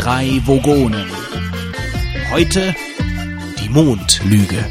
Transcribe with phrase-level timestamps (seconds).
[0.00, 1.04] drei Vogonen.
[2.32, 2.74] Heute
[3.58, 4.64] die Mondlüge.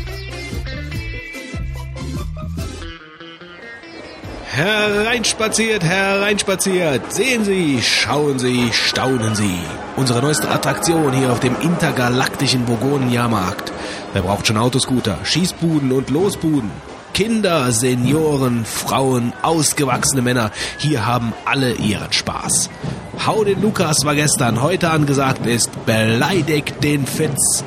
[4.46, 7.14] Hereinspaziert, hereinspaziert.
[7.14, 9.60] Sehen Sie, schauen Sie, staunen Sie.
[9.98, 13.72] Unsere neueste Attraktion hier auf dem intergalaktischen Vogonenjahrmarkt.
[14.14, 16.72] Wer braucht schon Autoscooter, Schießbuden und Losbuden?
[17.14, 22.70] Kinder, Senioren, Frauen, ausgewachsene Männer, hier haben alle ihren Spaß.
[23.26, 27.66] Hau den Lukas war gestern, heute angesagt ist, beleidigt den Fitz.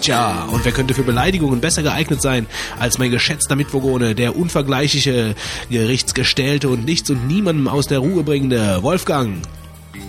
[0.00, 2.46] Tja, und wer könnte für Beleidigungen besser geeignet sein
[2.80, 5.36] als mein geschätzter Mitwogone, der unvergleichliche,
[5.70, 9.42] gerichtsgestellte und nichts und niemandem aus der Ruhe bringende Wolfgang?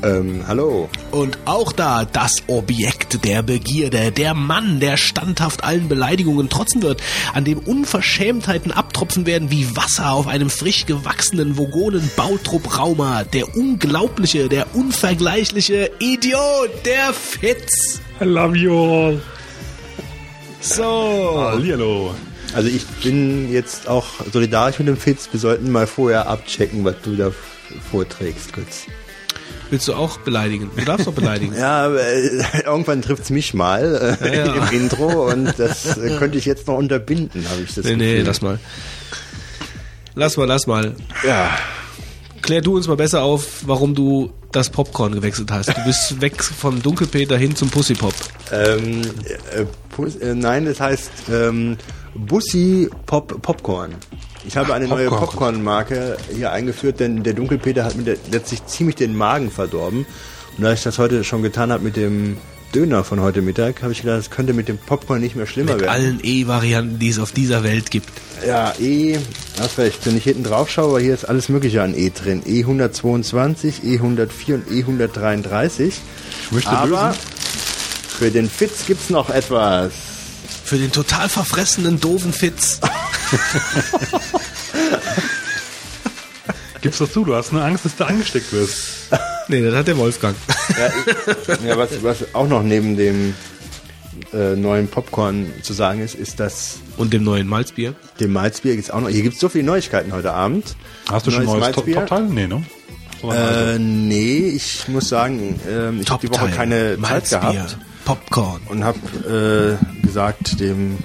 [0.04, 0.90] Ähm, hallo.
[1.12, 7.02] Und auch da das Objekt der Begierde, der Mann, der standhaft allen Beleidigungen trotzen wird,
[7.34, 13.56] an dem Unverschämtheiten abtropfen werden wie Wasser auf einem frisch gewachsenen Vogonen Bautrupp Rauma, der
[13.56, 18.02] unglaubliche, der unvergleichliche Idiot, der Fitz.
[18.22, 19.22] I love you all.
[20.62, 20.84] So.
[20.84, 22.14] Hallihallo.
[22.54, 25.30] Also ich bin jetzt auch solidarisch mit dem Fitz.
[25.32, 27.32] Wir sollten mal vorher abchecken, was du da
[27.92, 28.86] vorträgst, Götz.
[29.74, 30.70] Willst du auch beleidigen?
[30.78, 31.56] Du darfst auch beleidigen.
[31.58, 34.68] Ja, äh, irgendwann trifft's mich mal äh, Ja, ja.
[34.70, 38.12] im Intro und das äh, könnte ich jetzt noch unterbinden, habe ich das Nee, nee,
[38.12, 38.28] Gefühl.
[38.28, 38.60] lass mal.
[40.14, 40.96] Lass mal, lass mal.
[41.26, 41.58] Ja,
[42.44, 45.70] Klär du uns mal besser auf, warum du das Popcorn gewechselt hast.
[45.70, 48.14] Du bist weg vom Dunkelpeter hin zum Pussypop.
[48.52, 49.02] ähm,
[49.56, 51.78] äh, Pus- äh, nein, das heißt ähm,
[52.14, 53.96] Bussi Pop Popcorn.
[54.46, 55.30] Ich habe eine neue Popcorn.
[55.30, 60.06] Popcorn-Marke hier eingeführt, denn der Dunkelpeter hat mir letztlich ziemlich den Magen verdorben.
[60.58, 62.38] Und da ich das heute schon getan habe mit dem
[62.76, 65.74] Döner von heute Mittag, habe ich gedacht, das könnte mit dem Popcorn nicht mehr schlimmer
[65.74, 65.92] Mit werden.
[65.92, 68.10] allen E-Varianten, die es auf dieser Welt gibt.
[68.46, 69.18] Ja, E,
[69.60, 72.44] hast recht, wenn ich hinten drauf schaue, aber hier ist alles mögliche an E drin.
[72.44, 75.82] E122, E104 und E133.
[75.88, 77.20] Ich möchte Aber lösen.
[78.10, 79.94] für den Fitz gibt's noch etwas.
[80.64, 82.80] Für den total verfressenen, doofen Fitz.
[86.82, 89.10] Gib's doch zu, du hast nur Angst, dass du angesteckt wirst.
[89.48, 90.36] Nee, das hat der Wolfgang.
[90.78, 93.34] Ja, ich, ja was, was auch noch neben dem
[94.34, 97.96] äh, neuen Popcorn zu sagen ist, ist, dass Und dem neuen Malzbier.
[98.20, 99.10] dem Malzbier gibt's auch noch.
[99.10, 100.76] Hier gibt's so viele Neuigkeiten heute Abend.
[101.10, 102.06] Hast du schon Neues neues Top- Malzbier?
[102.06, 102.24] Top-Teil?
[102.30, 102.64] Nee, ne?
[103.32, 106.56] Äh, nee, ich muss sagen, ähm, ich habe die Woche Top-Teil.
[106.58, 107.78] keine Zeit Malzbier, gehabt.
[108.06, 108.62] Popcorn.
[108.70, 110.98] und habe äh, gesagt dem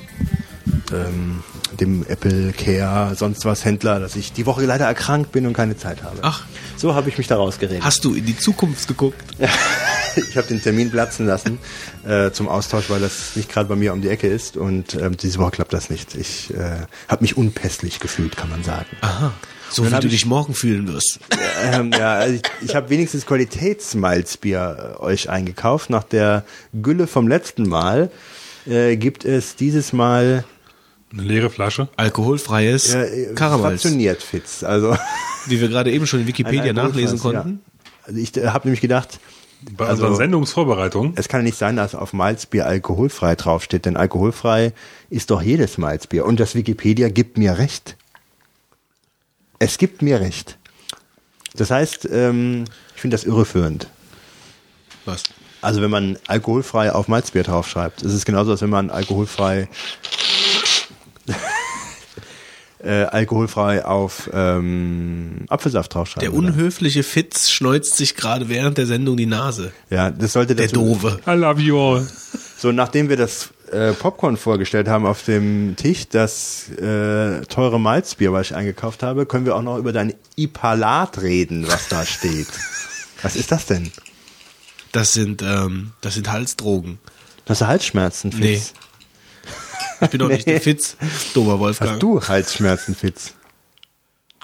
[0.92, 1.42] ähm,
[1.80, 5.76] dem Apple Care sonst was Händler, dass ich die Woche leider erkrankt bin und keine
[5.76, 6.18] Zeit habe.
[6.22, 6.44] Ach.
[6.76, 7.84] so habe ich mich da rausgeredet.
[7.84, 9.22] Hast du in die Zukunft geguckt?
[10.16, 11.58] ich habe den Termin platzen lassen
[12.06, 15.16] äh, zum Austausch, weil das nicht gerade bei mir um die Ecke ist und ähm,
[15.16, 16.14] diese Woche klappt das nicht.
[16.14, 18.88] Ich äh, habe mich unpässlich gefühlt, kann man sagen.
[19.00, 19.32] Aha.
[19.70, 21.18] So wie du ich- dich morgen fühlen wirst.
[21.72, 25.90] ähm, ja, also ich, ich habe wenigstens Qualitätsmalzbier äh, euch eingekauft.
[25.90, 26.44] Nach der
[26.82, 28.10] Gülle vom letzten Mal
[28.66, 30.44] äh, gibt es dieses Mal
[31.12, 31.88] eine leere Flasche.
[31.96, 33.82] Alkoholfreies äh, Karamals.
[33.82, 34.62] fraktioniert Fitz.
[34.62, 34.96] Also
[35.46, 37.60] Wie wir gerade eben schon in Wikipedia nachlesen konnten.
[37.64, 38.02] Ja.
[38.04, 39.18] Also ich äh, habe nämlich gedacht,
[39.76, 41.12] Bei Also- unseren Sendungsvorbereitungen.
[41.16, 44.72] es kann ja nicht sein, dass auf Malzbier alkoholfrei draufsteht, denn alkoholfrei
[45.10, 46.24] ist doch jedes Malzbier.
[46.26, 47.96] Und das Wikipedia gibt mir recht.
[49.58, 50.58] Es gibt mir recht.
[51.54, 52.64] Das heißt, ähm,
[52.94, 53.88] ich finde das irreführend.
[55.04, 55.24] Was?
[55.60, 59.68] Also wenn man alkoholfrei auf Malzbier draufschreibt, ist es genauso, als wenn man alkoholfrei
[62.82, 66.22] äh, alkoholfrei auf ähm, Apfelsaft draufschreibt.
[66.22, 69.72] Der unhöfliche Fitz schneuzt sich gerade während der Sendung die Nase.
[69.90, 71.18] Ja, das sollte Der dazu, Doofe.
[71.26, 72.06] I love you all.
[72.56, 78.32] So, nachdem wir das äh, Popcorn vorgestellt haben auf dem Tisch, das äh, teure Malzbier,
[78.32, 82.48] was ich eingekauft habe, können wir auch noch über dein Ipalat reden, was da steht.
[83.22, 83.90] was ist das denn?
[84.92, 86.98] Das sind, ähm, das sind Halsdrogen.
[87.48, 88.56] Hast du Halsschmerzen, Nee.
[88.56, 88.72] Fitz?
[90.00, 90.52] Ich bin doch nicht Nee.
[90.54, 90.96] der Fitz,
[91.34, 91.92] dummer Wolfgang.
[91.92, 93.34] Hast du Halsschmerzen, Fitz?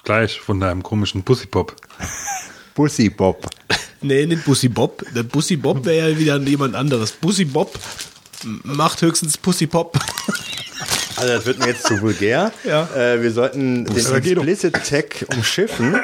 [0.03, 1.75] Gleich von deinem komischen Pussypop.
[2.75, 3.47] Bussi Bob.
[4.01, 5.03] Nee, nicht Bussi Bob.
[5.15, 7.11] Der Bussi Bob wäre ja wieder jemand anderes.
[7.13, 7.79] Bussi Bob
[8.63, 9.97] macht höchstens Pussy Pop.
[11.17, 12.51] Also das wird mir jetzt zu vulgär.
[12.65, 12.89] Ja.
[12.95, 14.43] Äh, wir sollten den geh doch.
[14.45, 15.95] Explicit Tag umschiffen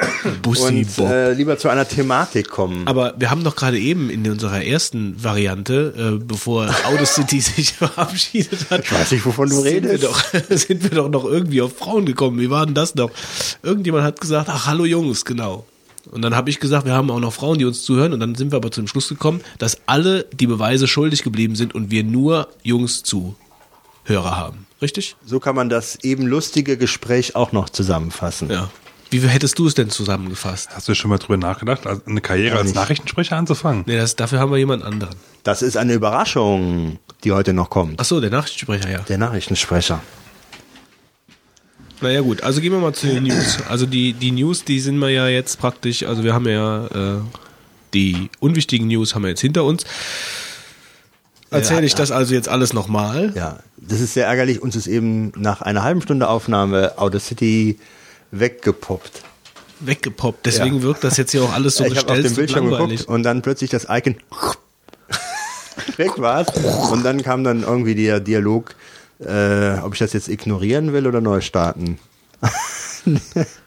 [0.42, 1.10] Bussi und Bob.
[1.10, 2.86] äh, lieber zu einer Thematik kommen.
[2.86, 8.70] Aber wir haben doch gerade eben in unserer ersten Variante, äh, bevor Audacity sich verabschiedet
[8.70, 10.02] hat, Ich weiß nicht, wovon du sind redest.
[10.02, 12.40] Wir doch, sind wir doch noch irgendwie auf Frauen gekommen.
[12.40, 13.10] Wie war denn das noch?
[13.62, 15.66] Irgendjemand hat gesagt, ach, hallo Jungs, genau.
[16.10, 18.12] Und dann habe ich gesagt, wir haben auch noch Frauen, die uns zuhören.
[18.12, 21.74] Und dann sind wir aber zum Schluss gekommen, dass alle die Beweise schuldig geblieben sind
[21.74, 24.66] und wir nur Jungs Zuhörer haben.
[24.80, 25.16] Richtig?
[25.24, 28.50] So kann man das eben lustige Gespräch auch noch zusammenfassen.
[28.50, 28.70] Ja.
[29.10, 30.70] Wie hättest du es denn zusammengefasst?
[30.74, 32.72] Hast du schon mal drüber nachgedacht, eine Karriere als.
[32.72, 33.84] Nachrichtensprecher anzufangen?
[33.86, 35.14] Nee, das, dafür haben wir jemand anderen.
[35.42, 38.00] Das ist eine Überraschung, die heute noch kommt.
[38.00, 39.00] Ach so, der Nachrichtensprecher, ja.
[39.00, 40.00] Der Nachrichtensprecher.
[42.02, 43.58] Naja gut, also gehen wir mal zu den News.
[43.68, 47.20] Also die, die News, die sind wir ja jetzt praktisch, also wir haben ja äh,
[47.94, 49.84] die unwichtigen News haben wir jetzt hinter uns.
[51.50, 53.32] Erzähle Ja, ich das also jetzt alles nochmal?
[53.36, 54.62] Ja, das ist sehr ärgerlich.
[54.62, 57.78] Uns ist eben nach einer halben Stunde Aufnahme Outer City
[58.30, 59.22] weggepoppt.
[59.80, 60.46] Weggepoppt.
[60.46, 60.82] Deswegen Ja.
[60.82, 63.00] wirkt das jetzt hier auch alles so ich habe auf gestellt den und Bildschirm langweilig.
[63.00, 64.16] geguckt und dann plötzlich das Icon
[65.98, 66.46] weg war
[66.90, 68.74] Und dann kam dann irgendwie der Dialog,
[69.26, 71.98] äh, ob ich das jetzt ignorieren will oder neu starten.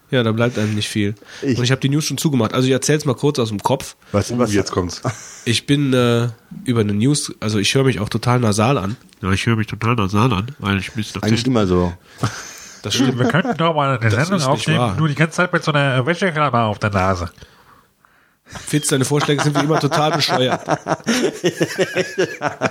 [0.08, 1.16] Ja, da bleibt einem nicht viel.
[1.42, 2.54] Ich- und ich habe die News schon zugemacht.
[2.54, 3.96] Also ich erzähl's mal kurz aus dem Kopf.
[4.12, 5.02] Was, Uh, was, jetzt kommt's.
[5.44, 6.28] Ich bin äh,
[6.64, 8.96] über eine News, also ich höre mich auch total nasal an.
[9.20, 11.92] Ja, ich höre mich total nasal an, weil ich mich eigentlich immer so.
[12.82, 13.18] Das stimmt.
[13.18, 16.06] Wir könnten doch mal eine Das Sendung aufnehmen, nur die ganze Zeit mit so einer
[16.06, 17.30] Wäscheklammer auf der Nase.
[18.46, 20.64] Fitz, deine Vorschläge sind wie immer total bescheuert.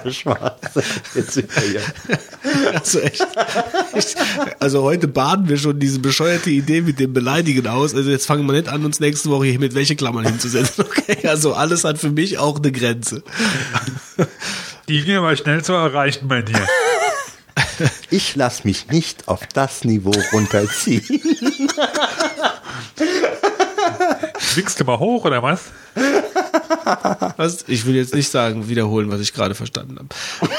[0.10, 0.62] Schwarz.
[1.14, 1.82] Jetzt sind wir hier.
[2.74, 3.28] Also echt.
[4.60, 7.94] Also heute baden wir schon diese bescheuerte Idee mit dem Beleidigen aus.
[7.94, 10.86] Also jetzt fangen wir nicht an, uns nächste Woche hier mit welche Klammern hinzusetzen.
[10.86, 13.24] Okay, also alles hat für mich auch eine Grenze.
[14.88, 16.66] Die ging aber schnell zu erreichen bei dir.
[18.10, 21.04] Ich lasse mich nicht auf das Niveau runterziehen.
[24.56, 25.72] Wickst du mal hoch oder was?
[27.38, 27.66] Was?
[27.68, 30.54] Ich will jetzt nicht sagen, wiederholen, was ich gerade verstanden habe.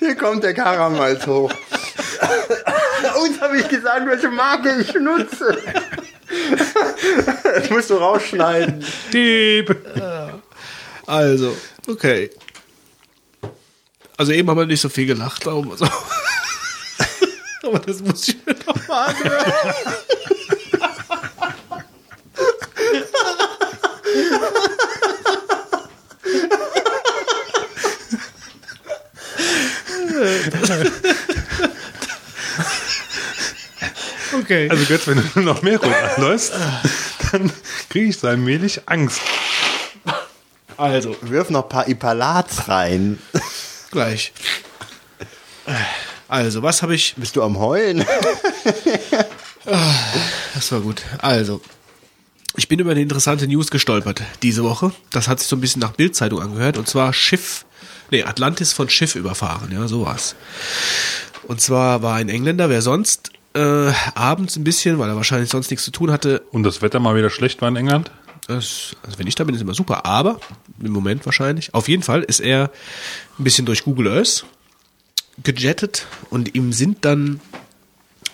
[0.00, 1.52] Hier kommt der Karamals hoch.
[3.22, 5.56] Uns habe ich gesagt, welche Marke ich nutze.
[7.44, 8.84] Das musst du rausschneiden.
[9.12, 9.76] Dieb!
[11.06, 11.56] Also,
[11.88, 12.30] okay.
[14.16, 15.86] Also eben haben wir nicht so viel gelacht, darum so.
[17.62, 19.52] Aber das muss ich mir noch mal anhören.
[34.34, 34.68] Okay.
[34.68, 36.52] Also Götz, wenn du noch mehr rot anläufst,
[37.30, 37.52] dann
[37.88, 39.20] kriege ich so allmählich Angst.
[40.76, 43.18] Also, Wirf noch ein paar Ipalats rein.
[43.90, 44.32] gleich.
[46.32, 47.14] Also, was habe ich.
[47.18, 48.06] Bist du am Heulen?
[50.54, 51.02] Das war gut.
[51.18, 51.60] Also,
[52.56, 54.92] ich bin über eine interessante News gestolpert diese Woche.
[55.10, 56.78] Das hat sich so ein bisschen nach Bildzeitung angehört.
[56.78, 57.66] Und zwar Schiff,
[58.10, 59.70] nee, Atlantis von Schiff überfahren.
[59.72, 60.34] Ja, sowas.
[61.48, 65.70] Und zwar war ein Engländer, wer sonst äh, abends ein bisschen, weil er wahrscheinlich sonst
[65.70, 66.42] nichts zu tun hatte.
[66.50, 68.10] Und das Wetter mal wieder schlecht war in England?
[68.46, 70.06] Das, also wenn ich da bin, ist immer super.
[70.06, 70.40] Aber
[70.82, 71.74] im Moment wahrscheinlich.
[71.74, 72.70] Auf jeden Fall ist er
[73.38, 74.46] ein bisschen durch Google Earth
[75.42, 77.40] gejettet und ihm sind dann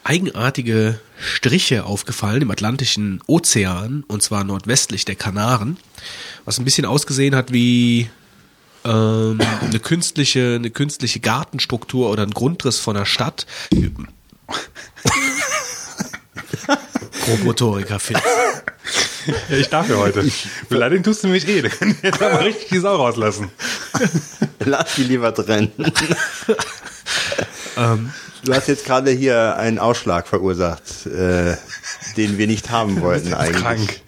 [0.04, 5.76] eigenartige Striche aufgefallen im Atlantischen Ozean und zwar nordwestlich der Kanaren,
[6.44, 8.08] was ein bisschen ausgesehen hat wie
[8.84, 13.46] ähm, eine künstliche eine künstliche Gartenstruktur oder ein Grundriss von einer Stadt.
[17.24, 18.20] Promotoriker Fitz.
[19.28, 20.24] Ja, ich darf ja heute.
[20.68, 21.60] Beleidigen tust du mich eh.
[21.62, 23.50] Da kann ich jetzt aber richtig die Sau rauslassen.
[24.64, 25.70] Lass die lieber drin.
[28.44, 31.56] du hast jetzt gerade hier einen Ausschlag verursacht, äh,
[32.16, 33.62] den wir nicht haben wollten eigentlich.
[33.62, 34.00] Krank.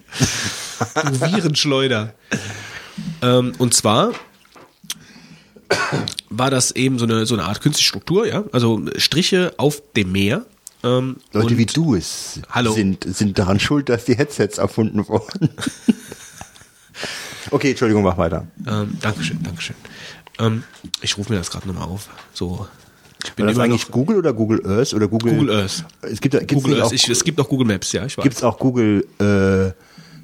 [1.05, 2.15] Du Virenschleuder.
[3.23, 4.13] ähm, und zwar
[6.31, 10.13] war das eben so eine, so eine Art künstliche Struktur, ja, also Striche auf dem
[10.13, 10.47] Meer.
[10.83, 12.73] Ähm, Leute wie du es Hallo.
[12.73, 15.51] sind, sind daran schuld, dass die Headsets erfunden wurden.
[17.51, 18.47] okay, Entschuldigung, mach weiter.
[18.67, 19.77] Ähm, Dankeschön, Dankeschön.
[20.39, 20.65] Ähm,
[21.03, 22.09] ich rufe mir das gerade nochmal auf.
[22.33, 22.67] So,
[23.25, 25.37] ich bin War das immer eigentlich noch Google oder Google Earth oder Google?
[25.37, 25.85] Google Earth.
[26.01, 26.87] Es gibt, gibt's Google Earth.
[26.87, 28.23] auch, Ich, es gibt auch Google Maps, ja, ich weiß.
[28.23, 29.73] gibt's auch Google, äh,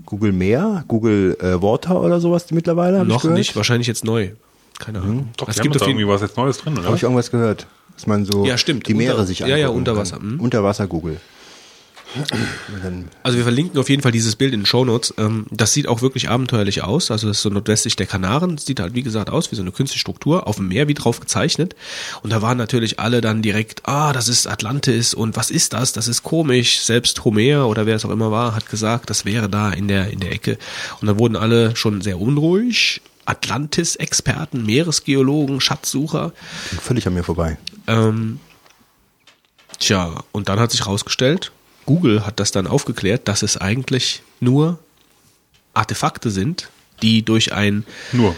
[0.06, 3.00] Google Meer, Google äh, Water oder sowas mittlerweile?
[3.00, 4.30] Hab ich noch nicht, wahrscheinlich jetzt neu.
[4.78, 5.28] Keine Ahnung.
[5.36, 6.84] Doch, es die gibt jeden irgendwie was jetzt Neues drin, oder?
[6.84, 7.66] Habe ich irgendwas gehört?
[7.96, 8.86] Dass man so Ja, stimmt.
[8.86, 10.38] die Meere Unter- sich ja, ja, angucken unter Wasser, Kann.
[10.38, 11.18] Unterwasser Google.
[12.14, 15.12] Und dann, Also wir verlinken auf jeden Fall dieses Bild in den Shownotes.
[15.18, 17.10] Ähm, das sieht auch wirklich abenteuerlich aus.
[17.10, 18.56] Also das ist so nordwestlich der Kanaren.
[18.56, 20.94] Das sieht halt wie gesagt aus wie so eine künstliche Struktur auf dem Meer wie
[20.94, 21.74] drauf gezeichnet.
[22.22, 25.92] Und da waren natürlich alle dann direkt, ah, das ist Atlantis und was ist das?
[25.92, 26.80] Das ist komisch.
[26.80, 30.10] Selbst Homer oder wer es auch immer war, hat gesagt, das wäre da in der
[30.10, 30.58] in der Ecke.
[31.00, 33.02] Und dann wurden alle schon sehr unruhig.
[33.26, 36.32] Atlantis-Experten, Meeresgeologen, Schatzsucher.
[36.70, 37.58] ging völlig an mir vorbei.
[37.86, 38.40] Ähm,
[39.78, 41.52] tja, und dann hat sich rausgestellt,
[41.84, 44.78] Google hat das dann aufgeklärt, dass es eigentlich nur
[45.74, 46.70] Artefakte sind,
[47.02, 48.34] die durch ein Nur.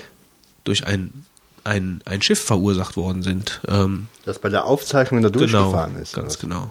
[0.65, 1.25] durch ein
[1.65, 3.61] ein, ein Schiff verursacht worden sind.
[3.69, 6.15] Ähm, Das bei der Aufzeichnung da genau, durchgefahren ist.
[6.15, 6.71] ganz genau.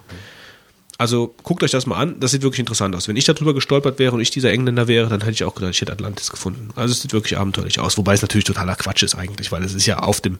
[1.00, 3.06] Also guckt euch das mal an, das sieht wirklich interessant aus.
[3.06, 5.70] Wenn ich darüber gestolpert wäre und ich dieser Engländer wäre, dann hätte ich auch gedacht,
[5.72, 6.70] ich hätte Atlantis gefunden.
[6.74, 9.74] Also es sieht wirklich abenteuerlich aus, wobei es natürlich totaler Quatsch ist eigentlich, weil es
[9.74, 10.38] ist ja auf dem,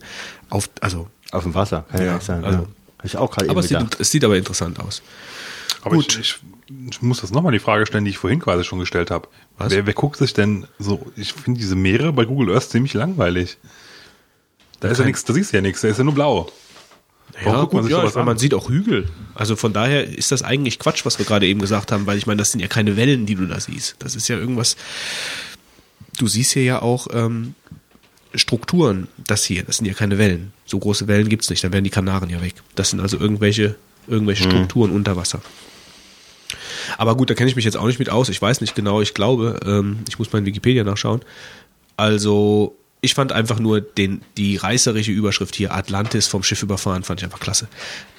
[0.49, 2.43] auf, also, Auf dem Wasser, kann ja, Ja, sein.
[2.43, 2.65] also- ja.
[2.97, 5.01] Hab ich auch gerade aber eben es sieht, es sieht aber interessant aus.
[5.83, 6.19] Aber Gut.
[6.19, 6.39] Ich, ich,
[6.91, 9.29] ich muss das nochmal die Frage stellen, die ich vorhin quasi schon gestellt habe.
[9.57, 9.71] Was?
[9.71, 13.57] Wer, wer guckt sich denn so, ich finde diese Meere bei Google Earth ziemlich langweilig.
[14.81, 16.51] Da ist ja nichts, da siehst du ja nichts, da ist ja nur blau.
[17.43, 18.25] Warum Ja, guckt man sich ja, sowas an?
[18.25, 19.07] man sieht auch Hügel.
[19.35, 22.25] Also von daher ist das eigentlich Quatsch, was wir gerade eben gesagt haben, weil ich
[22.27, 23.95] meine, das sind ja keine Wellen, die du da siehst.
[23.99, 24.75] Das ist ja irgendwas.
[26.17, 27.55] Du siehst hier ja auch ähm,
[28.35, 29.07] Strukturen.
[29.25, 30.51] Das hier, das sind ja keine Wellen.
[30.65, 32.55] So große Wellen gibt's nicht, dann wären die Kanaren ja weg.
[32.75, 33.75] Das sind also irgendwelche,
[34.07, 34.51] irgendwelche Mhm.
[34.51, 35.41] Strukturen unter Wasser.
[36.97, 38.29] Aber gut, da kenne ich mich jetzt auch nicht mit aus.
[38.29, 41.21] Ich weiß nicht genau, ich glaube, ähm, ich muss mal in Wikipedia nachschauen.
[41.97, 47.21] Also, ich fand einfach nur den, die reißerische Überschrift hier, Atlantis vom Schiff überfahren, fand
[47.21, 47.69] ich einfach klasse.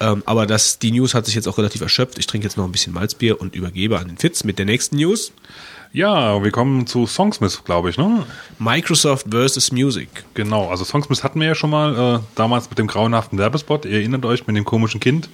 [0.01, 2.19] Ähm, aber das, die News hat sich jetzt auch relativ erschöpft.
[2.19, 4.97] Ich trinke jetzt noch ein bisschen Malzbier und übergebe an den Fitz mit der nächsten
[4.97, 5.33] News.
[5.93, 8.25] Ja, wir kommen zu Songsmith, glaube ich, ne?
[8.59, 10.09] Microsoft versus Music.
[10.35, 13.85] Genau, also Songsmith hatten wir ja schon mal, äh, damals mit dem grauenhaften Werbespot.
[13.85, 15.29] Ihr erinnert euch mit dem komischen Kind,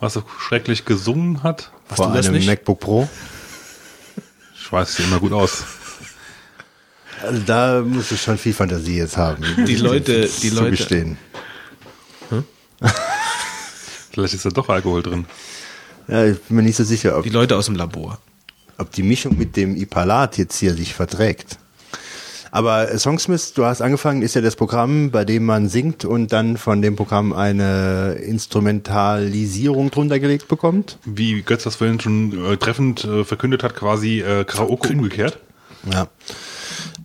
[0.00, 1.70] was so schrecklich gesungen hat.
[1.86, 2.46] Vor du das einem nicht?
[2.46, 3.08] MacBook Pro.
[4.54, 5.64] Ich weiß, sieht immer gut aus.
[7.22, 9.44] Also da musst du schon viel Fantasie jetzt haben.
[9.66, 11.18] Die Leute- die Leute- zugestehen.
[14.12, 15.26] Vielleicht ist da doch Alkohol drin.
[16.08, 18.18] Ja, ich bin mir nicht so sicher, ob Die Leute aus dem Labor.
[18.78, 21.58] ob die Mischung mit dem Ipalat jetzt hier sich verträgt.
[22.52, 26.56] Aber Songsmith, du hast angefangen, ist ja das Programm, bei dem man singt und dann
[26.56, 30.98] von dem Programm eine Instrumentalisierung drunter gelegt bekommt.
[31.04, 35.38] Wie Götz das vorhin schon äh, treffend äh, verkündet hat, quasi äh, Karaoke umgekehrt.
[35.92, 36.08] Ja.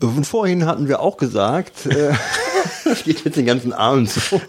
[0.02, 2.14] Und vorhin hatten wir auch gesagt, äh,
[2.84, 4.42] das geht jetzt den ganzen Abend so,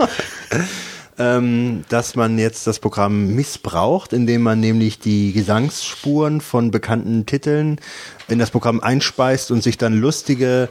[1.18, 7.80] ähm, dass man jetzt das Programm missbraucht, indem man nämlich die Gesangsspuren von bekannten Titeln
[8.28, 10.68] in das Programm einspeist und sich dann lustige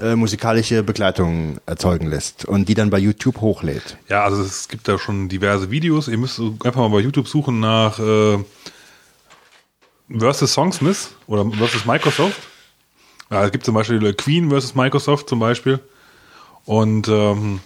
[0.00, 3.96] äh, musikalische Begleitungen erzeugen lässt und die dann bei YouTube hochlädt.
[4.08, 6.08] Ja, also es gibt da schon diverse Videos.
[6.08, 8.38] Ihr müsst einfach mal bei YouTube suchen nach äh,
[10.10, 12.40] versus Songsmith oder versus Microsoft.
[13.30, 15.80] Ja, es gibt zum Beispiel äh, Queen versus Microsoft zum Beispiel.
[16.64, 17.60] Und ähm,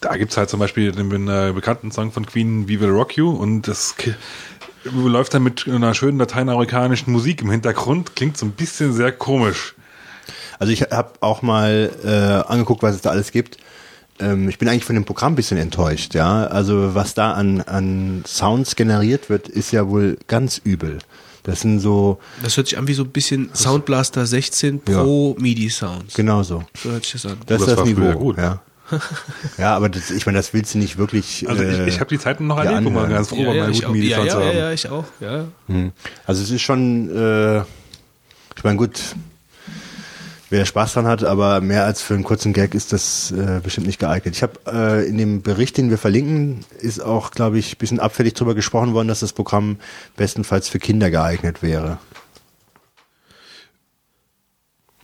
[0.00, 3.30] da gibt's halt zum Beispiel den äh, bekannten Song von Queen, We Will Rock You.
[3.30, 3.94] Und das
[4.84, 8.16] läuft dann mit einer schönen lateinamerikanischen Musik im Hintergrund.
[8.16, 9.74] Klingt so ein bisschen sehr komisch.
[10.58, 13.58] Also ich habe auch mal äh, angeguckt, was es da alles gibt.
[14.18, 16.46] Ähm, ich bin eigentlich von dem Programm ein bisschen enttäuscht, ja.
[16.46, 20.98] Also was da an, an Sounds generiert wird, ist ja wohl ganz übel.
[21.50, 26.14] Das sind so, Das hört sich an wie so ein bisschen Soundblaster 16 Pro MIDI-Sounds.
[26.14, 26.62] genau so.
[26.80, 27.38] So hört sich das an.
[27.46, 28.12] Das das ist das Niveau.
[28.12, 28.38] gut.
[28.38, 28.62] Ja.
[29.58, 31.48] ja, aber das, ich meine, das willst du nicht wirklich.
[31.48, 33.54] Also äh, ich, ich habe die Zeiten noch ja, erlebt, wo man ganz froh war,
[33.54, 34.02] ja, mal ich guten auch.
[34.04, 35.04] ja, ja, zu ja, ja, ich auch.
[35.20, 35.44] Ja.
[35.66, 35.92] Hm.
[36.24, 39.00] Also es ist schon, äh, ich meine, gut,
[40.50, 43.86] wer Spaß dran hat, aber mehr als für einen kurzen Gag ist das äh, bestimmt
[43.86, 44.34] nicht geeignet.
[44.36, 48.00] Ich habe äh, in dem Bericht, den wir verlinken, ist auch, glaube ich, ein bisschen
[48.00, 49.78] abfällig drüber gesprochen worden, dass das Programm
[50.16, 51.98] bestenfalls für Kinder geeignet wäre.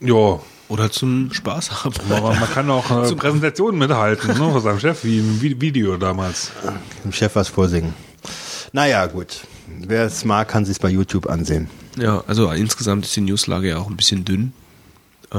[0.00, 1.94] Ja, Oder zum Spaß haben.
[2.10, 5.96] aber man kann auch äh, Präsentationen mithalten, ne, von seinem Chef, wie im Vi- Video
[5.96, 6.50] damals.
[7.04, 7.94] Dem Chef was vorsingen.
[8.72, 9.46] Naja, gut.
[9.78, 11.70] Wer es mag, kann sich bei YouTube ansehen.
[11.96, 14.52] Ja, also insgesamt ist die Newslage ja auch ein bisschen dünn.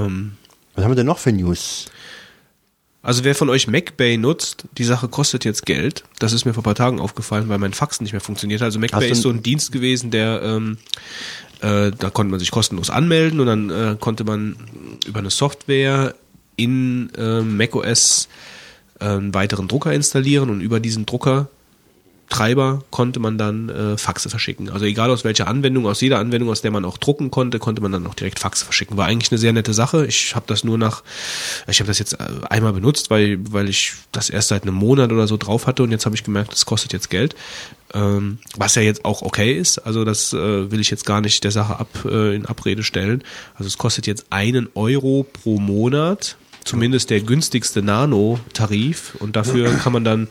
[0.06, 0.34] Ähm,
[0.75, 1.86] Was haben wir denn noch für News?
[3.04, 6.04] also wer von euch MacBay nutzt, die Sache kostet jetzt Geld.
[6.20, 8.62] Das ist mir vor ein paar Tagen aufgefallen, weil mein Fax nicht mehr funktioniert.
[8.62, 10.77] Also Hast MacBay ist so ein- ein Dienst gewesen, der ähm,
[11.62, 14.58] äh, da konnte man sich kostenlos anmelden und dann äh, konnte man
[15.06, 16.16] über eine Software
[16.58, 18.27] in äh, macOS
[19.00, 21.48] äh, einen weiteren Drucker installieren und über diesen Drucker
[22.30, 24.70] Treiber konnte man dann äh, Faxe verschicken.
[24.70, 27.82] Also egal aus welcher Anwendung, aus jeder Anwendung, aus der man auch drucken konnte, konnte
[27.82, 28.98] man dann auch direkt Faxe verschicken.
[28.98, 30.06] War eigentlich eine sehr nette Sache.
[30.06, 31.04] Ich habe das nur nach,
[31.68, 35.12] ich habe das jetzt äh, einmal benutzt, weil weil ich das erst seit einem Monat
[35.12, 37.36] oder so drauf hatte und jetzt habe ich gemerkt, das kostet jetzt Geld.
[37.94, 39.80] Ähm, was ja jetzt auch okay ist.
[39.80, 43.24] Also das äh, will ich jetzt gar nicht der Sache ab äh, in Abrede stellen.
[43.56, 46.36] Also es kostet jetzt einen Euro pro Monat.
[46.66, 50.28] Zumindest der günstigste Nano-Tarif und dafür kann man dann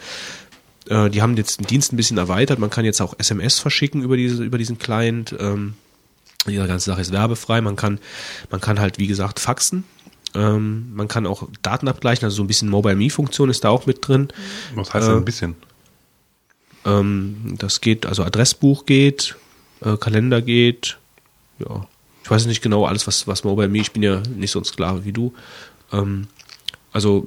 [0.89, 2.59] äh, die haben jetzt den Dienst ein bisschen erweitert.
[2.59, 5.35] Man kann jetzt auch SMS verschicken über diese, über diesen Client.
[5.39, 5.75] Ähm,
[6.47, 7.61] die ganze Sache ist werbefrei.
[7.61, 7.99] Man kann,
[8.51, 9.85] man kann halt, wie gesagt, faxen.
[10.35, 13.87] Ähm, man kann auch Daten abgleichen, also so ein bisschen Mobile Me-Funktion ist da auch
[13.87, 14.29] mit drin.
[14.75, 15.55] Was heißt denn ein bisschen?
[16.85, 19.37] Ähm, das geht, also Adressbuch geht,
[19.81, 20.99] äh, Kalender geht,
[21.59, 21.87] ja.
[22.23, 24.65] Ich weiß nicht genau alles, was, was Mobile Me, ich bin ja nicht so ein
[24.65, 25.33] Sklave wie du.
[25.93, 26.27] Ähm,
[26.93, 27.25] Also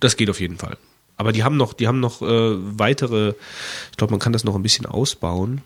[0.00, 0.76] das geht auf jeden Fall.
[1.20, 2.26] Aber die haben noch, die haben noch äh,
[2.78, 3.34] weitere,
[3.90, 5.60] ich glaube, man kann das noch ein bisschen ausbauen.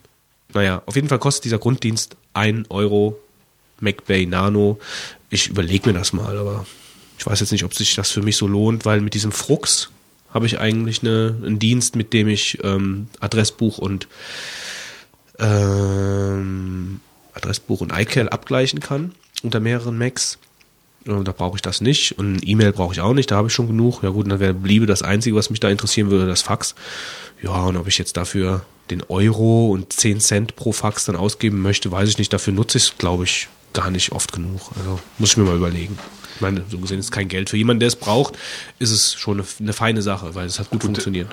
[0.53, 3.17] Naja, auf jeden Fall kostet dieser Grunddienst ein Euro
[3.79, 4.81] MacBay Nano.
[5.31, 6.67] Ich überlege mir das mal, aber
[7.21, 9.91] ich weiß jetzt nicht, ob sich das für mich so lohnt, weil mit diesem Frux
[10.33, 14.09] habe ich eigentlich eine, einen Dienst, mit dem ich ähm, Adressbuch und
[15.39, 16.99] ähm,
[17.33, 20.39] Adressbuch und iCal abgleichen kann unter mehreren Macs.
[21.07, 22.19] Äh, Da brauche ich das nicht.
[22.19, 24.03] Und E-Mail brauche ich auch nicht, da habe ich schon genug.
[24.03, 26.75] Ja gut, dann wäre bliebe das Einzige, was mich da interessieren würde, das Fax.
[27.43, 31.61] Ja, und ob ich jetzt dafür den Euro und 10 Cent pro Fax dann ausgeben
[31.63, 32.33] möchte, weiß ich nicht.
[32.33, 34.61] Dafür nutze ich es, glaube ich, gar nicht oft genug.
[34.79, 35.99] Also muss ich mir mal überlegen.
[36.35, 37.49] Ich meine, so gesehen ist kein Geld.
[37.51, 38.37] Für jemanden, der es braucht,
[38.79, 41.29] ist es schon eine, eine feine Sache, weil es hat gut, funktioniert.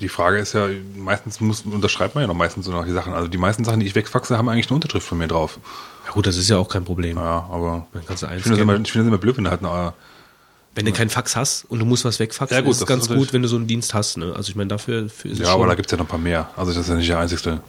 [0.00, 3.12] Die Frage ist ja, meistens muss, unterschreibt man ja noch meistens so noch die Sachen.
[3.12, 5.58] Also die meisten Sachen, die ich wegfaxe, haben eigentlich eine Unterschrift von mir drauf.
[6.06, 7.16] Ja gut, das ist ja auch kein Problem.
[7.16, 9.44] Ja, aber Dann kannst du ich finde das, immer, ich finde das immer blöd, wenn
[9.44, 9.92] du halt eine,
[10.74, 13.08] Wenn du keinen Fax hast und du musst was wegfaxen, Ja, gut, ist es ganz
[13.08, 14.16] ist gut, wenn du so einen Dienst hast.
[14.16, 14.32] Ne?
[14.34, 16.18] Also ich meine, dafür für ist es ja, aber da gibt's ja noch ein paar
[16.18, 16.50] mehr.
[16.56, 17.60] Also das ist ja nicht der einzigste.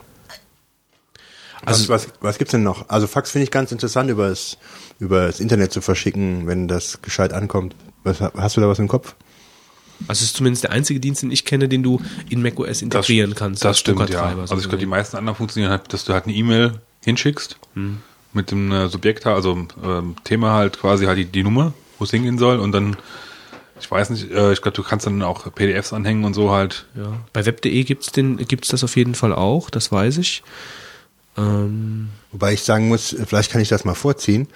[1.63, 2.89] Was, was, was gibt's denn noch?
[2.89, 4.57] Also Fax finde ich ganz interessant, über das,
[4.99, 7.75] über das Internet zu verschicken, wenn das gescheit ankommt.
[8.03, 9.15] Was, hast du da was im Kopf?
[10.07, 13.33] Also es ist zumindest der einzige Dienst, den ich kenne, den du in macOS integrieren
[13.35, 13.63] kannst.
[13.63, 14.35] Das stimmt, ja.
[14.37, 17.97] Also ich glaube, die meisten anderen funktionieren halt, dass du halt eine E-Mail hinschickst Hm.
[18.33, 22.11] mit dem äh, Subjekt, also ähm, Thema halt quasi halt die, die Nummer, wo es
[22.11, 22.97] hingehen soll und dann,
[23.79, 26.85] ich weiß nicht, äh, ich glaube, du kannst dann auch PDFs anhängen und so halt.
[26.95, 27.13] ja.
[27.31, 30.43] Bei web.de gibt's den, gibt's das auf jeden Fall auch, das weiß ich.
[31.37, 34.47] Ähm, Wobei ich sagen muss, vielleicht kann ich das mal vorziehen.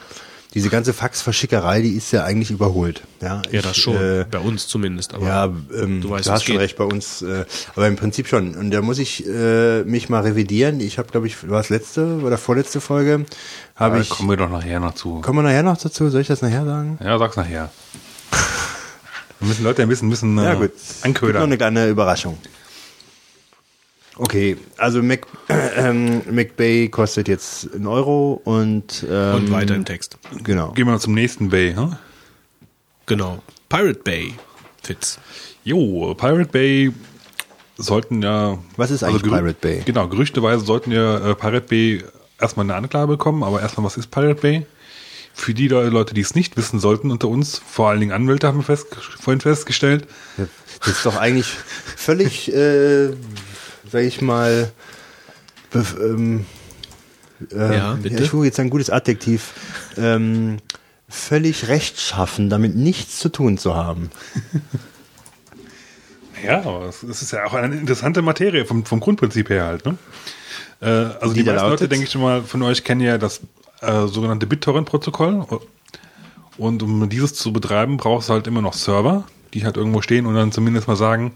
[0.56, 3.04] Diese ganze Faxverschickerei, die ist ja eigentlich überholt.
[3.22, 3.96] Ja, ja, ich, das schon.
[3.96, 5.14] Äh, bei uns zumindest.
[5.14, 6.62] Aber ja, ähm, du du, weißt, hast es schon geht.
[6.62, 8.56] recht bei uns, äh, aber im Prinzip schon.
[8.56, 10.80] Und da muss ich äh, mich mal revidieren.
[10.80, 13.26] Ich habe, glaube ich, war es letzte oder vorletzte Folge,
[13.76, 14.10] habe Da ich.
[14.10, 15.22] kommen wir doch nachher noch zu.
[15.22, 16.10] Kommen wir nachher noch dazu?
[16.10, 16.98] Soll ich das nachher sagen?
[17.04, 17.70] Ja, sag's nachher.
[19.40, 20.72] Wir müssen Leute ein bisschen, ein bisschen äh, Ja gut.
[20.74, 21.44] Gibt noch anködern.
[21.44, 22.38] eine kleine Überraschung.
[24.22, 25.26] Okay, also Mac,
[25.78, 30.18] ähm, MacBay kostet jetzt einen Euro und, ähm, und weiter im Text.
[30.44, 30.72] Genau.
[30.74, 31.74] Gehen wir mal zum nächsten Bay.
[31.74, 31.96] Hm?
[33.06, 33.42] Genau.
[33.70, 34.34] Pirate Bay.
[34.84, 35.20] Fitz.
[35.64, 36.92] Jo, Pirate Bay
[37.78, 38.58] sollten ja.
[38.76, 39.82] Was ist eigentlich Gerü- Pirate Bay?
[39.86, 42.04] Genau, gerüchteweise sollten ja äh, Pirate Bay
[42.42, 44.66] erstmal eine Anklage bekommen, aber erstmal, was ist Pirate Bay?
[45.34, 48.48] Für die Le- Leute, die es nicht wissen sollten unter uns, vor allen Dingen Anwälte
[48.48, 48.88] haben wir fest,
[49.22, 50.08] vorhin festgestellt,
[50.82, 51.48] Das ist doch eigentlich
[51.96, 53.12] völlig, äh,
[53.92, 54.72] sag ich mal,
[55.74, 56.46] ähm,
[57.52, 58.24] äh, Ja, bitte?
[58.24, 59.54] ich suche jetzt ein gutes Adjektiv,
[59.98, 60.58] ähm,
[61.08, 64.10] völlig rechtschaffen, damit nichts zu tun zu haben.
[66.44, 69.86] Ja, aber es ist ja auch eine interessante Materie vom, vom Grundprinzip her halt.
[69.86, 69.98] Ne?
[70.82, 73.42] Äh, also die, Die meisten Leute, denke ich schon mal, von euch kennen ja das
[73.82, 75.46] äh, sogenannte BitTorrent-Protokoll.
[76.58, 80.26] Und um dieses zu betreiben, brauchst du halt immer noch Server, die halt irgendwo stehen
[80.26, 81.34] und dann zumindest mal sagen,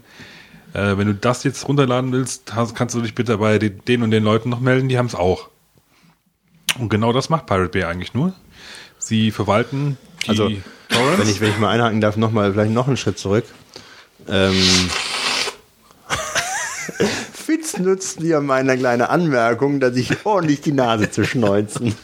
[0.74, 4.02] äh, wenn du das jetzt runterladen willst, hast, kannst du dich bitte bei de- den
[4.02, 5.48] und den Leuten noch melden, die haben es auch.
[6.78, 8.34] Und genau das macht Pirate Bay eigentlich nur.
[8.98, 10.50] Sie verwalten die Also,
[10.88, 11.18] Torrents.
[11.20, 13.44] Wenn ich, wenn ich mal einhaken darf, noch mal, vielleicht noch einen Schritt zurück.
[14.28, 14.54] Ähm,
[17.32, 21.94] Fitz nutzt wieder meine kleine Anmerkung, dass ich ordentlich die Nase zu schneuzen.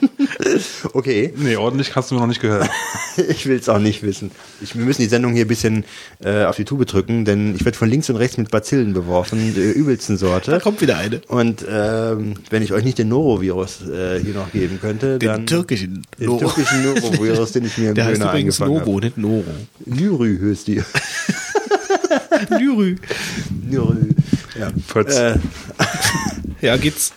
[0.92, 2.68] okay, nee, ordentlich hast du noch nicht gehört.
[3.28, 4.30] ich will es auch nicht wissen.
[4.60, 5.84] Ich, wir müssen die Sendung hier ein bisschen
[6.22, 9.54] äh, auf die Tube drücken, denn ich werde von links und rechts mit Bazillen beworfen,
[9.54, 10.60] der übelsten Sorte.
[10.60, 11.20] kommt wieder eine.
[11.28, 15.46] Und ähm, wenn ich euch nicht den Norovirus äh, hier noch geben könnte, Den dann
[15.46, 16.38] türkischen den Noro.
[16.40, 19.06] türkischen Norovirus, den ich mir im Der heißt Döner übrigens eingefangen Noro, habe.
[19.06, 19.44] nicht Noro.
[19.86, 20.82] Nürü höchst die.
[22.50, 22.96] Nürü.
[23.70, 24.08] Nürü.
[24.58, 24.68] Ja.
[25.02, 25.38] Äh,
[26.60, 27.12] Ja, geht's.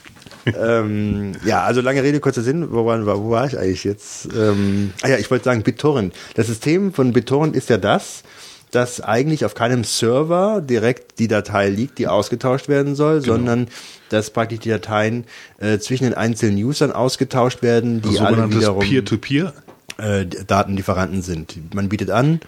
[0.45, 2.71] Ähm, ja, also lange Rede, kurzer Sinn.
[2.71, 4.27] Wo war, wo war ich eigentlich jetzt?
[4.36, 6.13] Ähm, ah ja, ich wollte sagen BitTorrent.
[6.36, 8.23] Das System von BitTorrent ist ja das,
[8.71, 13.36] dass eigentlich auf keinem Server direkt die Datei liegt, die ausgetauscht werden soll, Genau.
[13.36, 13.67] sondern
[14.10, 15.25] dass praktisch die Dateien
[15.60, 19.54] äh, zwischen den einzelnen Usern ausgetauscht werden, die alle sogenanntes wiederum Peer-to-Peer.
[19.97, 21.73] äh, Datenlieferanten sind.
[21.75, 22.39] Man bietet an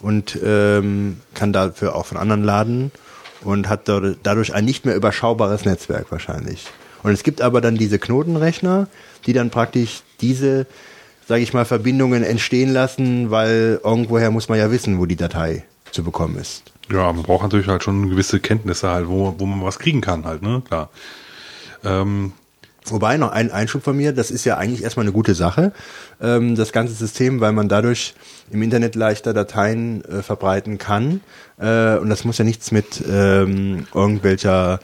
[0.00, 2.90] und ähm, kann dafür auch von anderen laden
[3.42, 6.66] und hat dadurch ein nicht mehr überschaubares Netzwerk wahrscheinlich.
[7.02, 8.88] Und es gibt aber dann diese Knotenrechner,
[9.26, 10.66] die dann praktisch diese,
[11.26, 15.64] sage ich mal, Verbindungen entstehen lassen, weil irgendwoher muss man ja wissen, wo die Datei
[15.90, 16.62] zu bekommen ist.
[16.90, 20.24] Ja, man braucht natürlich halt schon gewisse Kenntnisse halt, wo, wo man was kriegen kann
[20.24, 20.90] halt, ne, klar.
[21.84, 22.32] Ähm,
[22.86, 25.72] Wobei noch ein Einschub von mir, das ist ja eigentlich erstmal eine gute Sache,
[26.20, 28.14] ähm, das ganze System, weil man dadurch
[28.50, 31.20] im Internet leichter Dateien äh, verbreiten kann.
[31.58, 34.80] Äh, und das muss ja nichts mit ähm, irgendwelcher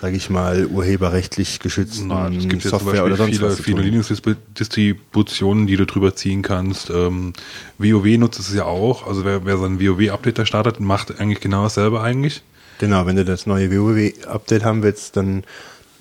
[0.00, 3.82] sage ich mal, urheberrechtlich geschützten Na, es gibt Software oder sonst viele, was viele.
[3.82, 6.90] Linux-Distributionen, die du drüber ziehen kannst.
[6.90, 7.32] Ähm,
[7.78, 9.06] WoW nutzt es ja auch.
[9.06, 12.42] Also wer, wer sein WoW-Update da startet, macht eigentlich genau dasselbe eigentlich.
[12.78, 15.44] Genau, wenn du das neue WoW-Update haben willst, dann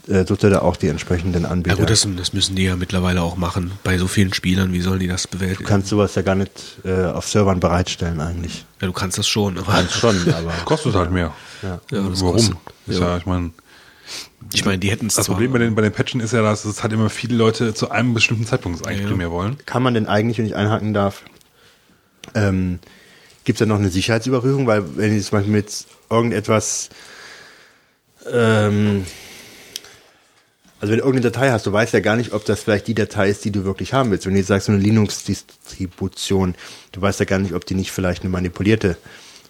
[0.08, 1.77] äh, sucht er da auch die entsprechenden Ja Anbieter.
[1.77, 3.71] gut, das, das müssen die ja mittlerweile auch machen.
[3.84, 5.63] Bei so vielen Spielern, wie sollen die das du bewältigen?
[5.67, 6.51] kannst sowas ja gar nicht
[6.84, 8.65] äh, auf Servern bereitstellen eigentlich.
[8.81, 11.34] Ja, du kannst das schon, aber Kannst schon, aber Kostet halt mehr.
[11.63, 11.79] ja.
[11.91, 12.34] ja, das Warum?
[12.36, 12.55] kostet.
[12.88, 13.08] Ist Ja.
[13.12, 13.51] ja, ich meine,
[14.53, 16.41] Ich meine, die hätten es das zwar- Problem bei den, bei den Patchen ist ja,
[16.41, 19.08] dass es halt immer viele Leute zu einem bestimmten Zeitpunkt eigentlich Ja.
[19.08, 19.58] primär wollen.
[19.65, 21.23] kann man denn eigentlich, wenn ich einhaken darf,
[22.34, 22.79] ähm,
[23.43, 24.65] gibt es da noch eine Sicherheitsüberprüfung?
[24.67, 26.89] Weil wenn ich zum Beispiel mit irgendetwas,
[28.31, 29.05] ähm,
[30.79, 32.93] also wenn du irgendeine Datei hast, du weißt ja gar nicht, ob das vielleicht die
[32.95, 34.25] Datei ist, die du wirklich haben willst.
[34.25, 36.55] Wenn du jetzt sagst, so eine Linux-Distribution,
[36.91, 38.95] du weißt ja gar nicht, ob die nicht vielleicht eine manipulierte äh,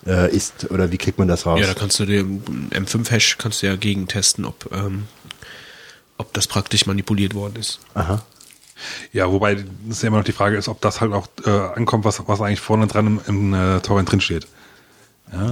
[0.06, 1.60] ist oder wie kriegt man das raus?
[1.60, 5.06] Ja, da kannst du den M5-Hash kannst du ja gegentesten, ob, ähm,
[6.18, 7.80] ob das praktisch manipuliert worden ist.
[7.96, 8.24] Aha.
[9.14, 12.06] Ja, wobei es ja immer noch die Frage ist, ob das halt auch äh, ankommt,
[12.06, 14.48] was, was eigentlich vorne dran im, im äh, Torrent drin steht.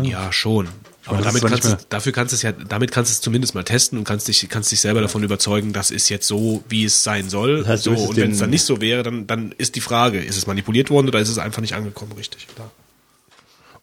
[0.04, 0.70] Ja, schon.
[1.06, 3.22] Aber das ist damit kannst du, dafür kannst du es ja, damit kannst du es
[3.22, 6.64] zumindest mal testen und kannst dich, kannst dich selber davon überzeugen, das ist jetzt so,
[6.70, 7.60] wie es sein soll.
[7.60, 10.24] Das heißt, so, und wenn es dann nicht so wäre, dann, dann ist die Frage,
[10.24, 12.48] ist es manipuliert worden oder ist es einfach nicht angekommen, richtig?
[12.56, 12.72] Klar.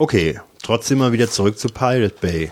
[0.00, 2.50] Okay, trotzdem mal wieder zurück zu Pirate Bay.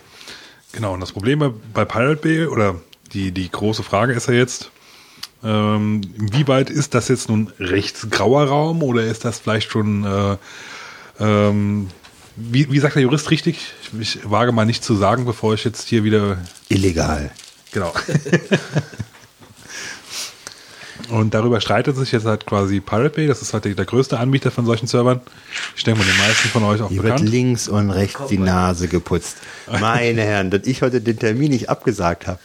[0.72, 2.76] Genau, und das Problem bei, bei Pirate Bay, oder
[3.14, 4.70] die, die große Frage ist ja jetzt,
[5.42, 10.36] ähm, inwieweit ist das jetzt nun rechtsgrauer Raum oder ist das vielleicht schon, äh,
[11.20, 11.88] ähm,
[12.36, 13.72] wie, wie sagt der Jurist richtig?
[13.98, 16.36] Ich, ich wage mal nicht zu sagen, bevor ich jetzt hier wieder
[16.68, 17.30] Illegal.
[17.72, 17.94] Genau.
[21.10, 23.26] Und darüber streitet sich jetzt halt quasi Pirate Bay.
[23.26, 25.20] Das ist halt der, der größte Anbieter von solchen Servern.
[25.76, 27.30] Ich denke mal, den meisten von euch auch Hier wird bekannt.
[27.30, 29.36] links und rechts die Nase geputzt.
[29.80, 32.38] Meine Herren, dass ich heute den Termin nicht abgesagt habe.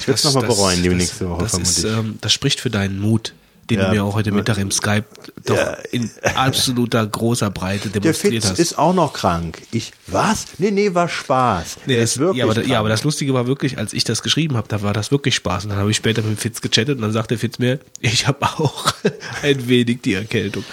[0.00, 1.78] Ich werde es nochmal bereuen, die nächste Woche das vermutlich.
[1.78, 3.34] ist, ähm, das spricht für deinen Mut,
[3.70, 3.86] den Ja.
[3.88, 5.04] du mir auch heute Mittag im Skype
[5.44, 5.72] doch Ja.
[5.92, 8.58] in absoluter großer Breite der demonstriert Fitz hast.
[8.58, 9.62] ist auch noch krank.
[9.72, 10.46] Ich, was?
[10.58, 11.78] Nee, nee, war Spaß.
[11.86, 12.66] Nee, Der das, ist wirklich ja, aber, krank.
[12.66, 15.34] ja, aber das Lustige war wirklich, als ich das geschrieben habe, da war das wirklich
[15.34, 15.64] Spaß.
[15.64, 18.44] Und dann habe ich später mit Fitz gechattet und dann sagte Fitz mir, ich habe
[18.46, 18.92] auch
[19.42, 20.64] ein wenig die Erkältung.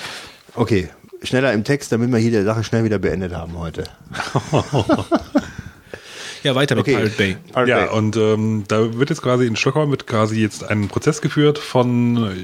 [0.56, 0.90] Okay,
[1.24, 3.84] schneller im Text, damit wir hier die Sache schnell wieder beendet haben heute.
[6.46, 6.96] Ja, weiter mit Okay.
[6.96, 7.38] Pirate Bay.
[7.52, 7.98] Pirate Ja, Bay.
[7.98, 12.18] und ähm, da wird jetzt quasi in Stockholm wird quasi jetzt ein Prozess geführt von
[12.24, 12.36] äh,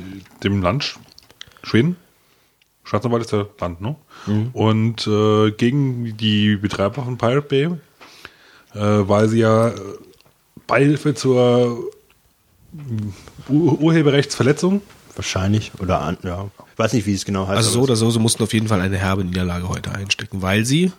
[0.44, 0.98] dem Land Sch-
[1.64, 1.96] Schweden.
[2.84, 3.96] Staatsanwalt ist der Land, ne?
[4.54, 7.64] Und äh, gegen die Betreiber von Pirate Bay,
[8.74, 9.74] äh, weil sie ja äh,
[10.68, 11.90] Beihilfe zur
[12.74, 14.82] äh, Ur Urheberrechtsverletzung
[15.16, 15.74] Wahrscheinlich.
[15.80, 16.50] Oder an, ja.
[16.72, 17.58] Ich weiß nicht, wie es genau heißt.
[17.58, 20.66] Also so oder so, sie mussten auf jeden Fall eine herbe Niederlage heute einstecken, weil
[20.66, 20.94] sie,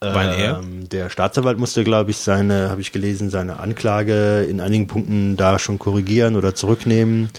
[0.00, 4.60] weil er, Ähm, der Staatsanwalt musste, glaube ich, seine, habe ich gelesen, seine Anklage in
[4.60, 7.30] einigen Punkten da schon korrigieren oder zurücknehmen,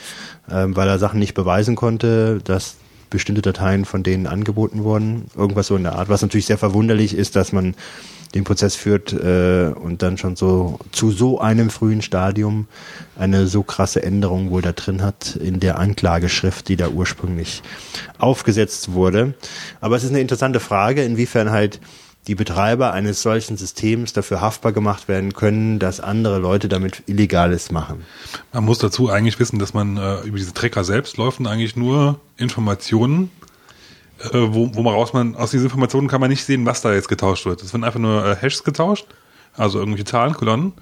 [0.50, 2.78] ähm, weil er Sachen nicht beweisen konnte, dass
[3.10, 5.26] bestimmte Dateien von denen angeboten wurden.
[5.36, 6.10] Irgendwas so in der Art.
[6.10, 7.76] Was natürlich sehr verwunderlich ist, dass man
[8.36, 12.68] den Prozess führt äh, und dann schon so zu so einem frühen Stadium
[13.18, 17.62] eine so krasse Änderung wohl da drin hat in der Anklageschrift, die da ursprünglich
[18.18, 19.34] aufgesetzt wurde.
[19.80, 21.80] Aber es ist eine interessante Frage, inwiefern halt
[22.28, 27.72] die Betreiber eines solchen Systems dafür haftbar gemacht werden können, dass andere Leute damit Illegales
[27.72, 28.04] machen.
[28.52, 32.20] Man muss dazu eigentlich wissen, dass man äh, über diese Tracker selbst laufen eigentlich nur
[32.36, 33.32] Informationen,
[34.20, 36.94] äh, wo, wo man raus man, aus diesen Informationen kann man nicht sehen, was da
[36.94, 37.64] jetzt getauscht wird.
[37.64, 39.06] Es werden einfach nur äh, Hashes getauscht,
[39.56, 40.74] also irgendwelche Zahlen, Kolonnen.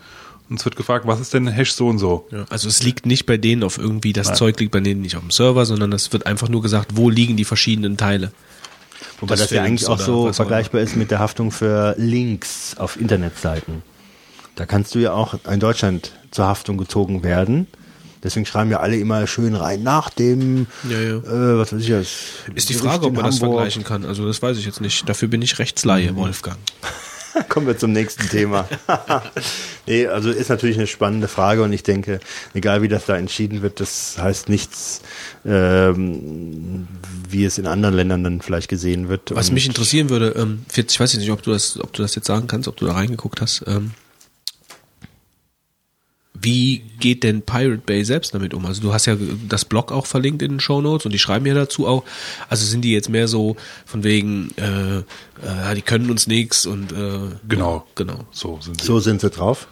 [0.50, 2.28] Und es wird gefragt, was ist denn Hash so und so?
[2.32, 5.16] ja, also es liegt nicht bei denen auf irgendwie, das Zeug liegt bei denen nicht
[5.16, 8.32] auf dem Server, sondern es wird einfach nur gesagt, wo liegen die verschiedenen Teile.
[9.20, 13.00] Wobei Des das ja eigentlich auch so vergleichbar ist mit der Haftung für Links auf
[13.00, 13.84] Internetseiten.
[14.56, 17.68] Da kannst du ja auch in Deutschland zur Haftung gezogen werden.
[18.24, 21.18] Deswegen schreiben ja alle immer schön rein nach dem, Ja, ja.
[21.18, 22.08] Äh, was weiß ich das.
[22.56, 23.58] Ist die Frage, ob man das Hamburg.
[23.58, 24.04] vergleichen kann.
[24.04, 25.08] Also das weiß ich jetzt nicht.
[25.08, 26.58] Dafür bin ich Rechtsleihe, Wolfgang.
[27.50, 28.68] Kommen wir zum nächsten Thema.
[29.88, 32.20] nee, also ist natürlich eine spannende Frage und ich denke,
[32.54, 35.02] egal wie das da entschieden wird, das heißt nichts,
[35.46, 36.88] ähm,
[37.30, 39.36] wie es in anderen Ländern dann vielleicht gesehen wird.
[39.36, 42.02] Was mich interessieren würde, ähm, Fitz, ich weiß jetzt nicht, ob du das, ob du
[42.02, 43.64] das jetzt sagen kannst, ob du da reingeguckt hast.
[43.68, 43.92] Ähm,
[46.34, 48.66] wie geht denn Pirate Bay selbst damit um?
[48.66, 49.16] Also du hast ja
[49.48, 52.04] das Blog auch verlinkt in den Show Notes und die schreiben ja dazu auch.
[52.50, 53.56] Also sind die jetzt mehr so
[53.86, 57.88] von wegen, äh, äh, die können uns nichts und äh, Genau.
[57.96, 58.26] genau.
[58.32, 58.86] So sind sie.
[58.86, 59.68] So sind sie drauf.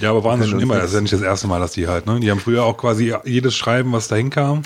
[0.00, 0.76] Ja, aber waren sie schon immer.
[0.76, 2.18] Das ist ja nicht das erste Mal, dass die halt, ne?
[2.18, 4.62] Die haben früher auch quasi jedes Schreiben, was dahin kam,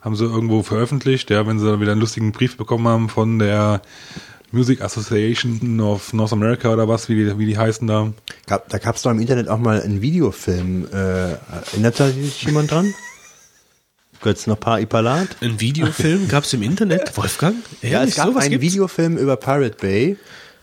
[0.00, 1.30] haben sie irgendwo veröffentlicht.
[1.30, 3.82] Ja, wenn sie dann wieder einen lustigen Brief bekommen haben von der
[4.52, 8.12] Music Association of North America oder was, wie die, wie die heißen da.
[8.46, 10.88] Gab, da gab es doch im Internet auch mal einen Videofilm.
[10.92, 11.34] Äh,
[11.72, 12.92] erinnert sich jemand dran?
[14.22, 15.28] Götz noch paar Ipalat?
[15.40, 17.56] Ein Videofilm gab es im Internet, Wolfgang?
[17.80, 18.66] Ja, es gab einen gibt's?
[18.66, 20.16] Videofilm über Pirate Bay.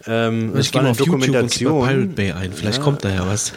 [0.05, 1.87] Ähm, Ich gehe war mal eine auf YouTube und Dokumentation.
[1.87, 2.53] Pirate Bay ein.
[2.53, 3.53] Vielleicht kommt da ja was.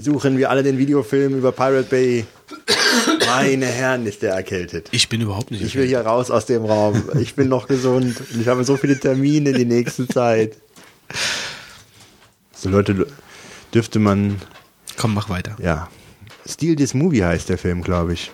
[0.00, 2.24] Suchen wir alle den Videofilm über Pirate Bay.
[3.26, 4.88] Meine Herren, ist der erkältet.
[4.92, 5.62] Ich bin überhaupt nicht.
[5.62, 7.02] Ich will hier raus aus dem Raum.
[7.20, 8.16] Ich bin noch gesund.
[8.32, 10.56] Und ich habe so viele Termine die nächste Zeit.
[12.54, 13.06] So Leute,
[13.74, 14.40] dürfte man,
[14.96, 15.56] Komm, mach weiter.
[15.60, 15.88] ja.
[16.48, 18.32] Steal This Movie heißt der Film, glaube ich.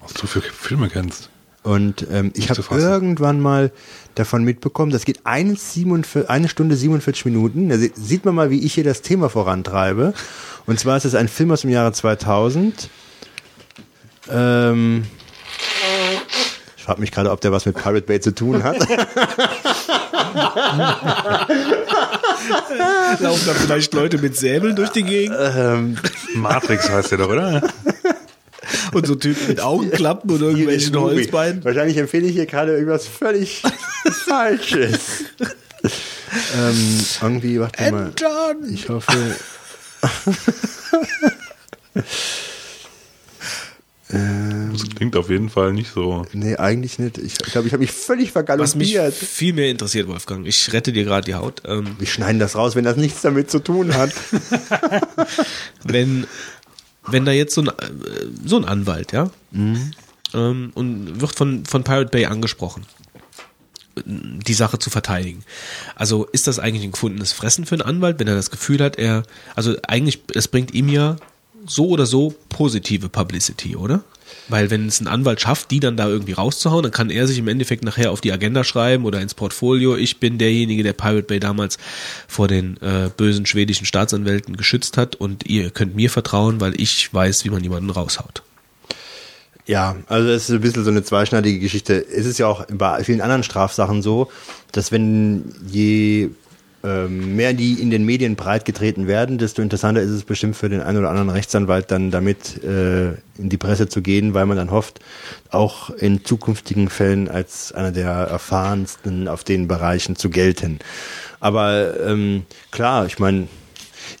[0.00, 1.30] Was du für Filme kennst.
[1.62, 3.70] Und ähm, ich habe irgendwann mal
[4.16, 7.68] davon mitbekommen, das geht eine, 47, eine Stunde 47 Minuten.
[7.68, 10.14] Da sieht man mal, wie ich hier das Thema vorantreibe.
[10.66, 12.90] Und zwar ist es ein Film aus dem Jahre 2000.
[14.28, 15.04] Ähm,
[16.76, 18.78] ich frage mich gerade, ob der was mit Pirate Bay zu tun hat.
[23.20, 25.96] Laufen da vielleicht Leute mit Säbeln durch die Gegend ähm,
[26.34, 27.62] Matrix heißt der doch, oder?
[28.92, 30.96] Und so Typen mit Augenklappen und irgendwelchen.
[30.96, 31.64] Holzbeinen?
[31.64, 33.62] Wahrscheinlich empfehle ich hier gerade irgendwas völlig
[34.26, 35.24] Falsches.
[36.56, 38.12] ähm, irgendwie, warte mal.
[38.18, 38.72] John!
[38.72, 39.36] Ich hoffe.
[44.08, 46.24] Das klingt auf jeden Fall nicht so.
[46.32, 47.18] Nee, eigentlich nicht.
[47.18, 49.14] Ich glaube, ich habe mich völlig Was mich vergaloppiert.
[49.14, 51.62] viel mehr interessiert, Wolfgang, ich rette dir gerade die Haut.
[51.66, 54.12] Ähm, Wir schneiden das raus, wenn das nichts damit zu tun hat.
[55.84, 56.26] wenn,
[57.08, 57.72] wenn da jetzt so ein, äh,
[58.44, 59.30] so ein Anwalt, ja,
[60.34, 62.84] ähm, und wird von, von Pirate Bay angesprochen,
[64.04, 65.44] die Sache zu verteidigen.
[65.94, 68.96] Also ist das eigentlich ein gefundenes Fressen für einen Anwalt, wenn er das Gefühl hat,
[68.96, 69.22] er,
[69.54, 71.16] also eigentlich, es bringt ihm ja
[71.66, 74.04] so oder so positive Publicity, oder?
[74.48, 77.38] Weil wenn es ein Anwalt schafft, die dann da irgendwie rauszuhauen, dann kann er sich
[77.38, 79.96] im Endeffekt nachher auf die Agenda schreiben oder ins Portfolio.
[79.96, 81.78] Ich bin derjenige, der Pirate Bay damals
[82.28, 87.12] vor den äh, bösen schwedischen Staatsanwälten geschützt hat und ihr könnt mir vertrauen, weil ich
[87.12, 88.42] weiß, wie man jemanden raushaut.
[89.66, 91.94] Ja, also es ist ein bisschen so eine zweischneidige Geschichte.
[91.94, 94.30] Es ist ja auch bei vielen anderen Strafsachen so,
[94.70, 96.30] dass wenn je
[97.08, 100.80] mehr die in den Medien breit getreten werden, desto interessanter ist es bestimmt für den
[100.80, 104.70] einen oder anderen Rechtsanwalt dann damit äh, in die Presse zu gehen, weil man dann
[104.70, 105.00] hofft,
[105.50, 110.78] auch in zukünftigen Fällen als einer der erfahrensten auf den Bereichen zu gelten.
[111.40, 113.48] Aber ähm, klar, ich meine,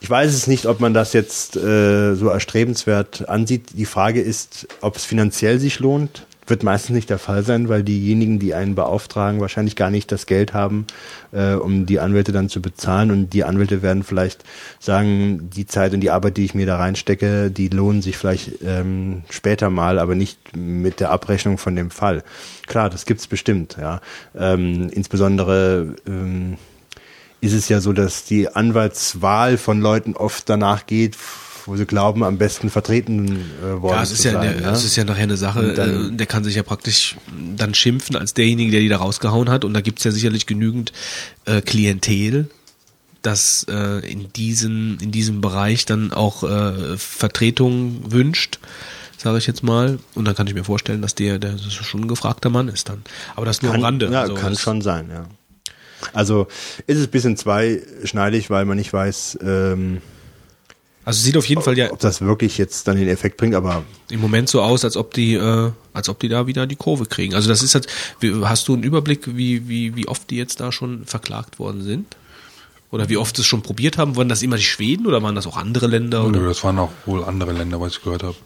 [0.00, 3.70] ich weiß es nicht, ob man das jetzt äh, so erstrebenswert ansieht.
[3.74, 6.26] Die Frage ist, ob es finanziell sich lohnt.
[6.46, 10.26] Wird meistens nicht der Fall sein, weil diejenigen, die einen beauftragen, wahrscheinlich gar nicht das
[10.26, 10.86] Geld haben,
[11.32, 13.10] äh, um die Anwälte dann zu bezahlen.
[13.10, 14.44] Und die Anwälte werden vielleicht
[14.78, 18.62] sagen, die Zeit und die Arbeit, die ich mir da reinstecke, die lohnen sich vielleicht
[18.64, 22.22] ähm, später mal, aber nicht mit der Abrechnung von dem Fall.
[22.66, 23.76] Klar, das gibt's bestimmt.
[23.80, 24.00] Ja,
[24.36, 26.56] ähm, insbesondere ähm,
[27.40, 31.16] ist es ja so, dass die Anwaltswahl von Leuten oft danach geht,
[31.66, 33.26] wo sie glauben, am besten vertreten
[33.62, 34.48] äh, worden Ja, es zu ist ja, sein.
[34.48, 34.70] eine, ne?
[34.70, 37.16] es ist ja nachher eine Sache, dann- äh, der kann sich ja praktisch
[37.56, 39.64] dann schimpfen als derjenige, der die da rausgehauen hat.
[39.64, 40.92] Und da gibt's ja sicherlich genügend
[41.44, 42.48] äh, Klientel,
[43.22, 48.60] das äh, in, diesen, in diesem Bereich dann auch äh, Vertretung wünscht,
[49.16, 49.98] sage ich jetzt mal.
[50.14, 52.88] Und dann kann ich mir vorstellen, dass der, der das schon ein gefragter Mann ist
[52.88, 53.02] dann.
[53.34, 54.08] Aber das nur kann, am Rande.
[54.12, 55.26] Ja, Also kann das- schon sein, ja.
[56.12, 56.46] Also
[56.86, 60.02] ist es ein bisschen zweischneidig, weil man nicht weiß, ähm,
[61.06, 63.84] Also sieht auf jeden Fall ja ob das wirklich jetzt dann den Effekt bringt, aber
[64.10, 67.06] im Moment so aus, als ob die, äh, als ob die da wieder die Kurve
[67.06, 67.34] kriegen.
[67.34, 67.86] Also das ist halt,
[68.20, 71.82] wie- hast du einen Überblick, wie, wie, wie oft die jetzt da schon verklagt worden
[71.82, 72.16] sind?
[72.90, 74.16] Oder wie oft sie es schon probiert haben?
[74.16, 76.22] Waren das immer die Schweden oder waren das auch andere Länder?
[76.24, 76.48] Nö, Oder?
[76.48, 78.36] das waren auch wohl andere Länder, was ich gehört habe.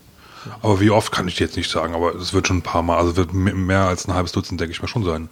[0.61, 2.97] Aber wie oft kann ich jetzt nicht sagen, aber es wird schon ein paar Mal,
[2.97, 5.29] also wird mehr als ein halbes Dutzend, denke ich mal, schon sein.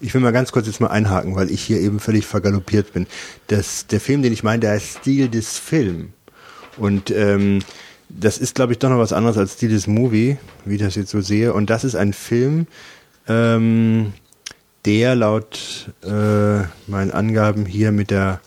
[0.00, 3.06] Ich will mal ganz kurz jetzt mal einhaken, weil ich hier eben völlig vergaloppiert bin.
[3.46, 6.12] Das, der Film, den ich meine, der heißt Stil des Film.
[6.80, 7.60] Und ähm,
[8.08, 10.96] das ist, glaube ich, doch noch was anderes als Stil des Movie, wie ich das
[10.96, 11.52] jetzt so sehe.
[11.52, 12.66] Und das ist ein Film,
[13.28, 14.14] ähm,
[14.86, 18.40] der laut äh, meinen Angaben hier mit der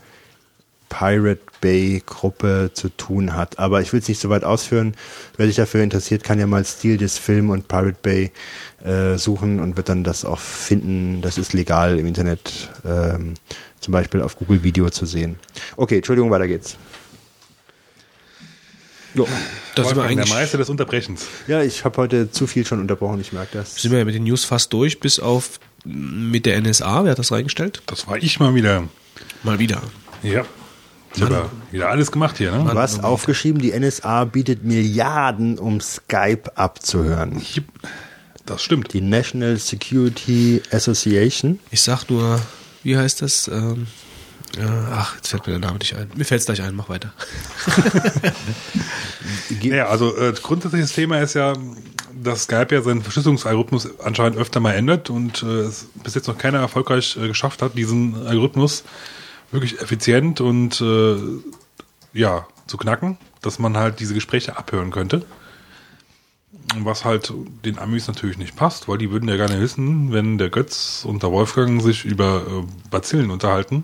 [0.90, 3.58] Pirate Bay Gruppe zu tun hat.
[3.60, 4.96] Aber ich will es nicht so weit ausführen.
[5.38, 8.32] Wer sich dafür interessiert, kann ja mal Stil des Film und Pirate Bay
[8.84, 11.22] äh, suchen und wird dann das auch finden.
[11.22, 13.36] Das ist legal im Internet, ähm,
[13.80, 15.38] zum Beispiel auf Google Video zu sehen.
[15.78, 16.78] Okay, Entschuldigung, weiter geht's.
[19.16, 19.28] Jo,
[19.76, 21.28] da sind wir, Wolfgang, der Meister des Unterbrechens.
[21.48, 23.76] Ja, ich habe heute zu viel schon unterbrochen, ich merke das.
[23.76, 27.04] sind wir ja mit den News fast durch, bis auf mit der NSA.
[27.04, 27.82] Wer hat das reingestellt?
[27.86, 28.84] Das war ich mal wieder.
[29.44, 29.82] Mal wieder.
[30.24, 30.46] Ja.
[31.16, 32.64] Ich habe ja wieder alles gemacht hier, ne?
[32.72, 37.38] Du hast aufgeschrieben, die NSA bietet Milliarden, um Skype abzuhören.
[37.38, 37.62] Ich,
[38.48, 38.94] Das stimmt.
[38.94, 41.60] Die National Security Association.
[41.70, 42.40] Ich sag nur,
[42.82, 43.48] wie heißt das?
[43.48, 43.86] Ähm, ja,
[44.92, 46.12] ach, jetzt fällt mir der Name nicht ein.
[46.16, 47.12] Mir fällt es gleich ein, mach weiter.
[49.62, 51.54] Ja, also äh, grundsätzliches Thema ist ja,
[52.22, 56.38] dass Skype ja seinen Verschlüsselungsalgorithmus anscheinend öfter mal ändert und äh, es bis jetzt noch
[56.38, 58.84] keiner erfolgreich äh, geschafft hat, diesen Algorithmus
[59.52, 61.16] wirklich effizient und äh,
[62.14, 65.26] ja zu knacken, dass man halt diese Gespräche abhören könnte.
[66.78, 67.32] Was halt
[67.66, 71.22] den Amis natürlich nicht passt, weil die würden ja gerne wissen, wenn der Götz und
[71.22, 73.84] der Wolfgang sich über äh, Bazillen unterhalten,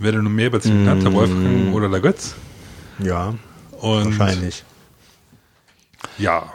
[0.00, 2.34] wer denn nun mehr Bazillen hat, der Wolfgang oder der Götz.
[2.98, 3.34] Ja,
[3.80, 4.64] Und wahrscheinlich.
[6.18, 6.52] Ja,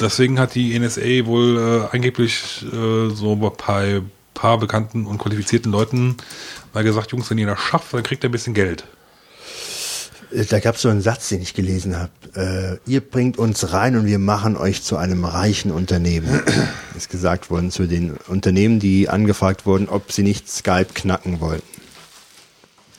[0.00, 3.84] deswegen hat die NSA wohl äh, angeblich äh, so bei paar,
[4.34, 6.16] paar bekannten und qualifizierten Leuten
[6.72, 8.84] mal gesagt, Jungs, wenn ihr das schafft, dann kriegt ihr ein bisschen Geld.
[10.32, 12.80] Äh, Da gab es so einen Satz, den ich gelesen habe.
[12.86, 16.42] Äh, ihr bringt uns rein und wir machen euch zu einem reichen Unternehmen.
[16.96, 21.66] ist gesagt worden zu den Unternehmen, die angefragt wurden, ob sie nicht Skype knacken wollten.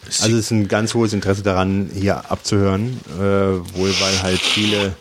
[0.07, 4.95] Also es ist ein ganz hohes Interesse daran, hier abzuhören, äh, wohl weil halt viele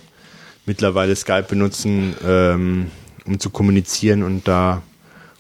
[0.67, 2.91] mittlerweile Skype benutzen, ähm,
[3.27, 4.83] um zu kommunizieren und da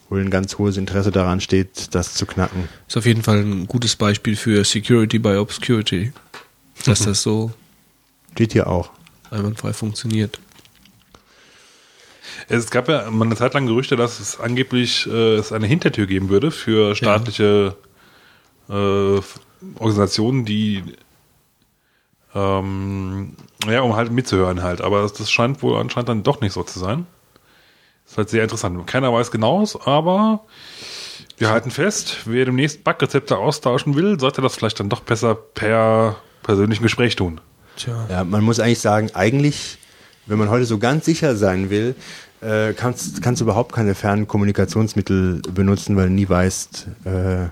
[0.09, 2.69] wohl ein ganz hohes Interesse daran steht, das zu knacken.
[2.89, 6.13] Ist auf jeden Fall ein gutes Beispiel für Security by Obscurity.
[6.85, 7.53] Dass das so
[8.33, 8.91] Steht hier auch.
[9.31, 10.41] einwandfrei funktioniert.
[12.49, 16.07] Es gab ja mal eine Zeit lang Gerüchte, dass es angeblich äh, es eine Hintertür
[16.07, 17.77] geben würde für staatliche
[18.69, 19.21] äh,
[19.79, 20.83] Organisationen, die
[22.35, 23.33] ähm,
[23.67, 24.81] ja, um halt mitzuhören halt.
[24.81, 27.07] Aber das, das scheint wohl anscheinend dann doch nicht so zu sein.
[28.07, 28.87] ist halt sehr interessant.
[28.87, 30.41] Keiner weiß genaues, aber
[31.39, 36.17] wir halten fest, wer demnächst Backrezepte austauschen will, sollte das vielleicht dann doch besser per
[36.43, 37.41] persönlichen Gespräch tun.
[37.77, 38.07] Tja.
[38.09, 39.79] Ja, man muss eigentlich sagen, eigentlich,
[40.27, 41.95] wenn man heute so ganz sicher sein will,
[42.41, 47.47] äh, kannst, kannst du überhaupt keine fernen Kommunikationsmittel benutzen, weil du nie weißt, äh,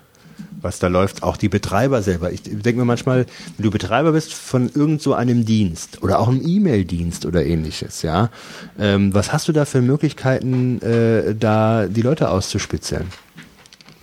[0.63, 1.23] was da läuft.
[1.23, 2.33] Auch die Betreiber selber.
[2.33, 6.29] Ich denke mir manchmal, wenn du Betreiber bist von irgend so einem Dienst oder auch
[6.29, 8.31] einem E-Mail-Dienst oder ähnliches, ja,
[8.79, 13.07] ähm, was hast du da für Möglichkeiten, äh, da die Leute auszuspitzeln?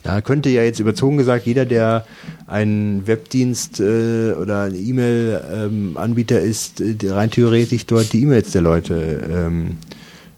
[0.05, 2.05] Ja, könnte ja jetzt überzogen gesagt, jeder, der
[2.47, 9.27] ein Webdienst äh, oder ein E-Mail-Anbieter ist, äh, rein theoretisch dort die E-Mails der Leute
[9.29, 9.77] ähm,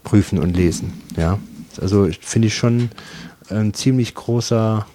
[0.02, 0.92] prüfen und lesen.
[1.16, 1.38] Ja,
[1.80, 2.90] also finde ich schon
[3.48, 4.86] ein ziemlich großer,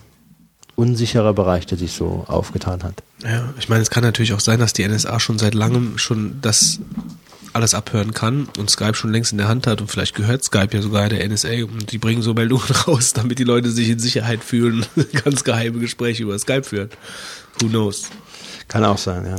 [0.78, 3.04] unsicherer Bereich, der sich so aufgetan hat.
[3.24, 6.38] Ja, ich meine, es kann natürlich auch sein, dass die NSA schon seit langem schon
[6.42, 6.80] das
[7.52, 10.70] alles abhören kann und Skype schon längst in der Hand hat und vielleicht gehört Skype
[10.72, 13.98] ja sogar der NSA und die bringen so Meldungen raus, damit die Leute sich in
[13.98, 16.90] Sicherheit fühlen und ganz geheime Gespräche über Skype führen.
[17.60, 18.10] Who knows?
[18.68, 19.38] Kann auch sein, ja.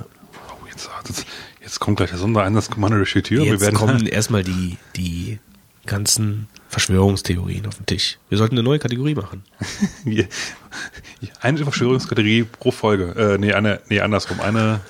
[0.49, 1.27] Oh, jetzt, jetzt,
[1.63, 3.45] jetzt kommt gleich der Sondereinsatzkommando durch die Tür.
[3.45, 5.39] wir Jetzt werden kommen erstmal die, die
[5.87, 8.19] ganzen Verschwörungstheorien auf den Tisch.
[8.29, 9.43] Wir sollten eine neue Kategorie machen.
[11.41, 13.15] eine Verschwörungskategorie pro Folge.
[13.17, 14.41] Äh, nee, eine, nee, andersrum.
[14.41, 14.81] Eine.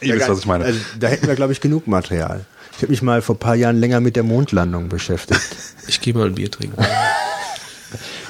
[0.00, 0.64] Ihr wisst, was ich meine.
[0.64, 2.44] Also, da hätten wir, glaube ich, genug Material.
[2.76, 5.40] Ich habe mich mal vor ein paar Jahren länger mit der Mondlandung beschäftigt.
[5.86, 6.80] Ich gehe mal ein Bier trinken.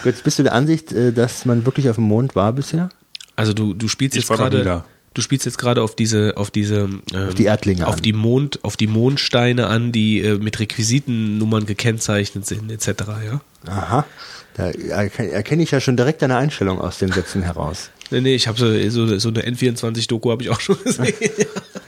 [0.05, 2.89] Jetzt bist du der Ansicht, äh, dass man wirklich auf dem Mond war bisher?
[3.37, 4.85] Also du, du spielst Ich jetzt gerade.
[5.21, 8.03] Du spielst jetzt gerade auf diese, auf diese, ähm, Auf die Erdlinge auf an.
[8.03, 12.89] die Mond, auf die Mondsteine an, die äh, mit Requisitennummern gekennzeichnet sind, etc.
[13.25, 13.41] Ja.
[13.71, 14.05] Aha.
[14.55, 17.91] Da erken- erkenne ich ja schon direkt deine Einstellung aus den Sätzen heraus.
[18.11, 21.15] Nee, nee, ich habe so, so, so eine N24-Doku habe ich auch schon gesehen.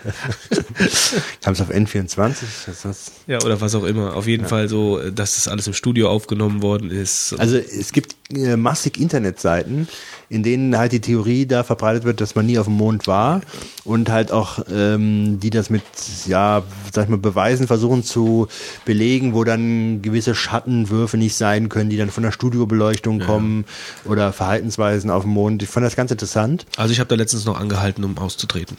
[1.42, 2.16] Kam es auf N24?
[2.16, 3.12] Das ist das?
[3.26, 4.14] ja, oder was auch immer.
[4.14, 7.34] Auf jeden Fall so, dass das alles im Studio aufgenommen worden ist.
[7.38, 9.88] Also es gibt äh, massig Internetseiten,
[10.28, 13.40] in denen halt die Theorie da verbreitet wird, dass man nie auf dem Mond war
[13.84, 15.82] und halt auch ähm, die das mit,
[16.26, 18.48] ja, sag ich mal, Beweisen versuchen zu
[18.84, 23.64] belegen, wo dann gewisse Schattenwürfe nicht sein können, die dann von der Studiobeleuchtung kommen
[24.04, 25.62] oder Verhaltensweisen auf dem Mond.
[25.62, 26.66] Ich fand das ganz interessant.
[26.76, 28.76] Also ich habe da letztens noch angehalten, um auszutreten.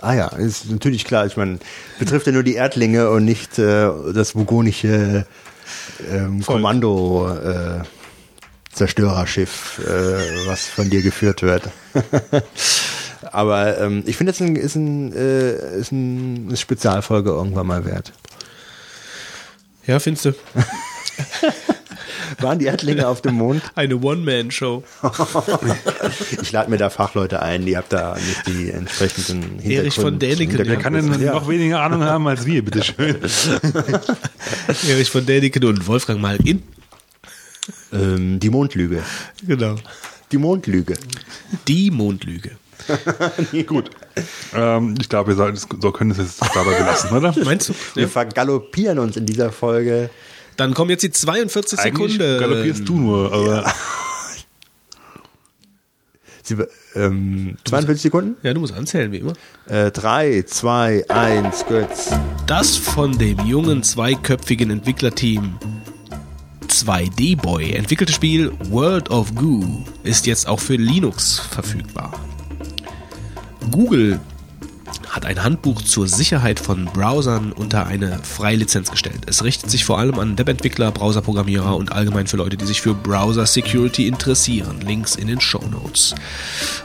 [0.00, 1.26] Ah ja, ist natürlich klar.
[1.26, 1.58] Ich meine,
[1.98, 5.26] betrifft ja nur die Erdlinge und nicht äh, das vogonische
[6.10, 7.82] ähm, Kommando äh,
[8.72, 11.68] Zerstörerschiff, äh, was von dir geführt wird.
[13.32, 18.12] Aber ähm, ich finde, das ist, ein, äh, ist ein, eine Spezialfolge irgendwann mal wert.
[19.86, 20.32] Ja, findest du?
[22.40, 23.62] Waren die Erdlinge auf dem Mond?
[23.74, 24.82] Eine One-Man-Show.
[26.42, 29.74] Ich lade mir da Fachleute ein, die habt da nicht die entsprechenden Hintergründe.
[29.74, 31.32] Erich von Däniken, Wer kann denn ja.
[31.32, 33.16] noch weniger Ahnung haben als wir, bitteschön?
[34.88, 36.62] Erich von Däniken und Wolfgang Malkin.
[37.92, 39.02] ähm, Die Mondlüge.
[39.46, 39.76] Genau.
[40.32, 40.94] Die Mondlüge.
[41.68, 42.52] Die Mondlüge.
[43.66, 43.90] Gut.
[44.54, 47.34] Ähm, ich glaube, wir sollten es, so können es jetzt dabei belassen, oder?
[47.44, 47.74] Meinst du?
[47.94, 50.10] Wir vergaloppieren uns in dieser Folge
[50.60, 52.38] Dann kommen jetzt die 42 Eigentlich Sekunden.
[52.38, 53.64] galoppierst du nur, aber
[56.42, 56.54] Sie,
[56.94, 58.36] ähm, 42 Sekunden?
[58.42, 59.32] Ja, du musst anzählen, wie immer.
[59.70, 62.10] Äh, 3, 2, 1, Götz.
[62.46, 65.58] Das von dem jungen zweiköpfigen Entwicklerteam
[66.68, 69.64] 2D-Boy entwickelte Spiel World of Goo
[70.02, 72.20] ist jetzt auch für Linux verfügbar.
[73.70, 74.20] Google
[75.10, 79.22] hat ein Handbuch zur Sicherheit von Browsern unter eine Freilizenz gestellt.
[79.26, 82.94] Es richtet sich vor allem an Webentwickler, Browserprogrammierer und allgemein für Leute, die sich für
[82.94, 84.80] Browser Security interessieren.
[84.80, 86.14] Links in den Show Notes.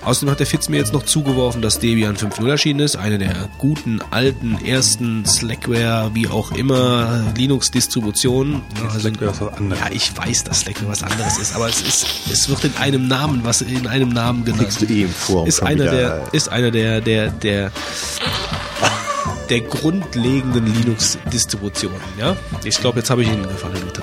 [0.04, 2.96] Außerdem hat der Fitz mir jetzt noch zugeworfen, dass Debian 5.0 erschienen ist.
[2.96, 8.62] Eine der guten, alten, ersten Slackware, wie auch immer, Linux-Distributionen.
[8.84, 9.80] Also, Slackware ist was anderes.
[9.84, 13.08] Ja, ich weiß, dass Slackware was anderes ist, aber es ist, es wird in einem
[13.08, 14.64] Namen, was in einem Namen genannt.
[14.64, 17.72] Kriegst du eh im Forum Ist einer der, ist einer der, der, der,
[19.50, 21.98] der grundlegenden Linux-Distributionen.
[22.20, 22.36] Ja?
[22.64, 23.82] Ich glaube, jetzt habe ich Ihnen gefallen.
[23.86, 24.02] Bitte.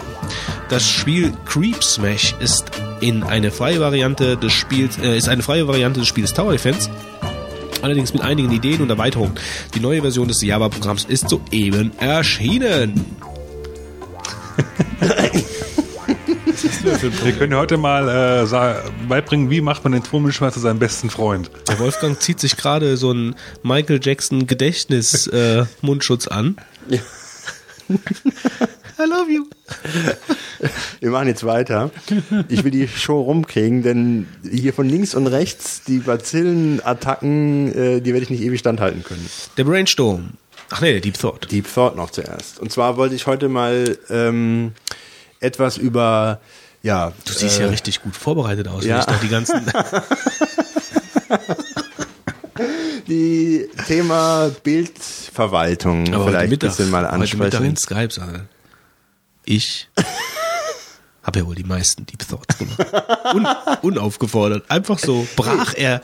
[0.69, 2.65] Das Spiel Creep Smash ist
[3.01, 6.89] in eine freie Variante des Spiels, äh, ist eine freie Variante des Spiels Tower Defense.
[7.83, 9.35] Allerdings mit einigen Ideen und Erweiterungen.
[9.75, 13.05] Die neue Version des Java-Programms ist soeben erschienen.
[16.85, 21.51] wir können heute mal äh, beibringen, wie macht man den Trommelschmerz zu seinem besten Freund.
[21.68, 26.57] Der Wolfgang zieht sich gerade so einen Michael Jackson Gedächtnis äh, Mundschutz an.
[26.91, 26.99] I
[28.99, 29.45] love you.
[31.01, 31.91] Wir machen jetzt weiter.
[32.49, 38.12] Ich will die Show rumkriegen, denn hier von links und rechts die Bazillenattacken, äh, die
[38.12, 39.24] werde ich nicht ewig standhalten können.
[39.57, 40.30] Der Brainstorm.
[40.70, 41.51] Ach nee, der Deep Thought.
[41.51, 42.59] Deep Thought noch zuerst.
[42.59, 44.72] Und zwar wollte ich heute mal ähm,
[45.39, 46.41] etwas über
[46.83, 47.12] ja.
[47.24, 48.95] Du siehst ja richtig gut vorbereitet aus, ja.
[48.95, 49.66] wenn ich da die ganzen.
[53.09, 57.64] die Thema Bildverwaltung vielleicht ein bisschen mal Heute Mittag ansprechen.
[57.64, 58.47] in Skype, Alter.
[59.45, 59.89] Ich
[61.23, 62.79] habe ja wohl die meisten Deep Thoughts gemacht.
[63.35, 63.47] Un,
[63.83, 64.70] unaufgefordert.
[64.70, 66.03] Einfach so brach er,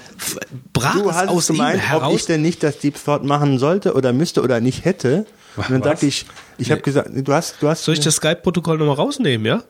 [0.72, 2.14] brach Du es hast aus ihm gemeint, ob heraus.
[2.14, 5.26] ich denn nicht das Deep Thought machen sollte oder müsste oder nicht hätte.
[5.56, 7.82] Und dann sagte ich, ich habe gesagt, du hast, du hast.
[7.84, 9.62] Soll ich das Skype-Protokoll nochmal rausnehmen, ja?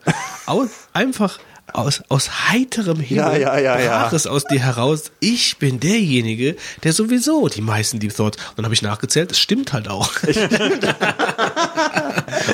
[0.92, 1.38] Einfach
[1.72, 3.98] aus, aus heiterem Himmel Ja, ja, ja, ja.
[4.02, 5.10] brach es aus dir heraus.
[5.20, 8.36] Ich bin derjenige, der sowieso die meisten Deep Thoughts.
[8.50, 10.10] Und dann habe ich nachgezählt, es stimmt halt auch.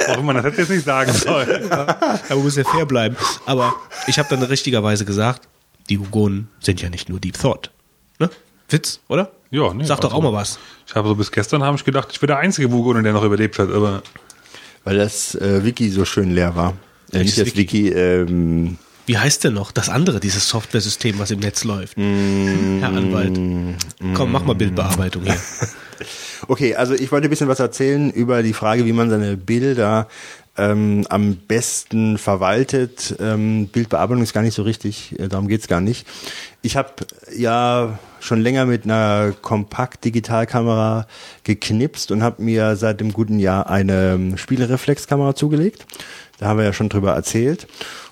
[0.08, 1.70] Auch wenn man das hätte jetzt nicht sagen sollen.
[1.70, 3.16] Aber muss ja fair bleiben.
[3.46, 3.74] Aber
[4.06, 5.48] ich habe dann richtigerweise gesagt,
[5.88, 7.70] die Hugonen sind ja nicht nur Deep Thought.
[8.18, 8.30] Ne?
[8.68, 9.30] Witz, oder?
[9.50, 10.58] Ja, nee, Sag doch also- auch mal was.
[10.86, 13.24] Ich habe so bis gestern habe ich gedacht, ich bin der einzige Wugonen, der noch
[13.24, 14.02] überlebt hat, aber
[14.84, 16.74] Weil das äh, Wiki so schön leer war.
[17.12, 21.40] Äh, nicht das Wiki, ähm, Wie heißt denn noch das andere, dieses Software-System, was im
[21.40, 21.98] Netz läuft?
[21.98, 22.78] Mm.
[22.80, 23.38] Herr Anwalt.
[24.14, 25.36] Komm, mach mal Bildbearbeitung hier.
[26.46, 30.08] Okay, also ich wollte ein bisschen was erzählen über die Frage, wie man seine Bilder
[30.56, 33.16] ähm, am besten verwaltet.
[33.18, 36.06] Ähm, Bildbearbeitung ist gar nicht so richtig, äh, darum geht's gar nicht.
[36.62, 36.90] Ich habe
[37.34, 41.06] ja schon länger mit einer Kompakt-Digitalkamera
[41.44, 45.86] geknipst und habe mir seit dem guten Jahr eine ähm, Spielereflexkamera zugelegt.
[46.38, 47.66] Da haben wir ja schon drüber erzählt.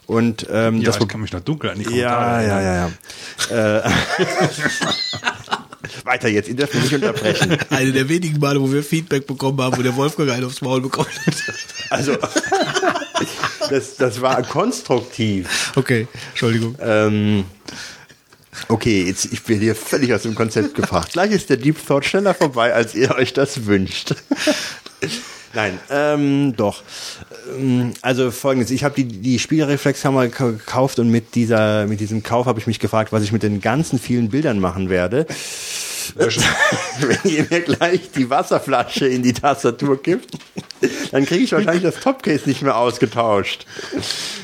[0.06, 2.98] Und ähm, ja, das ich kann mich noch dunkel an die ja, Kommentare ja, erinnern.
[3.50, 3.78] ja, ja.
[3.78, 3.90] äh,
[6.04, 7.56] weiter jetzt, ihr dürft mich nicht unterbrechen.
[7.70, 10.80] Eine der wenigen Male, wo wir Feedback bekommen haben, wo der Wolfgang einen aufs Maul
[10.80, 11.34] bekommen hat.
[11.90, 12.16] Also,
[13.70, 15.72] das, das war konstruktiv.
[15.76, 16.76] Okay, Entschuldigung.
[16.80, 17.44] Ähm,
[18.68, 21.12] okay, jetzt ich bin hier völlig aus dem Konzept gebracht.
[21.12, 24.14] Gleich ist der Deep Thought schneller vorbei, als ihr euch das wünscht.
[25.54, 26.82] Nein, ähm, doch.
[27.58, 32.22] Ähm, Also folgendes, ich habe die, die Spiegelreflexkamera gek- gekauft und mit dieser, mit diesem
[32.22, 35.26] Kauf habe ich mich gefragt, was ich mit den ganzen vielen Bildern machen werde.
[36.16, 40.36] Wenn ihr mir gleich die Wasserflasche in die Tastatur kippt,
[41.12, 43.66] dann kriege ich wahrscheinlich das Topcase nicht mehr ausgetauscht.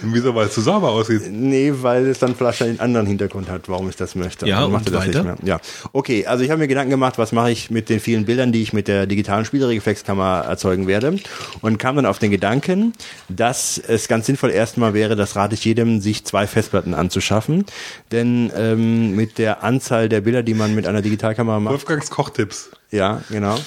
[0.03, 1.23] Und wieso, weil es zu sauber aussieht?
[1.31, 4.47] Nee, weil es dann vielleicht einen anderen Hintergrund hat, warum ich das möchte.
[4.47, 5.25] Ja, und das weiter?
[5.25, 5.57] Nicht mehr.
[5.57, 5.61] Ja,
[5.93, 6.27] okay.
[6.27, 8.73] Also ich habe mir Gedanken gemacht, was mache ich mit den vielen Bildern, die ich
[8.73, 11.19] mit der digitalen Spiegelreflexkamera erzeugen werde,
[11.61, 12.93] und kam dann auf den Gedanken,
[13.29, 17.65] dass es ganz sinnvoll erstmal wäre, das rate ich jedem, sich zwei Festplatten anzuschaffen,
[18.13, 22.71] denn ähm, mit der Anzahl der Bilder, die man mit einer Digitalkamera macht, Wolfgangs Kochtipps.
[22.91, 23.59] ja, genau.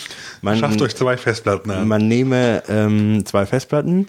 [0.41, 1.87] Man, Schafft euch zwei Festplatten an.
[1.87, 4.07] man nehme ähm, zwei Festplatten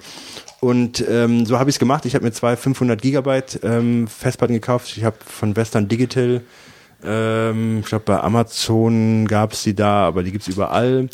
[0.61, 2.05] und ähm, so habe ich es gemacht.
[2.07, 4.97] Ich habe mir zwei 500 Gigabyte ähm, Festplatten gekauft.
[4.97, 6.43] Ich habe von Western Digital,
[7.05, 11.09] ähm, ich glaube bei Amazon gab es die da, aber die gibt's überall.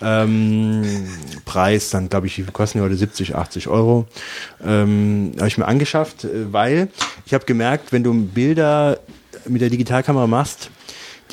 [0.00, 1.06] Ähm,
[1.44, 4.06] Preis dann glaube ich, wie kosten die heute 70, 80 Euro.
[4.64, 6.88] Ähm, habe ich mir angeschafft, äh, weil
[7.26, 8.98] ich habe gemerkt, wenn du Bilder
[9.46, 10.70] mit der Digitalkamera machst,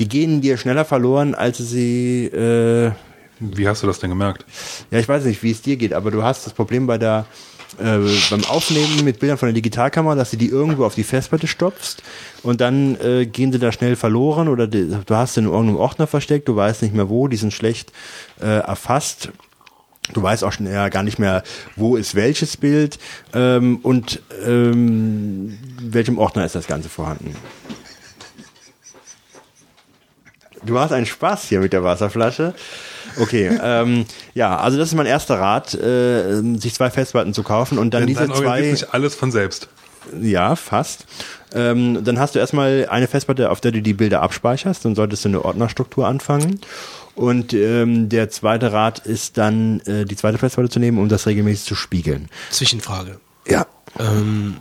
[0.02, 2.90] die gehen dir schneller verloren, als sie äh,
[3.38, 4.44] Wie hast du das denn gemerkt?
[4.90, 7.24] ja, ich weiß nicht, wie es dir geht, aber du hast das Problem bei der
[7.78, 7.98] äh,
[8.28, 12.02] beim Aufnehmen mit Bildern von der Digitalkamera, dass du die irgendwo auf die Festplatte stopfst
[12.42, 15.76] und dann äh, gehen sie da schnell verloren oder die, du hast sie in irgendeinem
[15.76, 17.92] Ordner versteckt, du weißt nicht mehr wo, die sind schlecht
[18.40, 19.30] äh, erfasst.
[20.12, 21.44] Du weißt auch schon eher gar nicht mehr,
[21.76, 22.98] wo ist welches Bild
[23.34, 27.36] ähm, und ähm, in welchem Ordner ist das Ganze vorhanden.
[30.64, 32.54] Du hast einen Spaß hier mit der Wasserflasche.
[33.18, 37.78] Okay, ähm, ja, also das ist mein erster Rat, äh, sich zwei Festplatten zu kaufen
[37.78, 38.62] und dann Denn diese dann zwei.
[38.62, 39.68] sich alles von selbst.
[40.20, 41.06] Ja, fast.
[41.54, 44.84] Ähm, dann hast du erstmal eine Festplatte, auf der du die Bilder abspeicherst.
[44.84, 46.60] Dann solltest du eine Ordnerstruktur anfangen.
[47.14, 51.26] Und ähm, der zweite Rat ist dann, äh, die zweite Festplatte zu nehmen, um das
[51.26, 52.28] regelmäßig zu spiegeln.
[52.50, 53.20] Zwischenfrage.
[53.46, 53.66] Ja.
[53.98, 54.56] Ähm,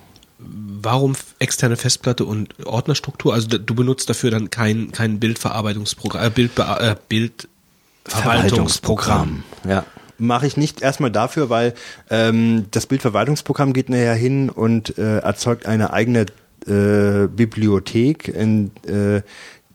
[0.84, 3.34] warum externe Festplatte und Ordnerstruktur?
[3.34, 9.44] Also du benutzt dafür dann kein, kein Bildverarbeitungsprogramm, äh, Bildbea äh, Bildverwaltungsprogramm.
[9.68, 9.86] Ja.
[10.18, 11.74] Mache ich nicht erstmal dafür, weil
[12.10, 16.26] ähm, das Bildverwaltungsprogramm geht nachher hin und äh, erzeugt eine eigene
[16.68, 19.22] äh, Bibliothek, in äh,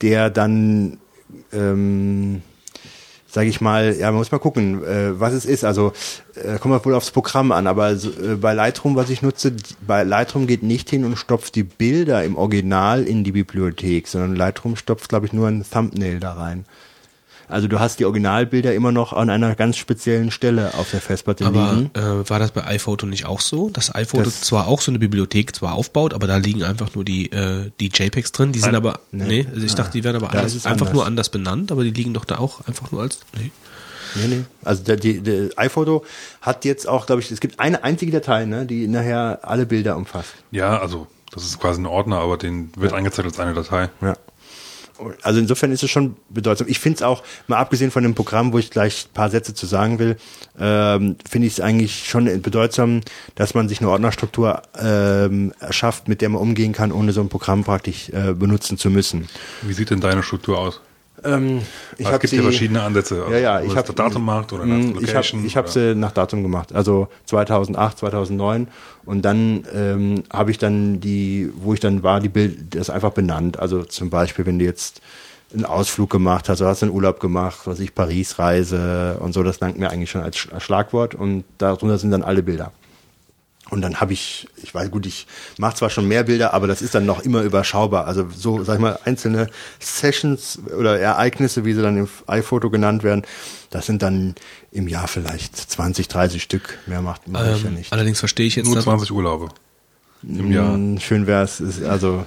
[0.00, 0.98] der dann
[1.52, 2.42] ähm,
[3.37, 5.62] sage ich mal, ja, man muss mal gucken, äh, was es ist.
[5.62, 5.93] Also
[6.37, 9.53] äh, kommt wohl aufs Programm an, aber äh, bei Lightroom, was ich nutze,
[9.87, 14.37] bei Lightroom geht nicht hin und stopft die Bilder im Original in die Bibliothek, sondern
[14.37, 16.64] Lightroom stopft, glaube ich, nur ein Thumbnail da rein.
[17.49, 21.47] Also du hast die Originalbilder immer noch an einer ganz speziellen Stelle auf der Festplatte
[21.47, 21.90] Aber liegen.
[21.94, 23.70] äh, war das bei iPhoto nicht auch so?
[23.70, 27.05] Dass iPhoto Das- zwar auch so eine Bibliothek zwar aufbaut, aber da liegen einfach nur
[27.05, 28.53] die, äh, die JPEGs drin.
[28.53, 30.92] Die sind aber, nee, also ich dachte, die werden aber anders, einfach anders.
[30.92, 33.51] nur anders benannt, aber die liegen doch da auch einfach nur als, nee.
[34.14, 34.44] Nee, nee.
[34.64, 36.05] Also der, die, der iPhoto
[36.40, 39.97] hat jetzt auch, glaube ich, es gibt eine einzige Datei, ne, die nachher alle Bilder
[39.97, 40.30] umfasst.
[40.51, 43.90] Ja, also das ist quasi ein Ordner, aber den wird angezeigt als eine Datei.
[44.01, 44.14] Ja.
[45.22, 46.68] Also insofern ist es schon bedeutsam.
[46.68, 49.55] Ich finde es auch, mal abgesehen von dem Programm, wo ich gleich ein paar Sätze
[49.55, 50.16] zu sagen will,
[50.59, 53.03] ähm, finde ich es eigentlich schon bedeutsam,
[53.34, 57.28] dass man sich eine Ordnerstruktur ähm, erschafft, mit der man umgehen kann, ohne so ein
[57.28, 59.28] Programm praktisch äh, benutzen zu müssen.
[59.62, 60.80] Wie sieht denn deine Struktur aus?
[61.24, 61.62] Ähm,
[61.96, 63.24] ich es hab gibt sie- ja verschiedene Ansätze.
[63.30, 65.44] Ja, ja, ob ich habe nach Datummarkt oder nach Ich habe Location.
[65.46, 68.68] ich hab oder- sie nach Datum gemacht, also 2008, 2009
[69.06, 73.12] und dann ähm, habe ich dann die, wo ich dann war, die Bild, das einfach
[73.12, 73.58] benannt.
[73.58, 75.00] Also zum Beispiel, wenn du jetzt
[75.54, 79.60] einen Ausflug gemacht hast, oder hast einen Urlaub gemacht, was ich Paris-Reise und so, das
[79.60, 82.72] langt mir eigentlich schon als Sch- als Schlagwort und darunter sind dann alle Bilder.
[83.68, 85.26] Und dann habe ich, ich weiß gut, ich
[85.58, 88.06] mache zwar schon mehr Bilder, aber das ist dann noch immer überschaubar.
[88.06, 89.48] Also so, sag ich mal, einzelne
[89.80, 93.22] Sessions oder Ereignisse, wie sie dann im iPhoto genannt werden,
[93.70, 94.36] das sind dann
[94.70, 96.78] im Jahr vielleicht 20, 30 Stück.
[96.86, 97.92] Mehr macht mach ich ja Ähm, nicht.
[97.92, 99.48] allerdings verstehe ich jetzt, Nur dass- 20 Urlaube
[100.22, 100.76] im Jahr.
[100.76, 102.24] Mm, Schön wäre es, also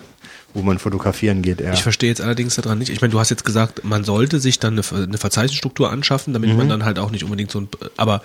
[0.53, 1.73] wo man fotografieren geht, eher.
[1.73, 2.89] Ich verstehe jetzt allerdings daran nicht.
[2.89, 6.49] Ich meine, du hast jetzt gesagt, man sollte sich dann eine, eine Verzeichnisstruktur anschaffen, damit
[6.49, 6.57] Mhm.
[6.57, 7.69] man dann halt auch nicht unbedingt so ein.
[7.97, 8.23] Aber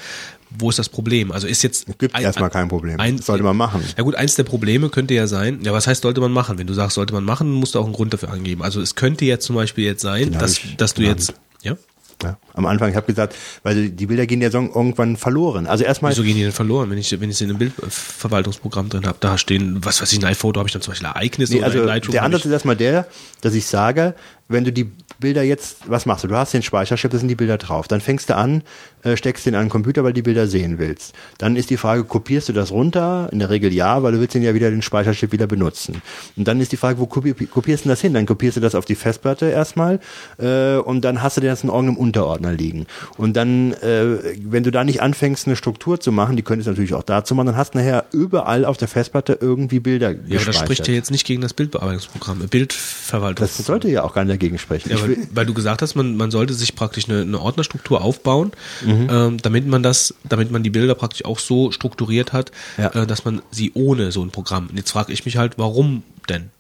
[0.59, 1.32] wo ist das Problem?
[1.32, 1.86] Also ist jetzt.
[1.98, 2.98] Gibt ein- erstmal kein Problem.
[3.00, 3.82] Ein, Sollte man machen.
[3.96, 6.59] Ja gut, eins der Probleme könnte ja sein, ja, was heißt, sollte man machen?
[6.59, 8.62] Wenn du sagst, sollte man machen, musst du auch einen Grund dafür angeben.
[8.62, 11.20] Also es könnte jetzt zum Beispiel jetzt sein, Den dass, dass du genannt.
[11.20, 11.34] jetzt.
[11.62, 11.76] Ja?
[12.22, 12.38] Ja.
[12.55, 13.34] Am Anfang, ich habe gesagt,
[13.64, 15.66] weil die Bilder gehen ja so irgendwann verloren.
[15.66, 18.88] Also erstmal Wieso gehen die denn verloren, wenn ich, wenn ich sie in einem Bildverwaltungsprogramm
[18.88, 19.18] drin habe?
[19.20, 21.66] Da stehen, was weiß ich, ein iPhoto habe ich dann zum Beispiel Ereignisse Nee, oder
[21.66, 23.07] also in Lightroom der Ansatz ich, ist erstmal der,
[23.40, 24.14] dass ich sage,
[24.48, 26.28] wenn du die Bilder jetzt, was machst du?
[26.28, 27.88] Du hast den Speicherchip, da sind die Bilder drauf.
[27.88, 28.62] Dann fängst du an,
[29.05, 31.14] äh, steckst den an den Computer, weil du die Bilder sehen willst.
[31.38, 33.28] Dann ist die Frage, kopierst du das runter?
[33.32, 36.02] In der Regel ja, weil du willst den ja wieder den Speicherchip wieder benutzen.
[36.36, 38.14] Und dann ist die Frage, wo kopi kopierst du das hin?
[38.14, 40.00] Dann kopierst du das auf die Festplatte erstmal
[40.38, 42.86] äh, und dann hast du das in irgendeinem Unterordner liegen.
[43.16, 46.70] Und dann, äh, wenn du da nicht anfängst, eine Struktur zu machen, die könntest du
[46.72, 50.16] natürlich auch dazu machen, dann hast du nachher überall auf der Festplatte irgendwie Bilder ja,
[50.16, 50.64] aber das gespeichert.
[50.64, 53.64] spricht ja jetzt nicht gegen das Bildbearbeitungsprogramm, äh, Das Bildverwaltungsprogramm.
[53.66, 54.90] sollte ja auch gar nicht dagegen sprechen.
[54.90, 58.52] Ja, weil, weil du gesagt hast, man, man sollte sich praktisch eine, eine Ordnerstruktur aufbauen,
[58.84, 58.93] Mhm.
[59.11, 62.88] Ähm, damit man das, damit man die Bilder praktisch auch so strukturiert hat, Ja.
[63.03, 64.68] äh, dass man sie ohne so ein Programm.
[64.70, 66.51] Und jetzt frage ich mich halt, warum denn?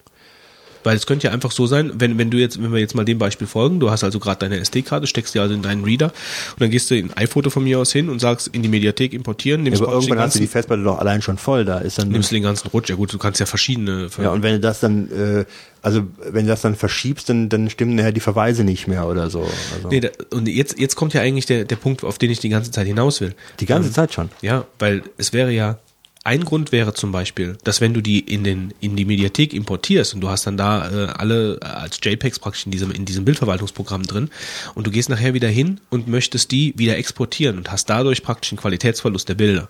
[0.84, 3.04] Weil es könnte ja einfach so sein, wenn, wenn du jetzt, wenn wir jetzt mal
[3.04, 6.06] dem Beispiel folgen, du hast also gerade deine SD-Karte, steckst die also in deinen Reader
[6.06, 8.68] und dann gehst du in ein iPhoto von mir aus hin und sagst in die
[8.68, 11.38] Mediathek importieren, nimmst, aber praktisch den irgendwann hast du die ganzen, Festplatte doch allein schon
[11.38, 11.64] voll.
[11.64, 12.90] Da ist dann nimmst du den ganzen Rutsch.
[12.90, 14.08] Ja gut, du kannst ja verschiedene.
[14.22, 15.44] ja und wenn du das dann, äh,
[15.82, 19.30] also wenn du das dann verschiebst, dann dann stimmen nachher die Verweise nicht mehr oder
[19.30, 19.40] so.
[19.74, 22.40] Also, nee, da, und jetzt, jetzt kommt ja eigentlich der, der Punkt, auf den ich
[22.40, 23.34] die ganze Zeit hinaus will.
[23.60, 24.30] die ganze Zeit schon.
[24.42, 25.78] Ja, weil es wäre ja,
[26.26, 30.14] ein Grund wäre zum Beispiel, dass wenn du die in den in die Mediathek importierst
[30.14, 33.24] und du hast dann da äh, alle äh, als JPEGs praktisch in diesem in diesem
[33.26, 34.30] Bildverwaltungsprogramm drin
[34.74, 38.52] und du gehst nachher wieder hin und möchtest die wieder exportieren und hast dadurch praktisch
[38.52, 39.68] einen Qualitätsverlust der Bilder.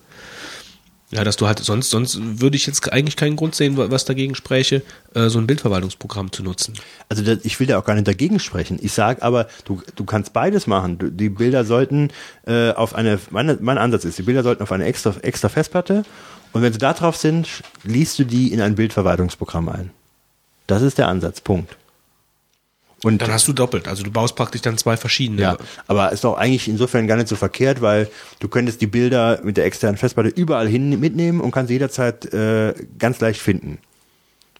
[1.11, 4.05] Ja, dass du halt sonst sonst würde ich jetzt eigentlich keinen Grund sehen, wa- was
[4.05, 4.83] dagegen spräche,
[5.15, 6.75] äh, so ein Bildverwaltungsprogramm zu nutzen.
[7.09, 8.79] Also das, ich will da auch gar nicht dagegen sprechen.
[8.81, 10.99] Ich sage aber, du, du kannst beides machen.
[10.99, 12.11] Du, die Bilder sollten
[12.47, 16.05] äh, auf eine, meine, mein Ansatz ist, die Bilder sollten auf eine extra, extra Festplatte
[16.55, 19.91] Und wenn sie da drauf sind, liest du die in ein Bildverwaltungsprogramm ein.
[20.69, 21.77] Das ist der Ansatzpunkt.
[23.03, 23.87] Und Dann hast du doppelt.
[23.89, 25.43] Also du baust praktisch dann zwei verschiedene.
[25.43, 25.57] ja,
[25.89, 29.59] aber ist doch eigentlich insofern gar nicht so verkehrt, weil du könntest die Bilder mit
[29.59, 33.79] der externen Festplatte überall hin mitnehmen und kannst sie jederzeit äh, ganz leicht finden.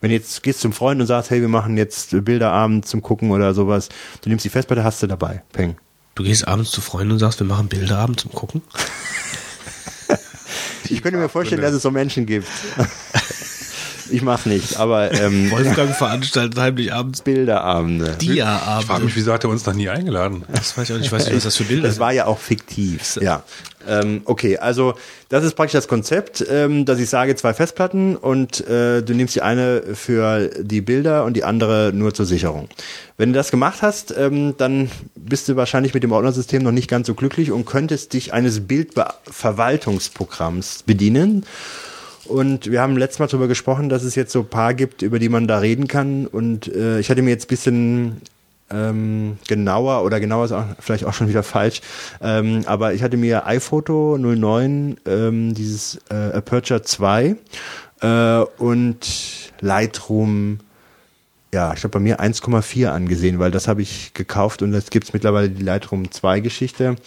[0.01, 3.31] Wenn du jetzt gehst zum Freund und sagst, hey, wir machen jetzt Bilderabend zum Gucken
[3.31, 3.89] oder sowas,
[4.21, 5.41] du nimmst die Festplatte, hast du dabei.
[5.53, 5.77] Peng.
[6.13, 8.61] Du gehst abends zu Freunden und sagst, wir machen Bilderabend zum Gucken.
[10.89, 12.47] Ich könnte mir vorstellen, dass es so Menschen gibt.
[14.09, 18.15] ich mach's nicht, aber ähm, Wolfgang veranstaltet heimlich abends Bilderabende.
[18.21, 20.43] Ich frage mich, wieso hat er uns noch nie eingeladen?
[20.51, 21.07] Das weiß ich auch nicht.
[21.07, 22.01] Ich weiß nicht, was das für Bilder Das sind.
[22.01, 23.17] war ja auch fiktiv.
[23.21, 23.43] Ja.
[23.87, 24.95] Ähm, okay, also
[25.29, 29.35] das ist praktisch das Konzept, ähm, dass ich sage zwei Festplatten und äh, du nimmst
[29.35, 32.67] die eine für die Bilder und die andere nur zur Sicherung.
[33.17, 36.89] Wenn du das gemacht hast, ähm, dann bist du wahrscheinlich mit dem Ordnersystem noch nicht
[36.89, 41.45] ganz so glücklich und könntest dich eines Bildverwaltungsprogramms bedienen.
[42.25, 45.19] Und wir haben letztes Mal darüber gesprochen, dass es jetzt so ein paar gibt, über
[45.19, 46.27] die man da reden kann.
[46.27, 48.21] Und äh, ich hatte mir jetzt ein bisschen
[48.69, 51.81] ähm, genauer oder genauer ist auch, vielleicht auch schon wieder falsch,
[52.21, 57.35] ähm, aber ich hatte mir iPhoto 09, ähm, dieses äh, Aperture 2
[58.01, 60.59] äh, und Lightroom
[61.55, 65.13] ja, ich glaube bei mir 1,4 angesehen, weil das habe ich gekauft und jetzt gibt's
[65.13, 66.97] mittlerweile die Lightroom 2 Geschichte.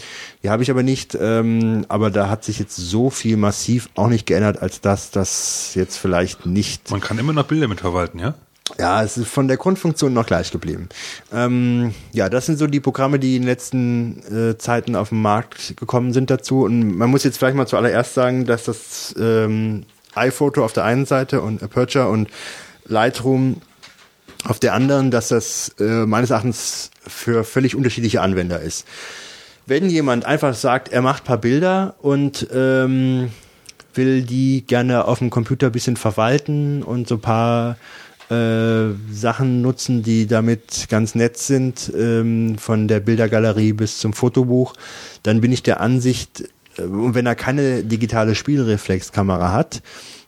[0.42, 4.08] Die habe ich aber nicht, ähm, aber da hat sich jetzt so viel massiv auch
[4.08, 8.36] nicht geändert, als dass das jetzt vielleicht nicht Man kann immer noch Bilder mitverwalten, ja?
[8.78, 10.88] ja, es ist von der Grundfunktion noch gleich geblieben.
[11.30, 15.20] Ähm, ja, das sind so die Programme, die in den letzten äh, Zeiten auf den
[15.20, 16.62] Markt gekommen sind dazu.
[16.62, 19.84] Und man muss jetzt vielleicht mal zuallererst sagen, dass das ähm,
[20.14, 22.30] iPhoto auf der einen Seite und Aperture und
[22.86, 23.60] Lightroom
[24.44, 28.86] auf der anderen, dass das äh, meines Erachtens für völlig unterschiedliche Anwender ist.
[29.66, 33.30] Wenn jemand einfach sagt, er macht paar Bilder und ähm,
[33.94, 37.76] will die gerne auf dem Computer bisschen verwalten und so paar
[38.30, 44.74] äh, Sachen nutzen, die damit ganz nett sind, ähm, von der Bildergalerie bis zum Fotobuch,
[45.22, 46.42] dann bin ich der Ansicht,
[46.76, 49.82] äh, wenn er keine digitale Spielreflexkamera hat,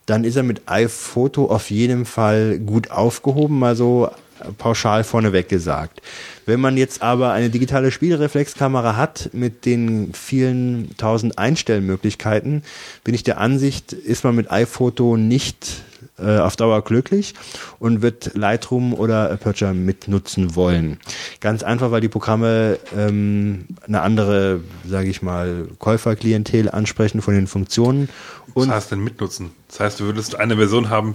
[0.06, 4.10] dann ist er mit iPhoto auf jeden Fall gut aufgehoben, mal so
[4.58, 6.00] pauschal vorneweg gesagt.
[6.46, 12.62] Wenn man jetzt aber eine digitale Spielreflexkamera hat mit den vielen tausend Einstellmöglichkeiten,
[13.04, 15.82] bin ich der Ansicht, ist man mit iPhoto nicht
[16.22, 17.34] äh, auf Dauer glücklich
[17.78, 20.98] und wird Lightroom oder Aperture mitnutzen wollen.
[21.40, 27.46] Ganz einfach, weil die Programme ähm, eine andere, sage ich mal, Käuferklientel ansprechen von den
[27.46, 28.08] Funktionen.
[28.54, 29.50] Was Und heißt denn mitnutzen?
[29.68, 31.12] Das heißt, du würdest eine Version haben,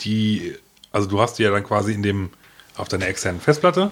[0.00, 0.54] die,
[0.92, 2.30] also du hast die ja dann quasi in dem,
[2.76, 3.90] auf deiner externen Festplatte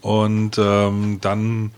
[0.00, 1.72] und ähm, dann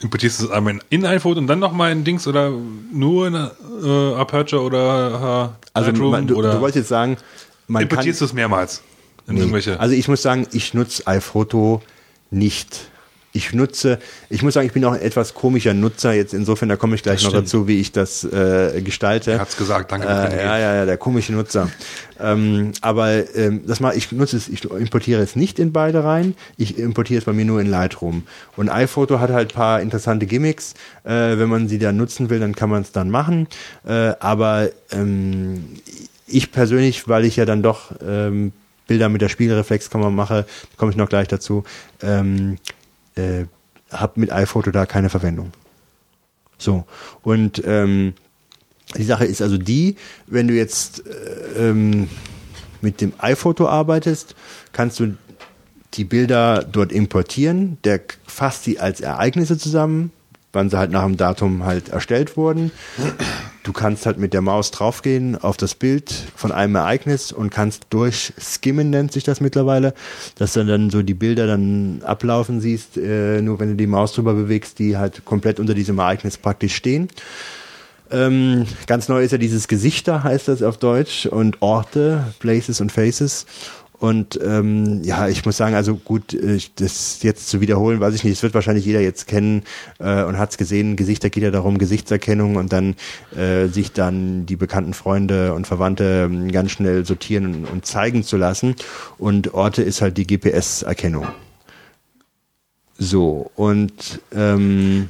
[0.00, 2.50] importierst du es einmal in, iPhone und dann nochmal in Dings oder
[2.92, 7.16] nur in äh, Aperture oder äh, also Lightroom man, du, oder du wolltest jetzt sagen,
[7.66, 8.82] man kann, importierst du es mehrmals
[9.26, 9.40] in Nee.
[9.40, 9.80] irgendwelche.
[9.80, 11.82] Also ich muss sagen, ich nutze iPhoto
[12.30, 12.90] nicht.
[13.36, 13.98] Ich nutze,
[14.30, 17.02] ich muss sagen, ich bin auch ein etwas komischer Nutzer jetzt insofern, da komme ich
[17.02, 17.46] gleich noch stimmt.
[17.46, 19.32] dazu, wie ich das äh, gestalte.
[19.32, 21.68] Er hat's gesagt, danke, Äh, ja, ja, ja, der komische Nutzer.
[22.18, 26.34] ähm, aber ähm, das mal, ich nutze es, ich importiere es nicht in beide rein,
[26.56, 28.22] ich importiere es bei mir nur in Lightroom.
[28.56, 30.72] Und iPhoto hat halt paar interessante Gimmicks.
[31.04, 33.48] Äh, wenn man sie dann nutzen will, dann kann man es dann machen.
[33.86, 35.66] Äh, aber ähm,
[36.26, 38.52] ich persönlich, weil ich ja dann doch ähm,
[38.88, 41.64] Bilder mit der Spiegelreflexkamera mache, komme ich noch gleich dazu,
[42.02, 42.56] ähm,
[43.16, 43.46] äh,
[43.90, 45.52] habe mit iPhoto da keine Verwendung.
[46.58, 46.84] So.
[47.22, 48.14] Und ähm,
[48.96, 49.96] die Sache ist also die,
[50.26, 52.08] wenn du jetzt äh, ähm,
[52.80, 54.34] mit dem iPhoto arbeitest,
[54.72, 55.16] kannst du
[55.94, 60.12] die Bilder dort importieren, der fasst sie als Ereignisse zusammen,
[60.56, 62.72] wann sie halt nach dem Datum halt erstellt wurden.
[63.62, 67.86] Du kannst halt mit der Maus draufgehen auf das Bild von einem Ereignis und kannst
[67.90, 69.94] durchskimmen, nennt sich das mittlerweile,
[70.36, 74.12] dass du dann so die Bilder dann ablaufen siehst, äh, nur wenn du die Maus
[74.12, 77.08] drüber bewegst, die halt komplett unter diesem Ereignis praktisch stehen.
[78.10, 82.92] Ähm, ganz neu ist ja dieses Gesichter, heißt das auf Deutsch, und Orte, Places und
[82.92, 83.46] Faces.
[83.98, 88.14] Und ähm, ja, ich muss sagen, also gut, äh, ich- das jetzt zu wiederholen, weiß
[88.14, 89.62] ich nicht, das wird wahrscheinlich jeder jetzt kennen
[89.98, 90.96] äh, und hat es gesehen.
[90.96, 92.94] Gesichter geht ja darum, Gesichtserkennung und dann
[93.36, 98.22] äh, sich dann die bekannten Freunde und Verwandte ähm, ganz schnell sortieren und, und zeigen
[98.22, 98.76] zu lassen.
[99.18, 101.26] Und Orte ist halt die GPS-Erkennung.
[102.98, 105.08] So, und ähm,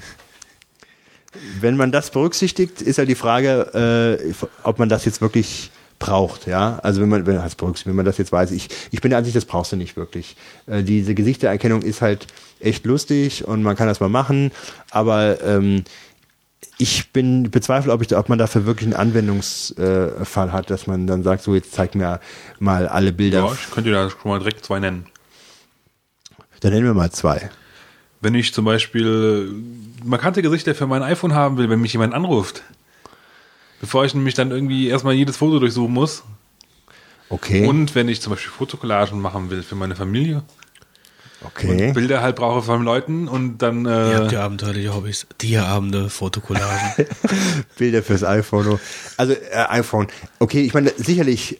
[1.61, 4.33] wenn man das berücksichtigt, ist halt die Frage, äh,
[4.63, 6.79] ob man das jetzt wirklich braucht, ja.
[6.83, 9.19] Also wenn man, wenn, das berücksichtigt, wenn man das jetzt weiß, ich, ich bin der
[9.19, 10.37] Ansicht, das brauchst du nicht wirklich.
[10.67, 12.27] Äh, diese Gesichtererkennung ist halt
[12.61, 14.51] echt lustig und man kann das mal machen,
[14.91, 15.85] aber ähm,
[16.79, 21.23] ich bin bezweifle, ob, ich, ob man dafür wirklich einen Anwendungsfall hat, dass man dann
[21.23, 22.21] sagt, so jetzt zeig mir
[22.59, 23.39] mal alle Bilder.
[23.39, 25.07] Ja, ich könnte da schon mal direkt zwei nennen.
[26.61, 27.51] Dann nennen wir mal zwei.
[28.21, 29.53] Wenn ich zum Beispiel
[30.05, 32.63] markante Gesichter für mein iPhone haben will, wenn mich jemand anruft,
[33.81, 36.23] bevor ich nämlich dann irgendwie erstmal jedes Foto durchsuchen muss.
[37.29, 37.67] Okay.
[37.67, 40.43] Und wenn ich zum Beispiel Fotokollagen machen will für meine Familie
[41.45, 41.87] okay.
[41.89, 45.27] und Bilder halt brauche von Leuten und dann Ihr äh, habt ja abenteuerliche Hobbys.
[45.39, 47.07] Tierabende, Fotokollagen.
[47.79, 48.79] Bilder fürs iPhone.
[49.17, 50.07] Also äh, iPhone.
[50.39, 51.59] Okay, ich meine, sicherlich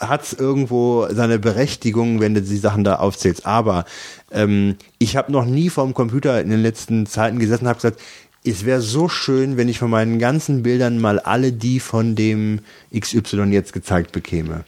[0.00, 3.46] hat es irgendwo seine Berechtigung, wenn du die Sachen da aufzählst.
[3.46, 3.84] Aber
[4.30, 8.00] ähm, ich habe noch nie vorm Computer in den letzten Zeiten gesessen und habe gesagt,
[8.46, 12.60] es wäre so schön, wenn ich von meinen ganzen Bildern mal alle die von dem
[12.98, 14.64] XY jetzt gezeigt bekäme.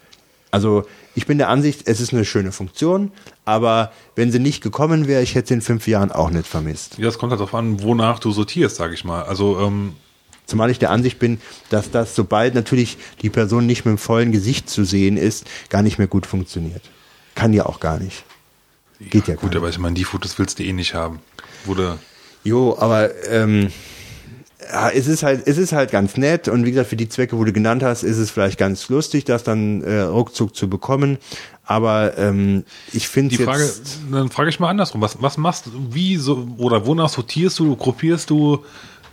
[0.51, 3.13] Also ich bin der Ansicht, es ist eine schöne Funktion,
[3.45, 6.97] aber wenn sie nicht gekommen wäre, ich hätte sie in fünf Jahren auch nicht vermisst.
[6.99, 9.25] ja, es kommt halt darauf an, wonach du sortierst, sage ich mal.
[9.25, 9.95] Also ähm,
[10.49, 14.33] Zumal ich der Ansicht bin, dass das, sobald natürlich die Person nicht mit dem vollen
[14.33, 16.81] Gesicht zu sehen ist, gar nicht mehr gut funktioniert.
[17.35, 18.25] Kann ja auch gar nicht.
[18.99, 21.19] Geht ja, gut, gar aber ich meine, die Fotos willst du eh nicht haben.
[21.67, 21.99] Wurde
[22.49, 23.71] Jo, aber ähm,
[24.73, 27.39] ja, es ist halt, es ist halt ganz nett und wie gesagt, für die Zwecke,
[27.39, 31.19] wo du genannt hast, ist es vielleicht ganz lustig, das dann äh, ruckzuck zu bekommen.
[31.65, 35.03] Aber ähm, ich finde die Frage, jetzt dann frage ich mal andersrum.
[35.03, 38.65] Was, was machst du, wie so, oder wonach sortierst du, gruppierst du?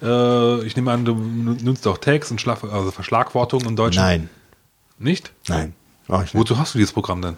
[0.02, 3.98] Äh, ich nehme an, du nutzt auch Tags und Schlag, also Verschlagwortung in Deutsch.
[3.98, 4.30] nein,
[4.98, 5.34] Nicht?
[5.50, 5.74] nein.
[6.08, 7.36] Wozu hast du dieses Programm denn?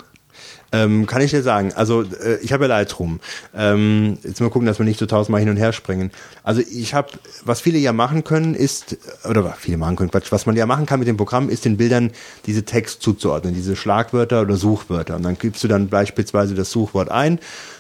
[0.72, 1.72] Ähm, kann ich dir sagen.
[1.74, 3.20] Also äh, ich habe ja Lightroom.
[3.56, 6.12] Ähm, jetzt mal gucken, dass wir nicht so tausendmal hin und her springen.
[6.44, 7.10] Also ich habe,
[7.46, 8.98] was viele ja machen können, ist,
[9.28, 11.64] oder was viele machen können, Quatsch, was man ja machen kann mit dem Programm, ist
[11.64, 12.12] den Bildern
[12.46, 15.16] diese Text zuzuordnen, diese Schlagwörter oder Suchwörter.
[15.16, 17.40] Und dann gibst du dann beispielsweise das Suchwort ein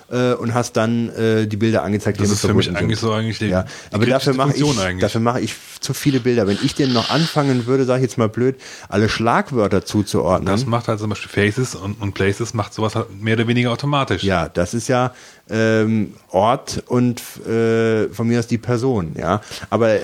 [0.10, 3.10] äh, und hast dann äh, die Bilder angezeigt, die Das ist für mich eigentlich sind.
[3.10, 5.01] so eigentlich die, Ja, die aber dafür mache ich, eigentlich.
[5.01, 6.47] dafür mache ich zu viele Bilder.
[6.47, 8.55] Wenn ich denn noch anfangen würde, sage ich jetzt mal blöd,
[8.89, 10.47] alle Schlagwörter zuzuordnen.
[10.47, 13.72] das macht halt zum Beispiel Faces und, und Places macht sowas halt mehr oder weniger
[13.72, 14.24] automatisch.
[14.24, 15.14] Ja, das ist ja
[15.49, 19.41] ähm, Ort und äh, von mir aus die Person, ja.
[19.70, 20.03] Aber Äh,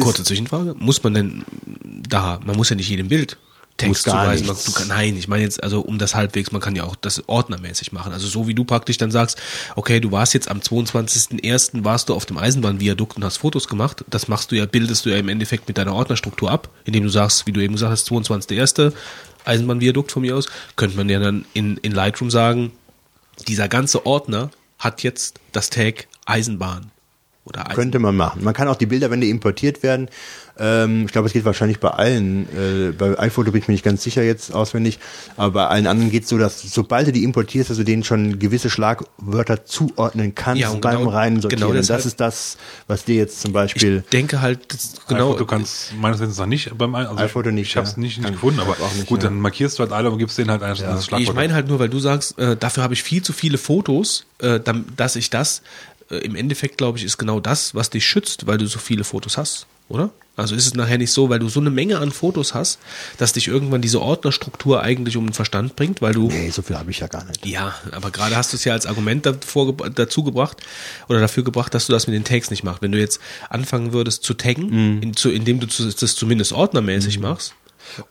[0.00, 0.74] kurze Zwischenfrage.
[0.78, 1.44] Muss man denn
[2.08, 3.36] da, man muss ja nicht jedem Bild
[3.76, 4.06] Text.
[4.06, 4.64] Man, nichts.
[4.64, 7.28] du kann, nein, ich meine jetzt, also um das halbwegs, man kann ja auch das
[7.28, 8.12] ordnermäßig machen.
[8.12, 9.38] Also so wie du praktisch dann sagst,
[9.74, 11.84] okay, du warst jetzt am 22.01.
[11.84, 14.04] warst du auf dem Eisenbahnviadukt und hast Fotos gemacht.
[14.08, 17.10] Das machst du ja, bildest du ja im Endeffekt mit deiner Ordnerstruktur ab, indem du
[17.10, 18.92] sagst, wie du eben gesagt hast, 22.01.
[19.44, 22.72] Eisenbahnviadukt von mir aus, könnte man ja dann in, in Lightroom sagen,
[23.46, 26.90] dieser ganze Ordner hat jetzt das Tag Eisenbahn.
[27.46, 27.74] Oder Eisenbahn.
[27.76, 28.44] könnte man machen.
[28.44, 30.08] Man kann auch die Bilder, wenn die importiert werden,
[30.58, 33.84] ähm, ich glaube, es geht wahrscheinlich bei allen, äh, bei iPhoto bin ich mir nicht
[33.84, 34.98] ganz sicher jetzt auswendig,
[35.36, 38.04] aber bei allen anderen geht es so, dass sobald du die importierst, dass du denen
[38.04, 41.68] schon gewisse Schlagwörter zuordnen kannst Ja, und beim genau- reinen Sortieren.
[41.68, 42.56] genau das ist das,
[42.88, 45.34] was dir jetzt zum Beispiel Ich denke halt, das, genau.
[45.34, 48.00] Du kannst meines Wissens noch nicht beim also iPhoto nicht, Ich habe es ja.
[48.00, 49.28] nicht, nicht gefunden, aber auch nicht, gut, ja.
[49.28, 51.20] dann markierst du halt alle und gibst denen halt ein das Schlagwort.
[51.28, 54.24] Ich meine halt nur, weil du sagst, äh, dafür habe ich viel zu viele Fotos,
[54.38, 54.58] äh,
[54.96, 55.60] dass ich das,
[56.10, 59.04] äh, im Endeffekt glaube ich, ist genau das, was dich schützt, weil du so viele
[59.04, 60.10] Fotos hast, oder?
[60.38, 62.78] Also ist es nachher nicht so, weil du so eine Menge an Fotos hast,
[63.16, 66.76] dass dich irgendwann diese Ordnerstruktur eigentlich um den Verstand bringt, weil du Nee, so viel
[66.76, 67.46] habe ich ja gar nicht.
[67.46, 70.58] ja, aber gerade hast du es ja als Argument davor, dazu gebracht
[71.08, 72.82] oder dafür gebracht, dass du das mit den Tags nicht machst.
[72.82, 77.54] Wenn du jetzt anfangen würdest zu taggen, in, zu, indem du das zumindest ordnermäßig machst,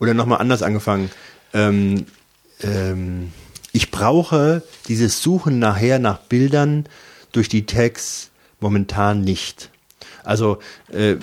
[0.00, 1.10] Oder nochmal anders angefangen.
[1.54, 2.06] Ähm,
[2.60, 3.32] ähm,
[3.72, 6.86] ich brauche dieses Suchen nachher nach Bildern
[7.36, 8.30] durch die Tags
[8.60, 9.70] momentan nicht.
[10.26, 10.58] Also
[10.92, 11.14] äh,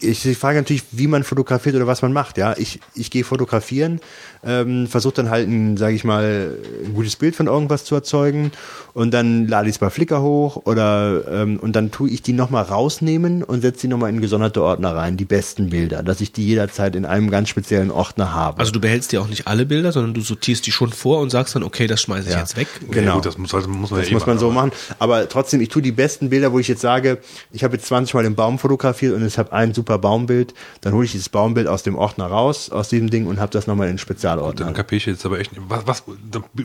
[0.00, 2.36] ich, ich frage natürlich, wie man fotografiert oder was man macht.
[2.36, 4.00] Ja, ich, ich gehe fotografieren,
[4.44, 8.52] ähm, versuche dann halt, ein, sage ich mal, ein gutes Bild von irgendwas zu erzeugen
[8.94, 12.32] und dann lade ich es bei Flickr hoch oder ähm, und dann tue ich die
[12.32, 16.32] nochmal rausnehmen und setze die nochmal in gesonderte Ordner rein, die besten Bilder, dass ich
[16.32, 18.58] die jederzeit in einem ganz speziellen Ordner habe.
[18.58, 21.30] also du behältst dir auch nicht alle Bilder, sondern du sortierst die schon vor und
[21.30, 22.40] sagst dann, okay, das schmeiße ich Ja.
[22.40, 22.66] jetzt weg.
[22.90, 23.06] Genau.
[23.06, 24.72] Ja, gut, das muss, halt, muss man Das ja eh muss man so machen.
[24.98, 27.18] Aber trotzdem, ich tue die besten Bilder, wo ich jetzt sage,
[27.52, 30.94] ich habe jetzt 20 Mal den Baum fotografiert und ich habe ein super Baumbild, dann
[30.94, 33.88] hole ich dieses Baumbild aus dem Ordner raus, aus diesem Ding und habe das nochmal
[33.88, 34.64] in einen Spezialordner.
[34.64, 35.60] Dann kapiere ich jetzt aber echt nicht.
[35.68, 36.02] Was, was,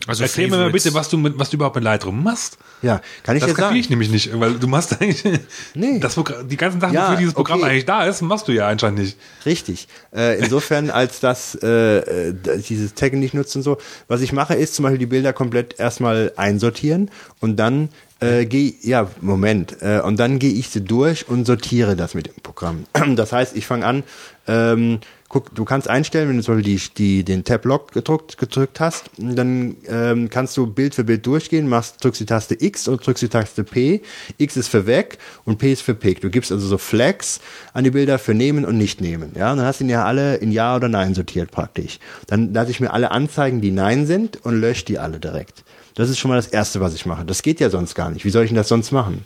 [0.08, 2.58] Also erzähl mir mal bitte, was du, mit, was du überhaupt mit Lightroom machst.
[2.82, 3.64] Ja, kann ich Das dir sagen.
[3.68, 5.24] kapiere ich nämlich nicht, weil du machst eigentlich
[5.74, 6.00] Nee.
[6.00, 7.70] das, Programm- die ganzen Sachen, Ja, wofür dieses Programm okay.
[7.72, 9.18] eigentlich da ist, machst du ja anscheinend nicht.
[9.46, 9.90] Richtig.
[10.16, 12.34] Äh, insofern, als das äh, äh,
[12.70, 13.78] dieses Taggen nicht nutzt und so.
[14.08, 17.12] Was ich mache, ist zum Beispiel die Bilder komplett erstmal einsortieren
[17.42, 17.90] und dann
[18.20, 22.28] äh, gehe ja Moment äh, und dann gehe ich sie durch und sortiere das mit
[22.28, 22.86] dem Programm.
[23.16, 24.04] Das heißt, ich fange an
[24.48, 29.10] Ähm, guck, du kannst einstellen, wenn du zum die, die, den Tab-Lock gedrückt, gedrückt hast,
[29.18, 33.24] dann ähm, kannst du Bild für Bild durchgehen, machst, drückst die Taste X und drückst
[33.24, 34.02] die Taste P.
[34.38, 36.22] X ist für weg und P ist für Pick.
[36.22, 37.42] Du gibst also so Flags
[37.74, 39.32] an die Bilder für nehmen und nicht nehmen.
[39.36, 42.00] Ja, dann hast du ihn ja alle in Ja oder Nein sortiert praktisch.
[42.28, 45.65] Dann lasse ich mir alle anzeigen, die Nein sind und lösche die alle direkt.
[45.96, 47.26] Das ist schon mal das Erste, was ich mache.
[47.26, 48.26] Das geht ja sonst gar nicht.
[48.26, 49.26] Wie soll ich denn das sonst machen?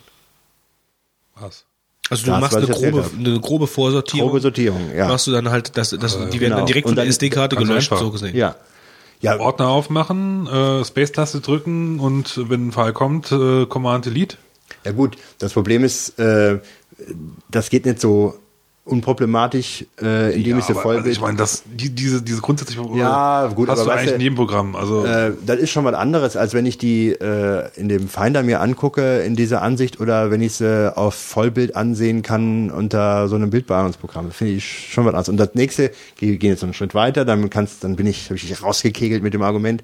[1.34, 1.64] Was?
[2.08, 4.28] Also du Das, machst eine grobe, eine grobe Vorsortierung.
[4.30, 5.08] Grobe Sortierung, ja.
[5.08, 6.56] Machst du dann halt, das, das, die werden genau.
[6.56, 8.36] dann direkt Und von der SD-Karte ganz gelöscht, so gesehen.
[8.36, 8.56] Ja.
[9.20, 14.38] Ja, Ordner aufmachen, äh, Space-Taste drücken und wenn ein Fall kommt, äh, Command Delete.
[14.84, 16.60] Ja gut, das Problem ist, äh,
[17.50, 18.38] das geht nicht so
[18.84, 22.82] unproblematisch, äh, indem ich so aber, voll also ich meine, das, die, diese, diese grundsätzliche
[22.96, 24.74] Ja, gut, hast aber du eigentlich du, in jedem Programm.
[24.74, 28.42] Also Äh, das ist schon was anderes, als wenn ich die äh, in dem Finder
[28.42, 33.36] mir angucke in dieser Ansicht oder wenn ich sie auf Vollbild ansehen kann unter so
[33.36, 34.28] einem Bildbearbeitungsprogramm.
[34.28, 35.28] Das finde ich schon was anderes.
[35.28, 38.26] Und das nächste, wir gehen jetzt noch einen Schritt weiter, dann kannst, dann bin ich,
[38.26, 39.82] habe ich dich rausgekegelt mit dem Argument.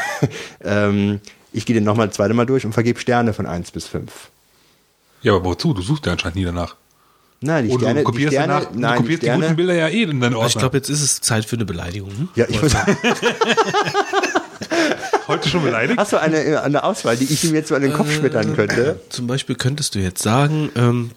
[0.60, 1.20] ähm,
[1.52, 4.10] ich gehe den nochmal das zweite Mal durch und vergebe Sterne von 1 bis 5.
[5.22, 5.72] ja, aber wozu?
[5.72, 6.74] Du suchst ja anscheinend nie danach.
[7.44, 9.42] Nein, die Oder Sterne, du kopierst, die Sterne, danach, nein, du die kopierst die, Sterne,
[9.42, 10.48] guten Bilder ja eh in deinen Ordner.
[10.48, 12.10] Ich glaube, jetzt ist es Zeit für eine Beleidigung.
[12.10, 12.28] Hm?
[12.34, 12.72] ja, ich muss,
[15.28, 15.98] Heute schon beleidigt?
[15.98, 19.00] hast du eine, eine Auswahl, die ich ihm jetzt so an den Kopf schmettern könnte?
[19.10, 21.10] Zum Beispiel könntest du jetzt sagen, ähm,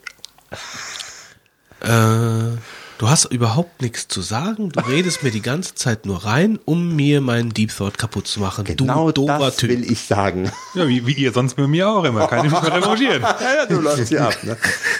[1.81, 2.57] äh,
[2.97, 6.95] du hast überhaupt nichts zu sagen, du redest mir die ganze Zeit nur rein, um
[6.95, 8.65] mir meinen Deep Thought kaputt zu machen.
[8.65, 9.69] Genau du dober das Typ.
[9.69, 10.51] will ich sagen.
[10.73, 12.27] Ja, wie, wie ihr sonst bei mir auch immer.
[12.27, 13.21] Kann ich mich mal revanchieren.
[13.39, 14.37] Ja, ja, du läufst hier ab.
[14.43, 14.57] Ne?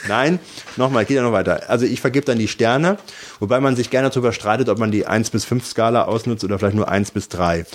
[0.08, 0.40] Nein,
[0.76, 1.70] nochmal, geht ja noch weiter.
[1.70, 2.98] Also ich vergebe dann die Sterne,
[3.40, 6.60] wobei man sich gerne darüber streitet, ob man die 1 bis 5 Skala ausnutzt oder
[6.60, 7.66] vielleicht nur 1 bis 3.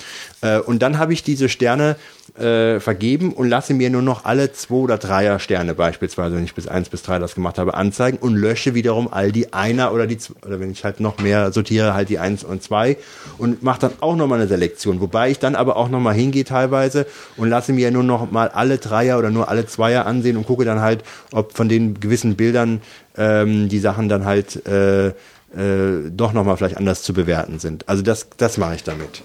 [0.43, 1.95] Äh, und dann habe ich diese Sterne
[2.37, 6.53] äh, vergeben und lasse mir nur noch alle 2 oder 3er Sterne beispielsweise, wenn ich
[6.53, 10.05] bis 1 bis 3 das gemacht habe, anzeigen und lösche wiederum all die Einer oder
[10.05, 12.97] die, Z- oder wenn ich halt noch mehr sortiere, halt die 1 und 2
[13.37, 17.05] und mache dann auch nochmal eine Selektion, wobei ich dann aber auch nochmal hingehe teilweise
[17.37, 20.65] und lasse mir nur noch mal alle Dreier oder nur alle Zweier ansehen und gucke
[20.65, 22.81] dann halt, ob von den gewissen Bildern
[23.17, 27.87] ähm, die Sachen dann halt äh, äh, doch nochmal vielleicht anders zu bewerten sind.
[27.87, 29.21] Also das, das mache ich damit.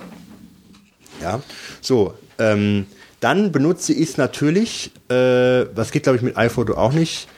[1.21, 1.41] Ja,
[1.81, 2.15] so.
[2.39, 2.87] Ähm,
[3.21, 7.29] dann benutze ich es natürlich, äh, das geht glaube ich mit iPhoto auch nicht,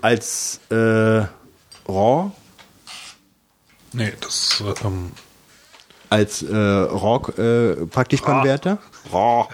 [0.00, 1.22] als äh,
[1.88, 2.32] RAW,
[3.92, 5.12] Nee, das, ähm,
[6.10, 8.78] als äh, RAW äh, praktisch Konverter.
[9.12, 9.48] RAW.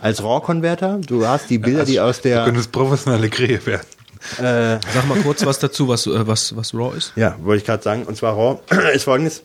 [0.00, 0.98] Als RAW-Konverter.
[0.98, 3.86] Du hast die Bilder, die aus du der könntest professionelle Krähe werden.
[4.38, 7.12] Sag mal kurz was dazu, was, äh, was, was RAW ist.
[7.16, 8.04] Ja, wollte ich gerade sagen.
[8.04, 8.60] Und zwar RAW
[8.94, 9.42] ist folgendes.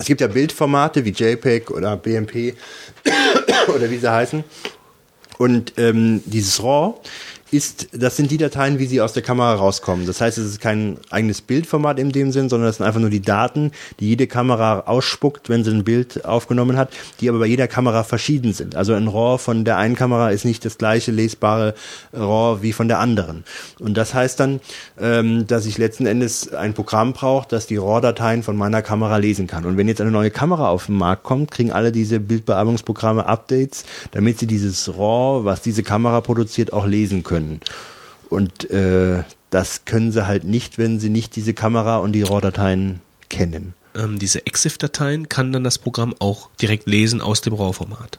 [0.00, 2.54] Es gibt ja Bildformate wie JPEG oder BMP
[3.74, 4.42] oder wie sie heißen.
[5.36, 6.94] Und ähm, dieses RAW
[7.50, 10.06] ist, das sind die Dateien, wie sie aus der Kamera rauskommen.
[10.06, 13.10] Das heißt, es ist kein eigenes Bildformat in dem Sinn, sondern es sind einfach nur
[13.10, 16.90] die Daten, die jede Kamera ausspuckt, wenn sie ein Bild aufgenommen hat,
[17.20, 18.76] die aber bei jeder Kamera verschieden sind.
[18.76, 21.74] Also ein RAW von der einen Kamera ist nicht das gleiche lesbare
[22.12, 23.44] RAW wie von der anderen.
[23.78, 24.60] Und das heißt dann,
[25.00, 29.46] ähm, dass ich letzten Endes ein Programm brauche, das die RAW-Dateien von meiner Kamera lesen
[29.46, 29.64] kann.
[29.64, 33.84] Und wenn jetzt eine neue Kamera auf den Markt kommt, kriegen alle diese Bildbearbeitungsprogramme Updates,
[34.12, 37.39] damit sie dieses RAW, was diese Kamera produziert, auch lesen können.
[38.28, 43.00] Und äh, das können sie halt nicht, wenn sie nicht diese Kamera und die RAW-Dateien
[43.28, 43.74] kennen.
[43.94, 48.18] Ähm, diese EXIF-Dateien kann dann das Programm auch direkt lesen aus dem RAW-Format.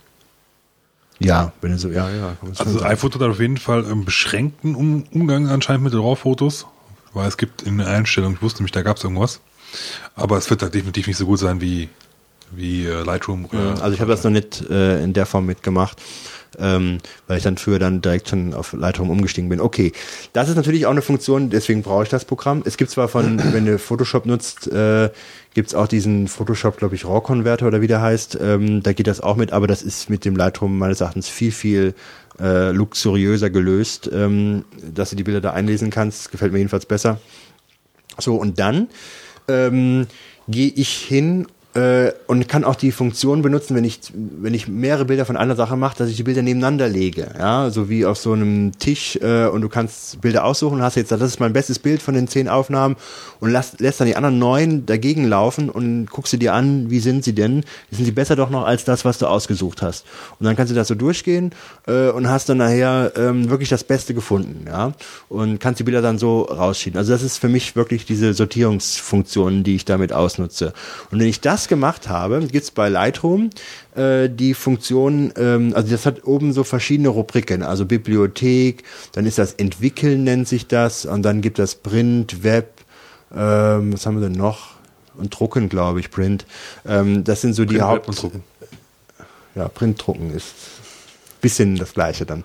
[1.19, 2.35] Ja, wenn du so, ja, ja.
[2.41, 2.85] Also sagen.
[2.85, 6.65] iPhoto hat auf jeden Fall einen beschränkten um Umgang anscheinend mit RAW-Fotos,
[7.13, 9.39] weil es gibt in der Einstellung, ich wusste nämlich, da gab es irgendwas.
[10.15, 11.89] Aber es wird da definitiv nicht so gut sein wie,
[12.51, 13.45] wie äh, Lightroom.
[13.45, 16.01] Oder Also ich habe das noch nicht äh, in der Form mitgemacht,
[16.59, 16.97] ähm,
[17.27, 19.61] weil ich dann früher dann direkt schon auf Lightroom umgestiegen bin.
[19.61, 19.93] Okay,
[20.33, 22.63] das ist natürlich auch eine Funktion, deswegen brauche ich das Programm.
[22.65, 25.09] Es gibt zwar von, wenn du Photoshop nutzt, äh,
[25.53, 28.37] gibt's auch diesen Photoshop, glaube ich, RAW-Converter oder wie der heißt.
[28.41, 31.51] Ähm, da geht das auch mit, aber das ist mit dem Lightroom meines Erachtens viel,
[31.51, 31.93] viel
[32.39, 36.31] äh, luxuriöser gelöst, ähm, dass du die Bilder da einlesen kannst.
[36.31, 37.19] Gefällt mir jedenfalls besser.
[38.17, 38.89] So, und dann
[39.47, 40.07] ähm,
[40.47, 45.05] gehe ich hin äh, und kann auch die Funktion benutzen, wenn ich, wenn ich mehrere
[45.05, 47.29] Bilder von einer Sache mache, dass ich die Bilder nebeneinander lege.
[47.37, 50.95] Ja, so wie auf so einem Tisch äh, und du kannst Bilder aussuchen und hast
[50.95, 52.97] jetzt, das ist mein bestes Bild von den zehn Aufnahmen
[53.39, 56.99] und lass, lässt dann die anderen neun dagegen laufen und guckst du dir an, wie
[56.99, 57.63] sind sie denn?
[57.89, 60.05] Sind sie besser doch noch als das, was du ausgesucht hast?
[60.39, 61.51] Und dann kannst du das so durchgehen
[61.87, 64.93] äh, und hast dann nachher ähm, wirklich das Beste gefunden, ja,
[65.29, 66.97] und kannst die Bilder dann so rausschieben.
[66.97, 70.73] Also das ist für mich wirklich diese Sortierungsfunktion, die ich damit ausnutze.
[71.11, 73.49] Und wenn ich das gemacht habe, gibt's bei Lightroom
[73.95, 78.83] äh, die Funktion, ähm, also das hat oben so verschiedene Rubriken, also Bibliothek,
[79.13, 82.81] dann ist das Entwickeln nennt sich das und dann gibt das Print, Web,
[83.33, 84.71] Ähm, was haben wir denn noch?
[85.15, 86.45] Und drucken, glaube ich, Print.
[86.85, 88.07] Ähm, das sind so die Print, Haupt...
[88.09, 88.43] und drucken.
[89.55, 90.53] Ja, Print drucken ist
[91.41, 92.43] bisschen das gleiche dann.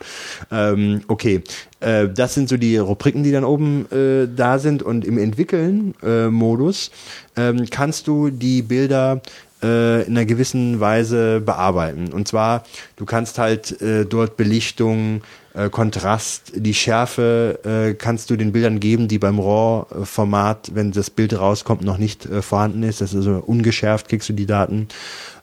[0.50, 1.42] Ähm, okay,
[1.80, 6.90] äh, das sind so die Rubriken, die dann oben äh, da sind und im Entwickeln-Modus
[7.36, 9.20] ähm, kannst du die Bilder
[9.62, 12.12] äh, in einer gewissen Weise bearbeiten.
[12.12, 12.64] Und zwar,
[12.96, 15.22] du kannst halt äh, dort Belichtung,
[15.54, 21.10] äh, Kontrast, die Schärfe äh, kannst du den Bildern geben, die beim RAW-Format, wenn das
[21.10, 23.00] Bild rauskommt, noch nicht äh, vorhanden ist.
[23.00, 24.88] Das ist also ungeschärft, kriegst du die Daten.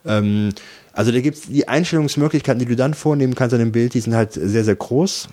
[0.05, 0.53] Ähm,
[0.93, 4.15] also da gibt's die Einstellungsmöglichkeiten, die du dann vornehmen kannst an dem Bild, die sind
[4.15, 5.27] halt sehr, sehr groß.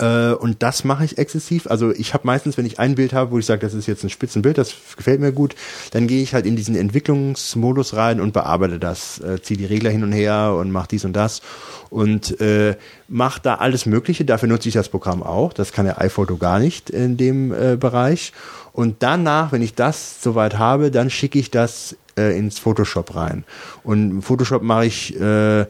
[0.00, 1.66] Äh, und das mache ich exzessiv.
[1.66, 4.02] Also ich habe meistens, wenn ich ein Bild habe, wo ich sage, das ist jetzt
[4.02, 5.54] ein Spitzenbild, das gefällt mir gut,
[5.90, 9.90] dann gehe ich halt in diesen Entwicklungsmodus rein und bearbeite das, äh, ziehe die Regler
[9.90, 11.42] hin und her und mache dies und das
[11.90, 12.76] und äh,
[13.08, 14.24] mache da alles Mögliche.
[14.24, 15.52] Dafür nutze ich das Programm auch.
[15.52, 18.32] Das kann der iPhoto gar nicht in dem äh, Bereich.
[18.80, 23.44] Und danach, wenn ich das soweit habe, dann schicke ich das äh, ins Photoshop rein.
[23.82, 25.66] Und im Photoshop mache ich äh,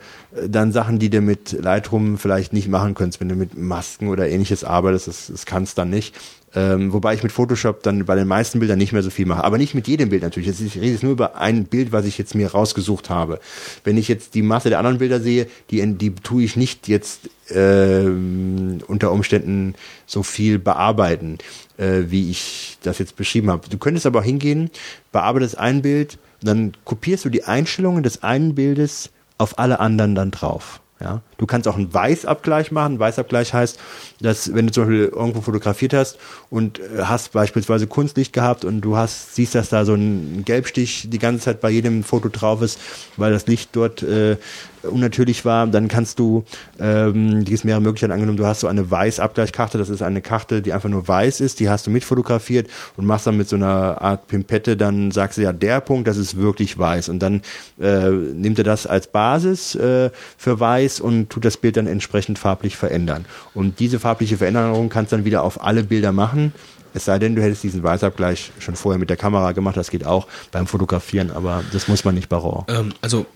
[0.46, 4.28] dann Sachen, die du mit Lightroom vielleicht nicht machen könntest, wenn du mit Masken oder
[4.28, 5.08] ähnliches arbeitest.
[5.08, 6.14] Das, das kannst dann nicht.
[6.53, 9.44] Ähm, wobei ich mit Photoshop dann bei den meisten Bildern nicht mehr so viel mache.
[9.44, 10.48] Aber nicht mit jedem Bild natürlich.
[10.61, 13.38] Ich rede jetzt nur über ein Bild, was ich jetzt mir rausgesucht habe.
[13.84, 17.30] Wenn ich jetzt die Masse der anderen Bilder sehe, die, die tue ich nicht jetzt
[17.51, 19.74] ähm, unter Umständen
[20.07, 21.38] so viel bearbeiten,
[21.76, 23.68] äh, wie ich das jetzt beschrieben habe.
[23.68, 24.70] Du könntest aber auch hingehen,
[25.12, 30.30] bearbeitest ein Bild, dann kopierst du die Einstellungen des einen Bildes auf alle anderen dann
[30.30, 30.80] drauf.
[31.01, 32.99] Ja, du kannst auch einen Weißabgleich machen.
[32.99, 33.78] Weißabgleich heißt,
[34.20, 36.18] dass wenn du zum Beispiel irgendwo fotografiert hast
[36.51, 41.09] und äh, hast beispielsweise Kunstlicht gehabt und du hast siehst, dass da so ein Gelbstich
[41.09, 42.78] die ganze Zeit bei jedem Foto drauf ist,
[43.16, 44.36] weil das Licht dort äh,
[44.82, 46.45] unnatürlich war, dann kannst du,
[46.78, 50.62] ähm, die ist mehrere Möglichkeiten angenommen, du hast so eine Weißabgleichkarte, das ist eine Karte,
[50.62, 54.01] die einfach nur weiß ist, die hast du mitfotografiert und machst dann mit so einer
[54.01, 57.09] Art Pimpette, dann sagst du ja, der Punkt, das ist wirklich weiß.
[57.09, 57.43] Und dann
[57.80, 62.39] äh, nimmt er das als Basis äh, für weiß und tut das Bild dann entsprechend
[62.39, 63.24] farblich verändern.
[63.55, 66.53] Und diese farbliche Veränderung kannst du dann wieder auf alle Bilder machen,
[66.93, 70.05] es sei denn, du hättest diesen Weißabgleich schon vorher mit der Kamera gemacht, das geht
[70.05, 72.64] auch beim Fotografieren, aber das muss man nicht bei RAW.
[72.68, 73.26] Ähm, also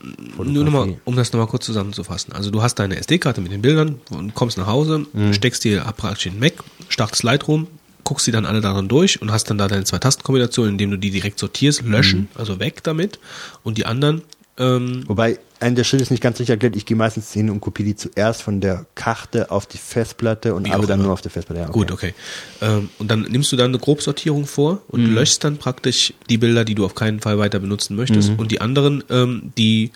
[0.42, 2.32] nur nochmal, um das nochmal kurz zusammenzufassen.
[2.32, 6.26] Also du hast deine SD-Karte mit den Bildern und kommst nach Hause, steckst dir praktisch
[6.26, 6.54] in den Mac,
[6.88, 7.68] startest Lightroom,
[8.02, 10.98] guckst die dann alle darin durch und hast dann da deine zwei Tastenkombinationen, indem du
[10.98, 13.18] die direkt sortierst, löschen, also weg damit
[13.62, 14.22] und die anderen
[14.56, 17.60] ähm, Wobei, ein der Schritt ist nicht ganz sicher erklärt, ich gehe meistens hin und
[17.60, 21.06] kopiere die zuerst von der Karte auf die Festplatte und Wie arbeite dann immer.
[21.06, 21.62] nur auf der Festplatte.
[21.62, 22.14] Ja, Gut, okay.
[22.60, 26.64] Ähm, und dann nimmst du dann eine Grobsortierung vor und löschst dann praktisch die Bilder,
[26.64, 28.32] die du auf keinen Fall weiter benutzen möchtest.
[28.36, 29.90] Und die anderen, ähm, die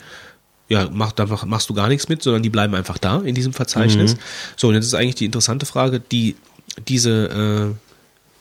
[0.69, 3.35] ja, mach, da mach, machst du gar nichts mit, sondern die bleiben einfach da in
[3.35, 4.17] diesem Verzeichnis.
[4.57, 6.37] So, und jetzt ist eigentlich die interessante Frage, die
[6.87, 7.88] diese äh,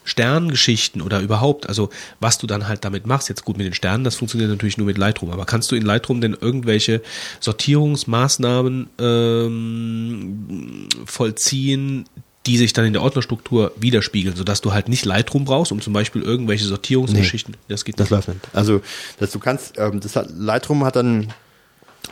[0.07, 1.89] Sterngeschichten oder überhaupt, also
[2.21, 4.87] was du dann halt damit machst, jetzt gut mit den Sternen, das funktioniert natürlich nur
[4.87, 7.01] mit Lightroom, aber kannst du in Lightroom denn irgendwelche
[7.41, 12.05] Sortierungsmaßnahmen ähm, vollziehen,
[12.45, 15.91] die sich dann in der Ordnerstruktur widerspiegeln, sodass du halt nicht Lightroom brauchst, um zum
[15.91, 18.11] Beispiel irgendwelche Sortierungsgeschichten, das geht Das nicht.
[18.11, 18.39] läuft nicht.
[18.53, 18.81] Also,
[19.19, 21.33] dass du kannst, ähm, das hat, Lightroom hat dann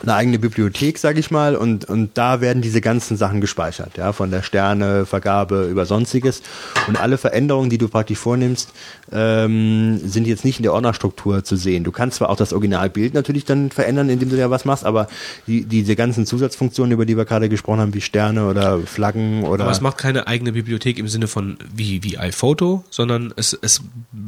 [0.02, 4.12] eine eigene Bibliothek, sag ich mal, und, und da werden diese ganzen Sachen gespeichert, ja,
[4.12, 6.42] von der Sternevergabe über sonstiges.
[6.86, 8.70] Und alle Veränderungen, die du praktisch vornimmst,
[9.12, 11.84] ähm, sind jetzt nicht in der Ordnerstruktur zu sehen.
[11.84, 15.08] Du kannst zwar auch das Originalbild natürlich dann verändern, indem du ja was machst, aber
[15.46, 19.64] die, diese ganzen Zusatzfunktionen, über die wir gerade gesprochen haben, wie Sterne oder Flaggen oder
[19.64, 23.82] Aber es macht keine eigene Bibliothek im Sinne von wie, wie iPhoto, sondern es, es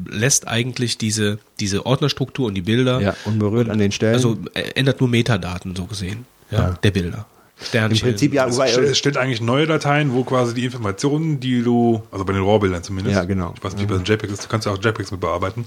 [0.08, 4.14] lässt eigentlich diese, diese Ordnerstruktur und die Bilder, ja, unberührt an den Stellen.
[4.14, 7.26] also äh, ändert nur Metadaten so gesehen, ja, der Bilder.
[7.60, 8.08] Im Sternchen.
[8.10, 12.24] Prinzip ja, Es es stellt eigentlich neue Dateien, wo quasi die Informationen, die du, also
[12.24, 13.52] bei den RAW-Bildern zumindest, Ja, genau.
[13.56, 15.64] ich weiß nicht, wie bei den JPEGs ist, du kannst ja auch JPEGs mit bearbeiten,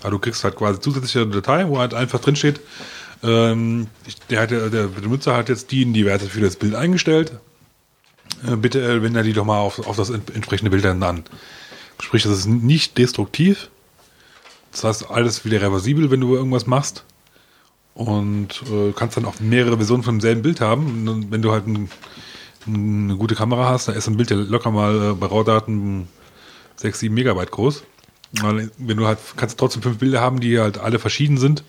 [0.00, 2.58] aber du kriegst halt quasi zusätzliche Datei, wo halt einfach drin steht,
[3.22, 3.86] ähm,
[4.28, 7.32] der, hat, ja- der Benutzer hat jetzt die, und die Werte für das Bild eingestellt,
[8.46, 11.22] äh, bitte äh, wende die doch mal auf, auf das ent- entsprechende Bild dann an.
[12.00, 13.70] Sprich, das ist nicht destruktiv,
[14.72, 17.04] das heißt, alles wieder reversibel, wenn du irgendwas machst
[17.94, 21.08] und äh, kannst dann auch mehrere Versionen von demselben Bild haben.
[21.08, 21.88] Und wenn du halt ein,
[22.66, 26.08] eine gute Kamera hast, dann ist ein Bild ja locker mal äh, bei RAW-Daten
[26.76, 27.84] 6, 7 Megabyte groß.
[28.40, 31.62] Weil Wenn du halt, kannst du trotzdem fünf Bilder haben, die halt alle verschieden sind,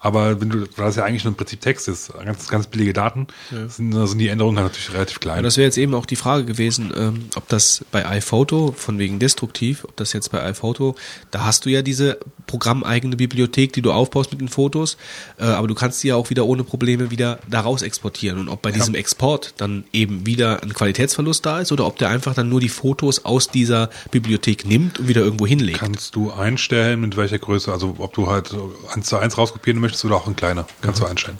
[0.00, 2.92] Aber wenn du, weil das ja eigentlich nur im Prinzip Text ist, ganz, ganz billige
[2.92, 3.26] Daten,
[3.68, 5.38] sind, sind die Änderungen natürlich relativ klein.
[5.38, 8.98] Ja, das wäre jetzt eben auch die Frage gewesen, ähm, ob das bei iPhoto, von
[8.98, 10.94] wegen destruktiv, ob das jetzt bei iPhoto,
[11.30, 14.96] da hast du ja diese programmeigene Bibliothek, die du aufbaust mit den Fotos,
[15.38, 18.38] äh, aber du kannst die ja auch wieder ohne Probleme wieder daraus exportieren.
[18.38, 22.08] Und ob bei diesem Export dann eben wieder ein Qualitätsverlust da ist oder ob der
[22.08, 25.80] einfach dann nur die Fotos aus dieser Bibliothek nimmt und wieder irgendwo hinlegt.
[25.80, 28.54] Kannst du einstellen, mit welcher Größe, also ob du halt
[28.94, 31.38] eins zu eins rauskopieren möchtest oder auch ein kleiner, kannst du einstellen.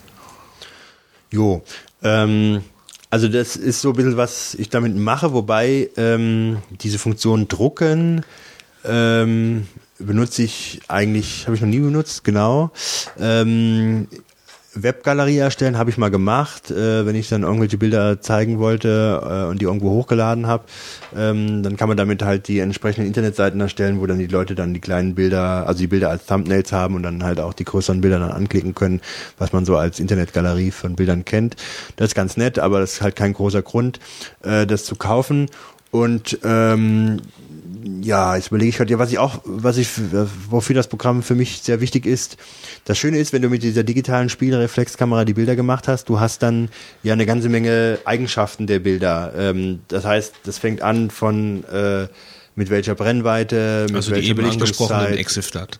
[1.30, 1.62] Jo,
[2.02, 2.62] ähm,
[3.10, 8.24] also das ist so ein bisschen, was ich damit mache, wobei ähm, diese Funktion drucken
[8.84, 9.66] ähm,
[9.98, 12.70] benutze ich eigentlich, habe ich noch nie benutzt, genau.
[13.18, 14.08] Ähm,
[14.82, 19.50] Webgalerie erstellen habe ich mal gemacht, äh, wenn ich dann irgendwelche Bilder zeigen wollte äh,
[19.50, 20.64] und die irgendwo hochgeladen habe,
[21.16, 24.74] ähm, dann kann man damit halt die entsprechenden Internetseiten erstellen, wo dann die Leute dann
[24.74, 28.00] die kleinen Bilder, also die Bilder als Thumbnails haben und dann halt auch die größeren
[28.00, 29.00] Bilder dann anklicken können,
[29.38, 31.56] was man so als Internetgalerie von Bildern kennt.
[31.96, 34.00] Das ist ganz nett, aber das ist halt kein großer Grund,
[34.42, 35.48] äh, das zu kaufen.
[35.90, 37.20] Und ähm,
[38.02, 39.88] ja, jetzt überlege ich halt, ja, was ich auch, was ich,
[40.50, 42.36] wofür das Programm für mich sehr wichtig ist.
[42.84, 46.42] Das Schöne ist, wenn du mit dieser digitalen Spielreflexkamera die Bilder gemacht hast, du hast
[46.42, 46.68] dann
[47.02, 49.32] ja eine ganze Menge Eigenschaften der Bilder.
[49.36, 52.08] Ähm, das heißt, das fängt an von äh,
[52.54, 55.14] mit welcher Brennweite, mit Also die welcher eben angesprochenen.
[55.16, 55.78] Exif-Daten.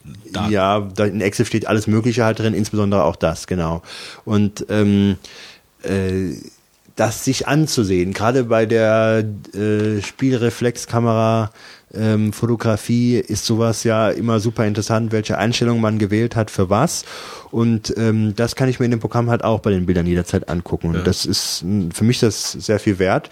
[0.49, 3.83] Ja, in Excel steht alles Mögliche halt drin, insbesondere auch das, genau.
[4.25, 5.17] Und ähm,
[5.83, 6.35] äh,
[6.99, 9.25] das sich anzusehen, gerade bei der
[9.55, 11.53] äh, Spielreflexkamera
[11.95, 17.05] ähm, Fotografie ist sowas ja immer super interessant, welche Einstellung man gewählt hat für was.
[17.51, 20.49] Und ähm, das kann ich mir in dem Programm halt auch bei den Bildern jederzeit
[20.49, 20.89] angucken.
[20.89, 23.31] Und das ist für mich das sehr viel wert.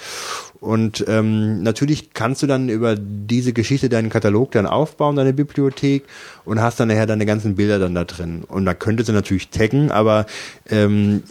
[0.60, 6.04] Und ähm, natürlich kannst du dann über diese Geschichte deinen Katalog dann aufbauen, deine Bibliothek
[6.44, 8.44] und hast dann nachher deine ganzen Bilder dann da drin.
[8.46, 10.26] Und da könntest du natürlich taggen, aber
[10.68, 11.22] ähm,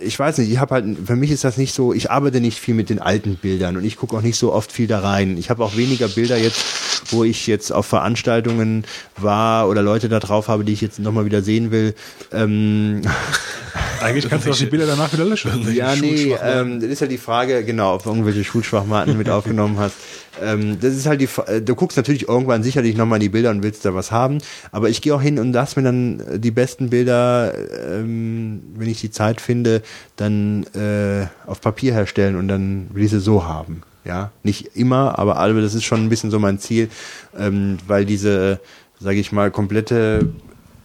[0.00, 2.58] ich weiß nicht, ich habe halt, für mich ist das nicht so, ich arbeite nicht
[2.58, 5.36] viel mit den alten Bildern und ich gucke auch nicht so oft viel da rein.
[5.38, 8.84] Ich habe auch weniger Bilder jetzt, wo ich jetzt auf Veranstaltungen
[9.16, 11.94] war oder Leute da drauf habe, die ich jetzt nochmal wieder sehen will.
[12.32, 13.02] Ähm,
[14.00, 15.72] Eigentlich kannst du auch die Bilder danach wieder löschen.
[15.74, 19.78] ja, nee, ähm, das ist ja die Frage, genau, ob du irgendwelche Schulschwachmaten mit aufgenommen
[19.78, 19.96] hast.
[20.42, 23.62] Ähm, das ist halt die, äh, du guckst natürlich irgendwann sicherlich nochmal die Bilder und
[23.62, 24.38] willst da was haben,
[24.72, 27.54] aber ich gehe auch hin und lass mir dann äh, die besten Bilder,
[27.88, 29.82] ähm, wenn ich die Zeit finde,
[30.16, 33.82] dann äh, auf Papier herstellen und dann will ich sie so haben.
[34.04, 36.90] Ja, nicht immer, aber aber das ist schon ein bisschen so mein Ziel,
[37.38, 38.60] ähm, weil diese,
[39.00, 40.28] sage ich mal, komplette,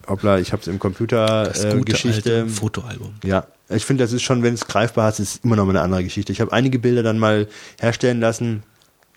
[0.08, 2.36] hoppla, ich habe es im Computer Das äh, gute Geschichte.
[2.44, 3.16] alte Fotoalbum.
[3.26, 5.82] Ja, ich finde, das ist schon, wenn es greifbar ist, ist immer noch mal eine
[5.82, 6.32] andere Geschichte.
[6.32, 7.48] Ich habe einige Bilder dann mal
[7.80, 8.64] herstellen lassen.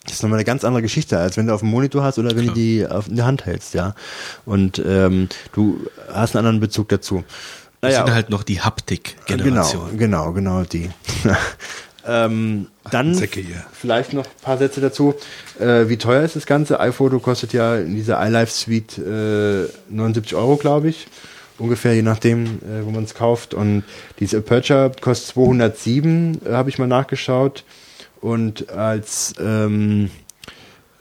[0.04, 2.34] Das ist nochmal eine ganz andere Geschichte, als wenn du auf dem Monitor hast oder
[2.34, 3.94] wenn du die auf, in der Hand hältst, ja.
[4.44, 5.78] Und ähm, du
[6.12, 7.22] hast einen anderen Bezug dazu.
[7.80, 9.96] Das Naja, sind halt noch die Haptik-Generation.
[9.96, 10.90] Genau, genau, genau die.
[12.06, 15.14] ähm, dann vielleicht noch ein paar Sätze dazu.
[15.60, 16.80] Äh, wie teuer ist das Ganze?
[16.80, 21.06] iPhoto kostet ja in dieser iLife Suite äh, 79 Euro, glaube ich.
[21.58, 23.54] Ungefähr, je nachdem, äh, wo man es kauft.
[23.54, 23.84] Und
[24.18, 27.64] diese Aperture kostet 207, äh, habe ich mal nachgeschaut.
[28.20, 30.10] Und als ähm,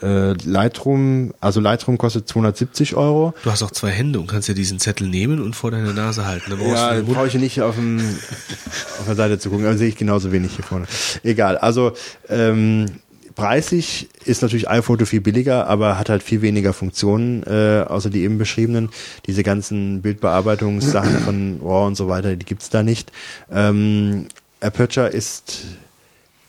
[0.02, 3.34] äh, Lightroom, also Lightroom kostet 270 Euro.
[3.43, 6.26] Du hast auch zwei Hände und kannst ja diesen Zettel nehmen und vor deine Nase
[6.26, 6.52] halten.
[6.52, 7.99] Da Ja, den brauche ich nicht auf, dem,
[8.99, 10.88] auf der Seite zu gucken, aber sehe ich genauso wenig hier vorne.
[11.24, 11.93] Egal, also
[12.30, 12.88] ähm,
[13.36, 18.24] preislich ist natürlich iPhoto viel billiger, aber hat halt viel weniger Funktionen, äh, außer die
[18.24, 18.89] eben beschriebenen.
[19.26, 23.12] Diese ganzen Bildbearbeitungssachen von RAW und so weiter, die gibt's da nicht.
[23.52, 24.28] Ähm,
[24.60, 25.66] Aperture ist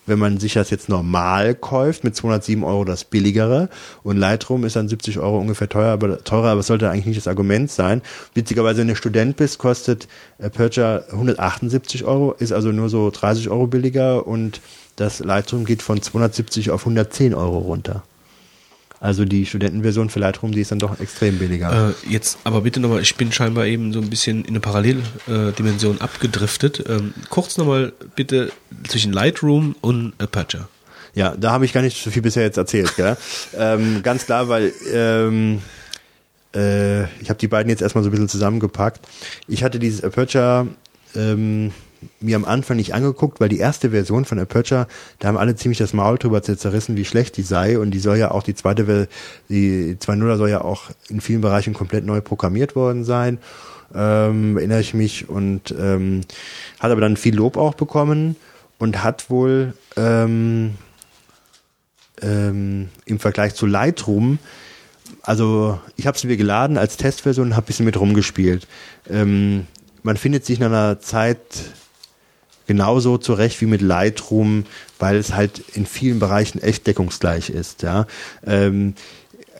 [0.07, 3.69] wenn man sich das jetzt normal kauft, mit 207 Euro das billigere
[4.03, 7.19] und Lightroom ist dann 70 Euro ungefähr teurer, aber, teurer, aber es sollte eigentlich nicht
[7.19, 8.03] das Argument sein.
[8.35, 10.09] Witzigerweise, wenn du Student bist, kostet
[10.41, 14.61] Aperture 178 Euro, ist also nur so 30 Euro billiger und
[14.97, 18.03] das Lightroom geht von 270 auf 110 Euro runter.
[19.03, 21.91] Also die Studentenversion für Lightroom, die ist dann doch extrem billiger.
[21.91, 26.01] Äh, jetzt aber bitte nochmal, ich bin scheinbar eben so ein bisschen in eine Paralleldimension
[26.01, 26.85] abgedriftet.
[26.89, 28.53] Ähm, kurz nochmal bitte
[28.87, 30.69] zwischen Lightroom und Aperture.
[31.15, 32.95] Ja, da habe ich gar nicht so viel bisher jetzt erzählt.
[32.95, 33.17] Gell?
[33.59, 35.63] ähm, ganz klar, weil ähm,
[36.55, 39.01] äh, ich habe die beiden jetzt erstmal so ein bisschen zusammengepackt.
[39.49, 40.69] Ich hatte dieses Aperture
[41.17, 41.73] ähm,
[42.21, 44.87] mir am Anfang nicht angeguckt, weil die erste Version von Aperture,
[45.19, 47.79] da haben alle ziemlich das Maul drüber zerrissen, wie schlecht die sei.
[47.79, 49.09] Und die soll ja auch, die zweite,
[49.49, 53.39] die 2.0 soll ja auch in vielen Bereichen komplett neu programmiert worden sein,
[53.95, 55.29] ähm, erinnere ich mich.
[55.29, 56.23] Und ähm,
[56.81, 58.37] hat aber dann viel Lob auch bekommen
[58.79, 60.75] und hat wohl ähm,
[62.21, 64.39] ähm, im Vergleich zu Lightroom,
[65.23, 68.67] also ich habe es mir geladen als Testversion und habe ein bisschen mit rumgespielt.
[69.09, 69.67] Ähm,
[70.03, 71.39] man findet sich nach einer Zeit
[72.67, 74.65] genauso zurecht wie mit Lightroom,
[74.99, 77.83] weil es halt in vielen Bereichen echt deckungsgleich ist.
[77.83, 78.07] Ja.
[78.47, 78.95] Ähm,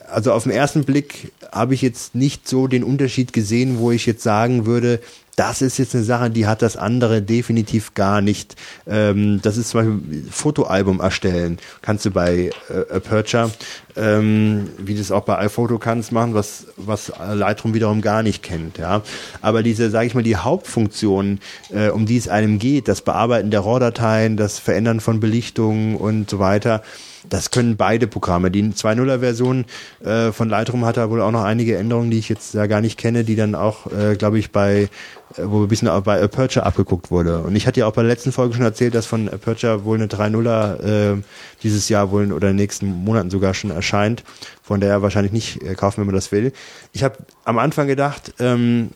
[0.09, 4.05] also auf den ersten Blick habe ich jetzt nicht so den Unterschied gesehen, wo ich
[4.05, 4.99] jetzt sagen würde,
[5.35, 8.55] das ist jetzt eine Sache, die hat das andere definitiv gar nicht.
[8.85, 11.57] Ähm, das ist zum Beispiel Fotoalbum erstellen.
[11.81, 13.51] Kannst du bei äh, Aperture,
[13.95, 18.43] ähm, wie du es auch bei iPhoto kannst, machen, was, was Lightroom wiederum gar nicht
[18.43, 18.77] kennt.
[18.77, 19.01] Ja.
[19.41, 21.39] Aber diese, sage ich mal, die Hauptfunktion,
[21.71, 26.29] äh, um die es einem geht, das Bearbeiten der RAW-Dateien, das Verändern von Belichtungen und
[26.29, 26.83] so weiter,
[27.29, 28.51] das können beide Programme.
[28.51, 29.65] Die 2.0er-Version
[30.03, 32.81] äh, von Lightroom hat da wohl auch noch einige Änderungen, die ich jetzt ja gar
[32.81, 34.89] nicht kenne, die dann auch, äh, glaube ich, bei
[35.37, 37.39] äh, wo ein bisschen auch bei Aperture abgeguckt wurde.
[37.39, 39.97] Und ich hatte ja auch bei der letzten Folge schon erzählt, dass von Aperture wohl
[39.97, 41.21] eine 3.0er äh,
[41.63, 44.23] dieses Jahr wohl oder in den nächsten Monaten sogar schon erscheint.
[44.61, 46.53] Von der wahrscheinlich nicht äh, kaufen, wenn man das will.
[46.91, 48.91] Ich habe am Anfang gedacht, ähm,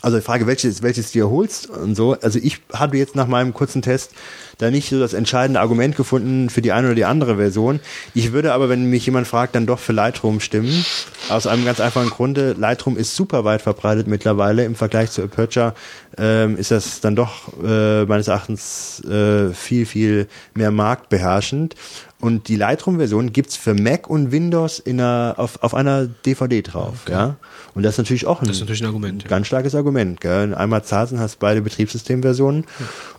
[0.00, 2.16] also die Frage, welches, welches dir holst und so.
[2.20, 4.12] Also ich habe jetzt nach meinem kurzen Test
[4.58, 7.80] da nicht so das entscheidende Argument gefunden für die eine oder die andere Version.
[8.14, 10.84] Ich würde aber, wenn mich jemand fragt, dann doch für Lightroom stimmen.
[11.28, 12.54] Aus einem ganz einfachen Grunde.
[12.58, 14.64] Lightroom ist super weit verbreitet mittlerweile.
[14.64, 15.74] Im Vergleich zu Aperture
[16.16, 21.74] ähm, ist das dann doch äh, meines Erachtens äh, viel, viel mehr marktbeherrschend.
[22.20, 26.94] Und die Lightroom-Version gibt's für Mac und Windows in einer, auf, auf einer DVD drauf.
[27.04, 27.12] Okay.
[27.12, 27.36] Ja?
[27.74, 29.28] Und das ist natürlich auch ein, Das ist natürlich ein Argument, ja.
[29.28, 30.20] ganz starkes Argument.
[30.20, 30.52] Gell?
[30.54, 32.64] Einmal zahlst und hast beide Betriebssystemversionen.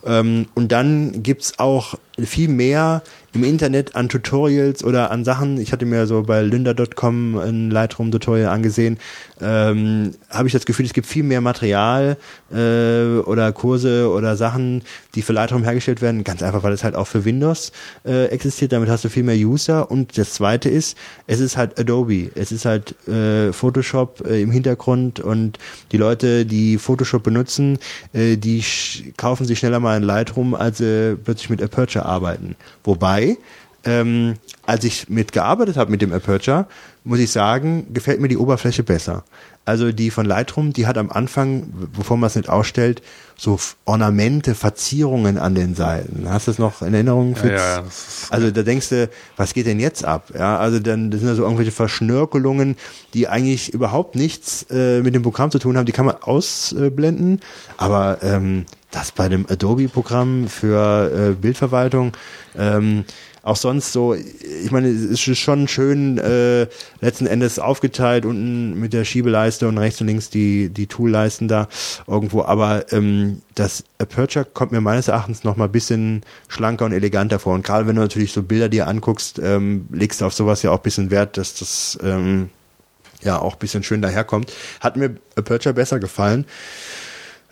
[0.04, 5.60] Ähm, und dann gibt's auch viel mehr im Internet an Tutorials oder an Sachen.
[5.60, 8.98] Ich hatte mir so bei lynda.com ein Lightroom-Tutorial angesehen.
[9.40, 12.16] Ähm, Habe ich das Gefühl, es gibt viel mehr Material
[12.52, 14.82] äh, oder Kurse oder Sachen,
[15.14, 16.24] die für Lightroom hergestellt werden.
[16.24, 17.70] Ganz einfach, weil es halt auch für Windows
[18.04, 18.72] äh, existiert.
[18.72, 19.90] Damit hast du viel mehr User.
[19.90, 22.30] Und das Zweite ist, es ist halt Adobe.
[22.34, 25.58] Es ist halt äh, Photoshop äh, im Hintergrund und
[25.92, 27.78] die Leute, die Photoshop benutzen,
[28.12, 28.64] äh, die
[29.16, 32.56] kaufen sich schneller mal ein Lightroom, als sie plötzlich mit Aperture arbeiten.
[32.84, 33.36] Wobei,
[33.84, 34.34] ähm,
[34.66, 36.66] als ich mitgearbeitet habe mit dem Aperture,
[37.04, 39.24] muss ich sagen, gefällt mir die Oberfläche besser.
[39.64, 43.02] Also die von Lightroom, die hat am Anfang, bevor man es nicht ausstellt,
[43.36, 46.26] so Ornamente, Verzierungen an den Seiten.
[46.28, 47.36] Hast du das noch in Erinnerung?
[47.42, 47.84] Ja, ja,
[48.30, 50.30] Also da denkst du, was geht denn jetzt ab?
[50.36, 52.76] Ja, also dann das sind da so irgendwelche Verschnörkelungen,
[53.14, 55.86] die eigentlich überhaupt nichts äh, mit dem Programm zu tun haben.
[55.86, 57.40] Die kann man ausblenden,
[57.76, 62.12] aber ähm, das bei dem Adobe-Programm für äh, Bildverwaltung
[62.58, 63.04] ähm,
[63.42, 66.66] auch sonst so, ich meine, es ist schon schön äh,
[67.00, 71.68] letzten Endes aufgeteilt unten mit der Schiebeleiste und rechts und links die, die Toolleisten da
[72.06, 77.38] irgendwo, aber ähm, das Aperture kommt mir meines Erachtens noch mal bisschen schlanker und eleganter
[77.38, 80.62] vor und gerade wenn du natürlich so Bilder dir anguckst, ähm, legst du auf sowas
[80.62, 82.50] ja auch bisschen Wert, dass das ähm,
[83.22, 84.52] ja auch bisschen schön daherkommt.
[84.80, 86.46] Hat mir Aperture besser gefallen.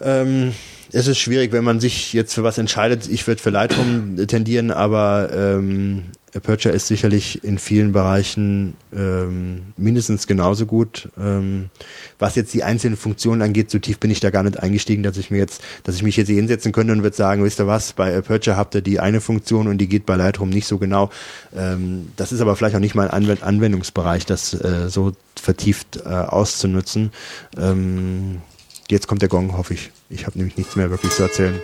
[0.01, 0.55] Ähm,
[0.93, 3.09] es ist schwierig, wenn man sich jetzt für was entscheidet.
[3.09, 6.05] Ich würde für Lightroom tendieren, aber ähm,
[6.35, 11.09] Aperture ist sicherlich in vielen Bereichen ähm, mindestens genauso gut.
[11.19, 11.71] Ähm,
[12.19, 15.17] was jetzt die einzelnen Funktionen angeht, so tief bin ich da gar nicht eingestiegen, dass
[15.17, 17.67] ich mir jetzt, dass ich mich jetzt hier hinsetzen könnte und würde sagen, wisst ihr
[17.67, 20.79] was, bei Aperture habt ihr die eine Funktion und die geht bei Lightroom nicht so
[20.79, 21.11] genau.
[21.57, 26.09] Ähm, das ist aber vielleicht auch nicht mein Anwend Anwendungsbereich, das äh, so vertieft äh,
[26.09, 27.11] auszunutzen.
[27.57, 28.43] Ähm,
[28.91, 29.91] Jetzt kommt der Gong, hoffe ich.
[30.11, 31.61] Ich habe nämlich nichts mehr wirklich zu erzählen.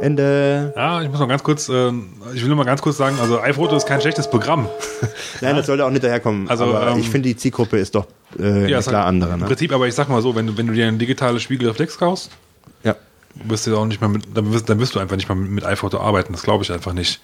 [0.00, 0.72] Ende.
[0.76, 1.88] Ja, ich muss noch ganz kurz, äh,
[2.34, 4.68] ich will nur mal ganz kurz sagen, also iPhoto ist kein schlechtes Programm.
[5.40, 6.48] Nein, das sollte auch nicht daherkommen.
[6.48, 8.06] Also, ähm, ich finde, die Zielgruppe ist doch
[8.38, 9.34] äh, Ja, eine klar halt andere.
[9.34, 9.46] Im Ne?
[9.46, 12.30] Prinzip, aber ich sag mal so, wenn du, wenn du dir ein digitales Spiegelreflex kaufst,
[12.82, 12.96] Ja.
[13.44, 15.50] wirst du auch nicht mehr mit, dann wirst, dann wirst du einfach nicht mehr mit,
[15.50, 16.32] mit iPhoto arbeiten.
[16.32, 17.20] Das glaube ich einfach nicht.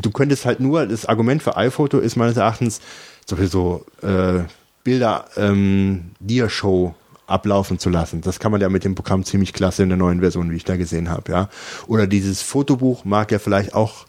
[0.00, 2.80] Du könntest halt nur, das Argument für iPhoto ist meines Erachtens
[3.28, 4.44] so viel so äh,
[4.82, 6.94] Bilder ähm, Dia-Show
[7.30, 8.20] ablaufen zu lassen.
[8.20, 10.64] Das kann man ja mit dem Programm ziemlich klasse in der neuen Version, wie ich
[10.64, 11.48] da gesehen habe, ja.
[11.86, 14.06] Oder dieses Fotobuch mag ja vielleicht auch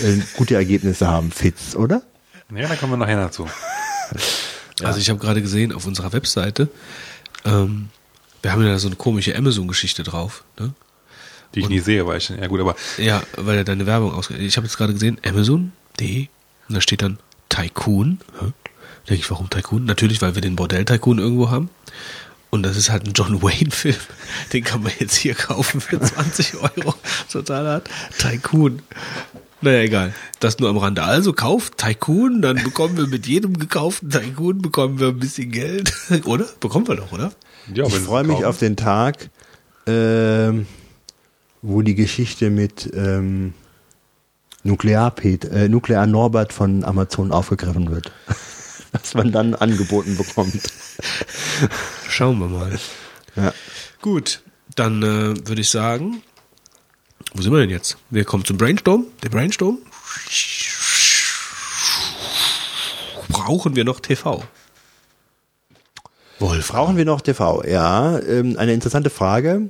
[0.00, 2.02] äh, gute Ergebnisse haben, Fitz, oder?
[2.54, 3.48] Ja, da kommen wir nachher dazu.
[4.82, 6.68] Also ich habe gerade gesehen auf unserer Webseite,
[7.44, 7.90] ähm,
[8.42, 10.44] wir haben ja so eine komische Amazon-Geschichte drauf.
[10.58, 10.74] Ne?
[11.54, 14.36] Die ich nie sehe, weil ich, ja gut, aber Ja, weil er deine Werbung ausge...
[14.36, 16.26] Ich habe jetzt gerade gesehen, Amazon.de,
[16.68, 17.18] und da steht dann
[17.48, 18.18] Tycoon.
[18.40, 18.52] Hä?
[19.08, 19.84] Denke ich, warum Tycoon?
[19.84, 21.70] Natürlich, weil wir den Bordell-Tycoon irgendwo haben.
[22.54, 23.96] Und das ist halt ein John Wayne-Film.
[24.52, 26.94] Den kann man jetzt hier kaufen für 20 Euro.
[27.28, 27.90] Total hart.
[28.16, 28.80] Tycoon.
[29.60, 30.14] Naja, egal.
[30.38, 31.02] Das nur am Rande.
[31.02, 35.92] Also kauft Tycoon, dann bekommen wir mit jedem gekauften Tycoon bekommen wir ein bisschen Geld.
[36.26, 36.46] Oder?
[36.60, 37.32] Bekommen wir doch, oder?
[37.74, 39.30] ja, ich freue mich auf den Tag,
[39.88, 40.68] ähm,
[41.60, 43.52] wo die Geschichte mit ähm,
[44.62, 48.12] Nuklearpet, äh, Nuklear Norbert von Amazon aufgegriffen wird.
[48.94, 50.62] Was man dann angeboten bekommt.
[52.08, 52.78] Schauen wir mal.
[53.36, 53.52] Ja.
[54.00, 54.42] Gut.
[54.76, 56.22] dann äh, würde ich sagen,
[57.34, 57.96] wo sind wir denn jetzt?
[58.10, 59.06] Wir kommen zum Brainstorm.
[59.22, 59.78] Der Brainstorm.
[63.28, 64.44] Brauchen wir noch TV?
[66.38, 66.68] Wolf.
[66.68, 67.64] Brauchen wir noch TV?
[67.64, 69.68] Ja, ähm, eine interessante Frage.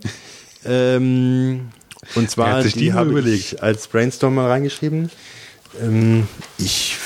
[0.64, 1.70] ähm,
[2.14, 5.10] und zwar, hat sich die habe ich als Brainstorm mal reingeschrieben.
[5.80, 6.28] Ähm,
[6.59, 6.96] ich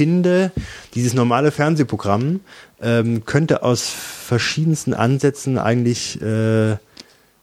[0.00, 0.50] finde,
[0.94, 2.40] dieses normale Fernsehprogramm
[2.80, 6.78] ähm, könnte aus verschiedensten Ansätzen eigentlich, äh,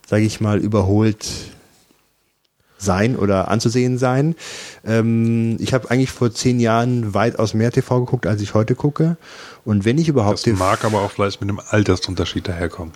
[0.08, 1.28] sage ich mal, überholt
[2.80, 4.36] sein oder anzusehen sein.
[4.84, 9.18] Ähm, ich habe eigentlich vor zehn Jahren weitaus mehr TV geguckt, als ich heute gucke.
[9.64, 12.94] Und wenn ich überhaupt Das mag aber auch vielleicht mit einem Altersunterschied daherkommen.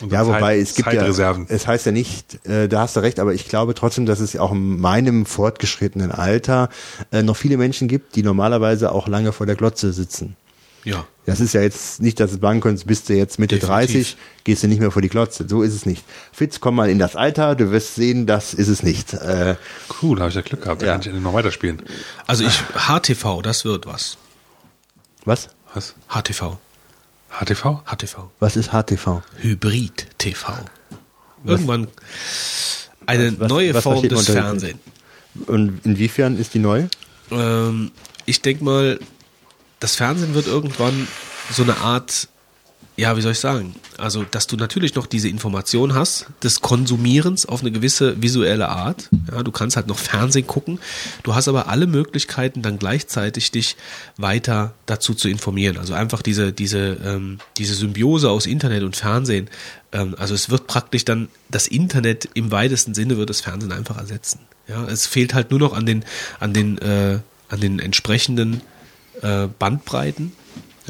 [0.00, 1.06] Und ja, Zeit- wobei es gibt ja,
[1.48, 4.36] es heißt ja nicht, äh, da hast du recht, aber ich glaube trotzdem, dass es
[4.36, 6.68] auch in meinem fortgeschrittenen Alter
[7.12, 10.36] äh, noch viele Menschen gibt, die normalerweise auch lange vor der Glotze sitzen.
[10.84, 11.06] Ja.
[11.26, 14.14] Das ist ja jetzt nicht, dass du sagen könntest, bist du jetzt Mitte Definitiv.
[14.14, 15.44] 30, gehst du nicht mehr vor die Glotze.
[15.46, 16.02] So ist es nicht.
[16.32, 19.12] Fitz, komm mal in das Alter, du wirst sehen, das ist es nicht.
[19.12, 19.56] Äh,
[20.02, 20.80] Cool, da habe ich ja Glück gehabt.
[20.80, 20.92] Da Ja.
[20.98, 21.82] kann ich noch weiterspielen.
[22.26, 24.16] Also ich, HTV, das wird was.
[25.26, 25.50] was?
[25.74, 25.94] Was?
[26.08, 26.56] HTV.
[27.30, 27.82] HTV?
[27.86, 28.30] HTV.
[28.40, 29.22] Was ist HTV?
[29.38, 30.52] Hybrid-TV.
[31.44, 31.88] Irgendwann
[33.06, 34.80] eine was- neue was Form des Fernsehens.
[35.46, 36.86] Und inwiefern ist die neu?
[37.30, 37.92] Ähm,
[38.26, 38.98] ich denke mal,
[39.78, 41.06] das Fernsehen wird irgendwann
[41.52, 42.28] so eine Art,
[43.00, 43.74] ja, wie soll ich sagen?
[43.96, 49.08] Also, dass du natürlich noch diese Information hast des Konsumierens auf eine gewisse visuelle Art.
[49.32, 50.78] Ja, du kannst halt noch Fernsehen gucken.
[51.22, 53.76] Du hast aber alle Möglichkeiten, dann gleichzeitig dich
[54.18, 55.78] weiter dazu zu informieren.
[55.78, 59.48] Also einfach diese, diese, ähm, diese Symbiose aus Internet und Fernsehen.
[59.92, 63.96] Ähm, also es wird praktisch dann das Internet im weitesten Sinne wird das Fernsehen einfach
[63.96, 64.40] ersetzen.
[64.68, 66.04] Ja, es fehlt halt nur noch an den,
[66.38, 68.60] an den, äh, an den entsprechenden
[69.22, 70.32] äh, Bandbreiten,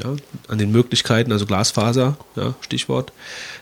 [0.03, 0.15] ja,
[0.47, 3.11] an den Möglichkeiten, also Glasfaser, ja, Stichwort,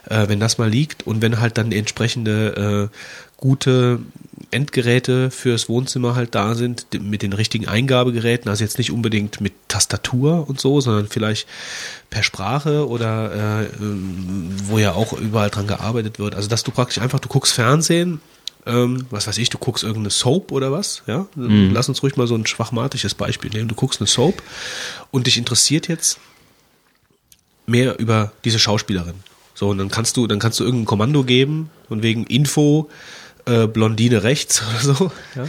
[0.09, 2.95] äh, wenn das mal liegt und wenn halt dann entsprechende äh,
[3.37, 3.99] gute
[4.51, 9.53] Endgeräte fürs Wohnzimmer halt da sind, mit den richtigen Eingabegeräten, also jetzt nicht unbedingt mit
[9.67, 11.47] Tastatur und so, sondern vielleicht
[12.09, 16.35] per Sprache oder äh, ähm, wo ja auch überall dran gearbeitet wird.
[16.35, 18.21] Also dass du praktisch einfach, du guckst Fernsehen,
[18.65, 21.27] ähm, was weiß ich, du guckst irgendeine Soap oder was, ja?
[21.35, 23.67] Lass uns ruhig mal so ein schwachmatisches Beispiel nehmen.
[23.67, 24.41] Du guckst eine Soap
[25.11, 26.19] und dich interessiert jetzt
[27.65, 29.15] mehr über diese Schauspielerin.
[29.53, 32.89] So, und dann kannst du, dann kannst du irgendein Kommando geben und wegen Info
[33.45, 35.11] äh, Blondine rechts oder so.
[35.35, 35.43] Ja?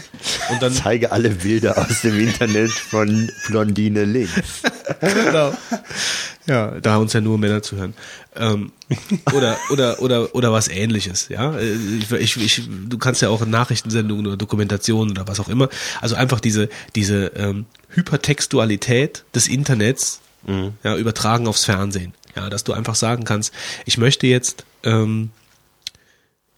[0.50, 4.62] Und dann Zeige alle Bilder aus dem Internet von Blondine links.
[5.00, 5.52] Genau.
[6.46, 7.94] Ja, da uns ja nur Männer zuhören.
[8.36, 8.72] Ähm,
[9.32, 11.58] oder, oder, oder, oder was ähnliches, ja.
[11.58, 15.68] Ich, ich, ich, du kannst ja auch in Nachrichtensendungen oder Dokumentationen oder was auch immer.
[16.00, 20.20] Also einfach diese, diese ähm, Hypertextualität des Internets
[20.82, 22.14] ja, übertragen aufs Fernsehen.
[22.34, 23.52] Ja, dass du einfach sagen kannst,
[23.84, 25.30] ich möchte jetzt ähm,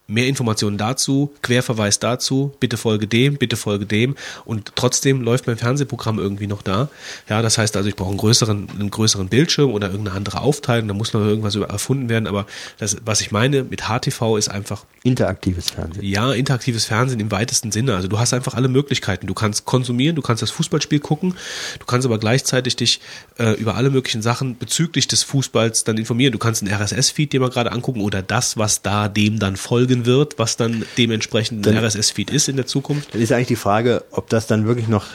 [0.07, 4.15] mehr Informationen dazu, Querverweis dazu, bitte folge dem, bitte folge dem
[4.45, 6.89] und trotzdem läuft mein Fernsehprogramm irgendwie noch da.
[7.29, 10.89] Ja, das heißt also, ich brauche einen größeren, einen größeren Bildschirm oder irgendeine andere Aufteilung,
[10.89, 12.45] da muss noch irgendwas erfunden werden, aber
[12.79, 16.05] das, was ich meine mit HTV ist einfach, Interaktives Fernsehen.
[16.05, 17.93] ja, interaktives Fernsehen im weitesten Sinne.
[17.93, 19.27] Also du hast einfach alle Möglichkeiten.
[19.27, 21.35] Du kannst konsumieren, du kannst das Fußballspiel gucken,
[21.79, 23.01] du kannst aber gleichzeitig dich
[23.37, 26.31] äh, über alle möglichen Sachen bezüglich des Fußballs dann informieren.
[26.31, 29.57] Du kannst einen RSS-Feed dir mal gerade angucken oder das, was da dem dann
[29.93, 33.13] folgen wird, was dann dementsprechend ein RSS-Feed ist in der Zukunft.
[33.13, 35.05] Dann ist eigentlich die Frage, ob das dann wirklich noch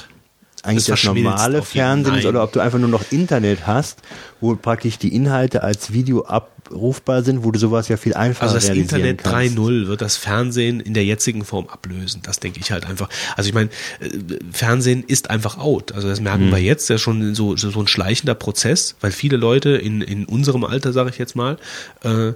[0.65, 4.01] eigentlich Das das, normale Fernsehen ist oder ob du einfach nur noch Internet hast,
[4.41, 8.55] wo praktisch die Inhalte als Video abrufbar sind, wo du sowas ja viel einfacher Also
[8.57, 9.57] das Internet kannst.
[9.57, 12.23] 3.0 wird das Fernsehen in der jetzigen Form ablösen.
[12.25, 13.09] Das denke ich halt einfach.
[13.37, 14.09] Also ich meine, äh,
[14.51, 15.93] Fernsehen ist einfach out.
[15.93, 19.37] Also das merken wir jetzt, ja schon so, so so ein schleichender Prozess, weil viele
[19.37, 21.57] Leute in, in unserem Alter, sage ich jetzt mal,
[22.03, 22.33] äh,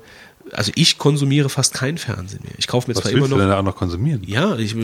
[0.52, 2.52] also ich konsumiere fast kein Fernsehen mehr.
[2.58, 4.22] Ich kaufe mir Was zwar immer du noch denn da auch noch konsumieren?
[4.26, 4.74] ja, ich,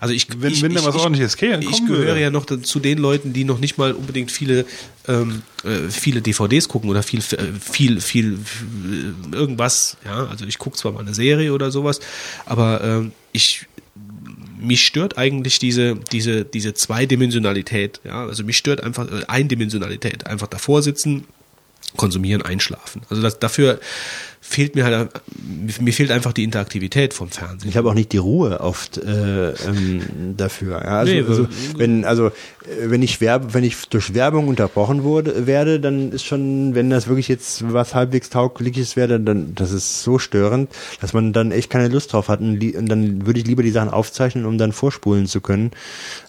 [0.00, 2.78] also ich, Wenn- ich, wenn da was ich, ordentliches käme, ich gehöre ja noch zu
[2.80, 4.66] den Leuten, die noch nicht mal unbedingt viele,
[5.06, 9.96] ähm, äh, viele DVDs gucken oder viel, äh, viel, viel, äh, irgendwas.
[10.04, 12.00] Ja, also ich gucke zwar mal eine Serie oder sowas,
[12.46, 13.66] aber ähm, ich
[14.60, 18.00] mich stört eigentlich diese, diese, diese Zweidimensionalität.
[18.04, 20.26] Ja, also mich stört einfach äh, Eindimensionalität.
[20.26, 21.24] Einfach davor sitzen,
[21.96, 23.02] konsumieren, einschlafen.
[23.08, 23.80] Also das, dafür
[24.48, 25.10] fehlt mir halt,
[25.78, 27.68] mir fehlt einfach die Interaktivität vom Fernsehen.
[27.68, 30.80] Ich habe auch nicht die Ruhe oft äh, ähm, dafür.
[30.82, 32.30] Ja, also, Nee, also, wenn also äh,
[32.86, 37.08] wenn ich werbe, wenn ich durch Werbung unterbrochen wurde, werde, dann ist schon, wenn das
[37.08, 40.70] wirklich jetzt was halbwegs taugliches wäre, dann das ist so störend,
[41.02, 43.90] dass man dann echt keine Lust drauf hat und dann würde ich lieber die Sachen
[43.90, 45.72] aufzeichnen, um dann vorspulen zu können.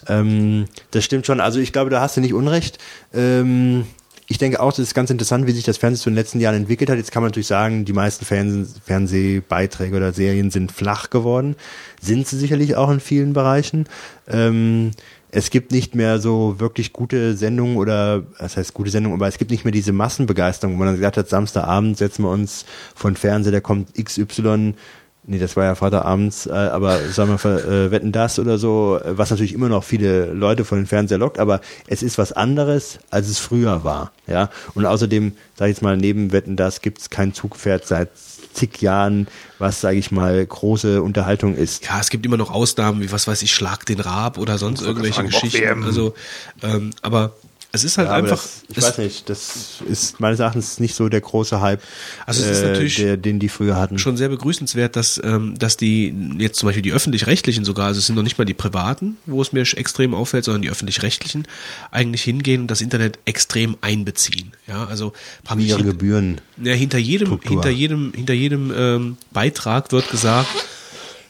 [0.08, 1.40] Ähm, das stimmt schon.
[1.40, 2.78] Also ich glaube, da hast du nicht Unrecht.
[3.14, 3.86] Ähm,
[4.30, 6.54] ich denke auch, das ist ganz interessant, wie sich das Fernsehen in den letzten Jahren
[6.54, 6.98] entwickelt hat.
[6.98, 11.56] Jetzt kann man natürlich sagen, die meisten Fernseh Fernsehbeiträge oder Serien sind flach geworden.
[12.00, 13.88] Sind sie sicherlich auch in vielen Bereichen.
[14.28, 14.92] Ähm,
[15.32, 19.36] es gibt nicht mehr so wirklich gute Sendungen oder, das heißt gute Sendungen, aber es
[19.36, 23.16] gibt nicht mehr diese Massenbegeisterung, wo man dann gesagt hat, Samstagabend setzen wir uns von
[23.16, 24.74] Fernseher, der kommt XY
[25.22, 29.30] Nee, das war ja Vaterabends, äh, aber sagen wir äh, wetten das oder so, was
[29.30, 33.28] natürlich immer noch viele Leute von den Fernseher lockt, aber es ist was anderes, als
[33.28, 34.12] es früher war.
[34.26, 38.08] Ja, und außerdem, sage ich jetzt mal, neben Wetten das gibt es kein Zugpferd seit
[38.52, 39.28] zig Jahren,
[39.58, 41.84] was, sage ich mal, große Unterhaltung ist.
[41.84, 44.82] Ja, es gibt immer noch Ausnahmen, wie was weiß ich, Schlag den Rab oder sonst
[44.82, 45.84] irgendwelche Geschichten.
[45.84, 46.14] Also,
[46.62, 47.34] ähm, aber
[47.72, 48.36] es ist halt Ja, einfach.
[48.42, 51.80] das, ich weiß nicht, das ist meines Erachtens nicht so der große Hype,
[52.26, 53.98] Also es ist natürlich der, den die früher hatten.
[53.98, 58.06] schon sehr begrüßenswert, dass, ähm, dass die jetzt zum Beispiel die öffentlich-rechtlichen sogar, also es
[58.06, 61.46] sind noch nicht mal die privaten, wo es mir extrem auffällt, sondern die öffentlich-rechtlichen
[61.92, 64.52] eigentlich hingehen und das Internet extrem einbeziehen.
[64.66, 65.12] Ja, also
[65.44, 66.40] praktisch ihre Gebühren.
[66.62, 67.50] ja, hinter jedem, Struktur.
[67.52, 70.48] hinter jedem, hinter jedem ähm, Beitrag wird gesagt,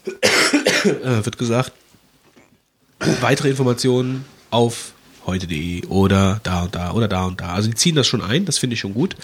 [0.85, 1.73] äh, wird gesagt,
[3.21, 4.93] weitere Informationen auf
[5.27, 7.55] heute.de oder da und da oder da und da.
[7.55, 9.17] Also die ziehen das schon ein, das finde ich schon gut.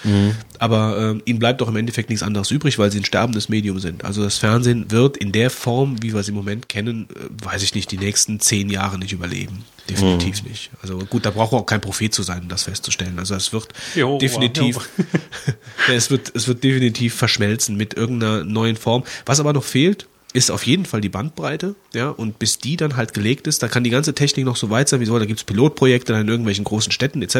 [0.59, 3.79] Aber ähm, ihnen bleibt doch im Endeffekt nichts anderes übrig, weil sie ein sterbendes Medium
[3.79, 4.03] sind.
[4.05, 7.63] Also das Fernsehen wird in der Form, wie wir es im Moment kennen, äh, weiß
[7.63, 9.63] ich nicht, die nächsten zehn Jahre nicht überleben.
[9.89, 10.69] Definitiv nicht.
[10.81, 13.17] Also gut, da braucht man auch kein Prophet zu sein, um das festzustellen.
[13.19, 14.89] Also es wird Jo, definitiv,
[15.87, 19.03] ja, es wird, es wird definitiv verschmelzen mit irgendeiner neuen Form.
[19.25, 22.95] Was aber noch fehlt, ist auf jeden Fall die Bandbreite, ja, und bis die dann
[22.97, 25.25] halt gelegt ist, da kann die ganze Technik noch so weit sein, wie soll, da
[25.25, 27.37] gibt's Pilotprojekte dann in irgendwelchen großen Städten etc.,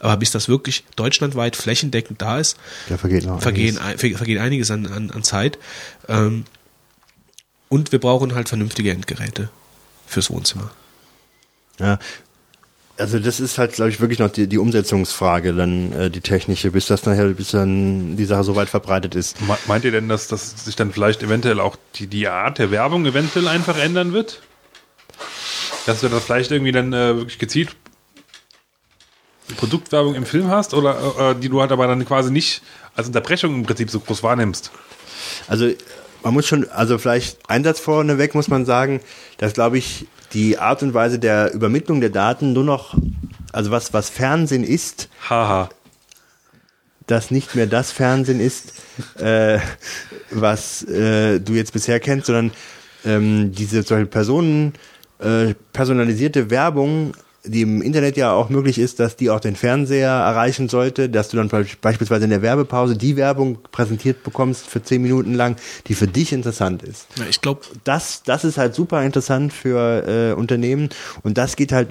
[0.00, 2.56] aber bis das wirklich deutschlandweit flächendeckend da ist,
[2.88, 4.02] Da vergeht noch vergehen, einiges.
[4.04, 5.58] ein- ver- vergeht einiges an, an, an Zeit.
[6.08, 6.44] Ähm,
[7.68, 9.48] und wir brauchen halt vernünftige Endgeräte
[10.06, 10.70] fürs Wohnzimmer.
[11.80, 11.98] Ja.
[12.98, 16.70] Also das ist halt, glaube ich, wirklich noch die, die Umsetzungsfrage, dann äh, die technische,
[16.70, 19.40] bis das nachher, bis dann die Sache so weit verbreitet ist.
[19.40, 22.70] Me- Meint ihr denn, dass, dass sich dann vielleicht eventuell auch die, die Art der
[22.70, 24.42] Werbung eventuell einfach ändern wird?
[25.86, 27.74] Dass du da vielleicht irgendwie dann äh, wirklich gezielt
[29.56, 32.62] Produktwerbung im Film hast oder äh, die du halt aber dann quasi nicht
[32.94, 34.70] als Unterbrechung im Prinzip so groß wahrnimmst?
[35.48, 35.70] Also
[36.22, 39.00] man muss schon, also vielleicht Einsatz vorneweg muss man sagen,
[39.38, 42.94] dass glaube ich die Art und Weise der Übermittlung der Daten nur noch,
[43.52, 45.68] also was, was Fernsehen ist, Haha.
[47.06, 48.72] das nicht mehr das Fernsehen ist,
[49.18, 49.58] äh,
[50.30, 52.52] was äh, du jetzt bisher kennst, sondern
[53.04, 54.74] ähm, diese solche Personen
[55.18, 57.14] äh, personalisierte Werbung,
[57.44, 61.28] die im Internet ja auch möglich ist, dass die auch den Fernseher erreichen sollte, dass
[61.28, 65.56] du dann be- beispielsweise in der Werbepause die Werbung präsentiert bekommst für zehn Minuten lang,
[65.88, 70.30] die für dich interessant ist Ja, ich glaube, das, das ist halt super interessant für
[70.30, 70.88] äh, Unternehmen
[71.24, 71.88] und das geht halt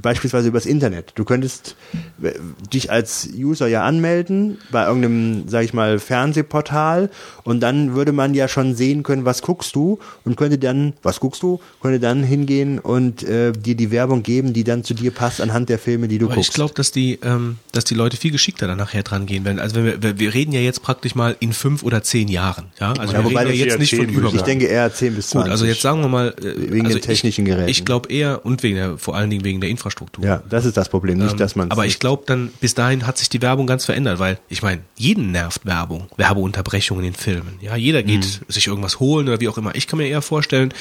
[0.00, 1.12] beispielsweise übers Internet.
[1.16, 1.74] Du könntest
[2.22, 2.30] äh,
[2.72, 7.10] dich als User ja anmelden bei irgendeinem, sag ich mal, Fernsehportal
[7.44, 11.20] und dann würde man ja schon sehen können, was guckst du und könnte dann, was
[11.20, 15.10] guckst du, könnte dann hingehen und äh, dir die Werbung geben, die dann zu dir
[15.10, 16.50] passt anhand der Filme, die du Aber guckst.
[16.50, 19.58] ich glaube, dass die, ähm, dass die Leute viel geschickter dann nachher dran gehen werden.
[19.58, 22.66] Also wenn wir, wir, reden ja jetzt praktisch mal in fünf oder zehn Jahren.
[22.80, 24.92] Ja, also Ja, wir reden ja jetzt nicht von zehn, würde ich ich denke eher
[24.92, 25.44] 10 bis 20.
[25.44, 27.68] Gut, also jetzt sagen wir mal, äh, Wegen also den technischen ich, Geräten.
[27.68, 30.24] Ich glaube eher und wegen der, vor allen Dingen wegen der Infrastruktur.
[30.24, 33.06] ja, das ist das Problem, nicht, dass man Ähm, Aber ich glaube, dann bis dahin
[33.06, 37.58] hat sich die Werbung ganz verändert, weil ich meine, jeden nervt Werbung, Werbeunterbrechungen in Filmen.
[37.60, 38.52] Ja, jeder geht Mhm.
[38.52, 39.74] sich irgendwas holen oder wie auch immer.
[39.74, 40.72] Ich kann mir eher vorstellen,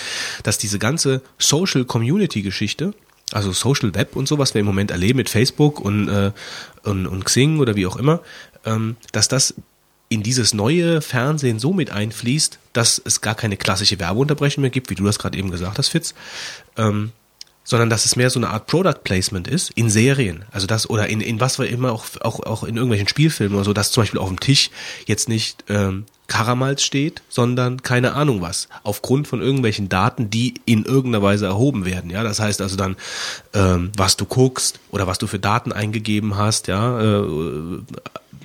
[0.44, 2.94] dass diese ganze Social Community Geschichte,
[3.32, 6.32] also Social Web und so, was wir im Moment erleben mit Facebook und, äh,
[6.84, 8.22] und, und Xing oder wie auch immer,
[8.66, 9.56] ähm, dass das
[10.10, 14.90] in dieses neue Fernsehen so mit einfließt, dass es gar keine klassische Werbeunterbrechung mehr gibt,
[14.90, 16.14] wie du das gerade eben gesagt hast, Fitz.
[16.78, 17.14] Ähm,
[17.64, 20.44] sondern dass es mehr so eine Art Product Placement ist in Serien.
[20.52, 23.64] Also das oder in, in was wir immer auch, auch, auch in irgendwelchen Spielfilmen oder
[23.64, 24.72] so, dass zum Beispiel auf dem Tisch
[25.06, 28.70] jetzt nicht ähm, Karamals steht, sondern keine Ahnung was.
[28.84, 32.10] Aufgrund von irgendwelchen Daten, die in irgendeiner Weise erhoben werden.
[32.10, 32.96] Ja, das heißt also dann,
[33.54, 37.26] ähm, was du guckst oder was du für Daten eingegeben hast, ja, äh,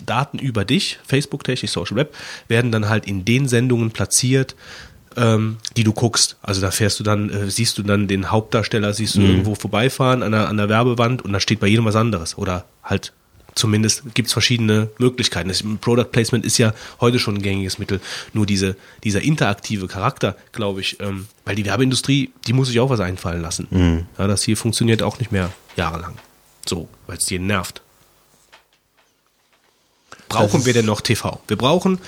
[0.05, 2.13] Daten über dich, Facebook-technisch, Social Web,
[2.49, 4.57] werden dann halt in den Sendungen platziert,
[5.17, 6.39] ähm, die du guckst.
[6.43, 10.25] Also da fährst du dann, äh, siehst du dann den Hauptdarsteller, siehst du irgendwo vorbeifahren
[10.25, 12.37] an der, an der Werbewand und da steht bei jedem was anderes.
[12.37, 13.13] Oder halt
[13.57, 15.49] zumindest gibt's verschiedene Möglichkeiten.
[15.49, 18.01] Das Product Placement ist ja heute schon ein gängiges Mittel.
[18.33, 22.91] Nur diese, dieser interaktive Charakter, glaube ich, ähm, weil die Werbeindustrie, die muss sich auch
[22.91, 23.67] was einfallen lassen.
[24.19, 26.15] Ja, das hier funktioniert auch nicht mehr jahrelang.
[26.69, 27.83] So, weil es jeden nervt.
[30.29, 31.41] Brauchen wir denn noch TV?
[31.49, 31.99] Wir brauchen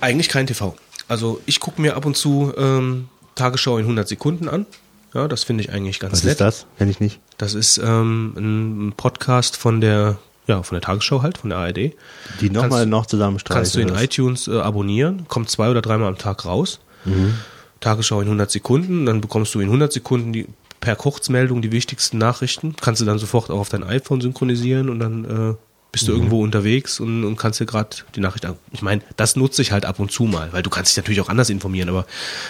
[0.00, 0.76] eigentlich kein TV.
[1.08, 4.66] Also ich gucke mir ab und zu ähm, Tagesschau in 100 Sekunden an.
[5.14, 6.32] Ja, das finde ich eigentlich ganz Was nett.
[6.32, 6.66] ist das?
[6.78, 7.20] Kenn ich nicht.
[7.38, 11.92] Das ist ähm, ein Podcast von der, ja, von der Tagesschau halt, von der ARD.
[12.40, 13.62] Die nochmal noch zusammenstreichen.
[13.62, 14.02] Kannst du in was?
[14.02, 16.80] iTunes äh, abonnieren, kommt zwei oder dreimal am Tag raus.
[17.04, 17.34] Mhm.
[17.80, 20.46] Tagesschau in 100 Sekunden, dann bekommst du in 100 Sekunden die,
[20.80, 22.76] per Kurzmeldung die wichtigsten Nachrichten.
[22.80, 25.54] Kannst du dann sofort auch auf dein iPhone synchronisieren und dann äh,
[25.90, 26.06] bist Mhm.
[26.06, 28.56] du irgendwo unterwegs und, und kannst dir gerade die Nachricht an.
[28.70, 31.20] Ich meine, das nutze ich halt ab und zu mal, weil du kannst dich natürlich
[31.20, 32.06] auch anders informieren, aber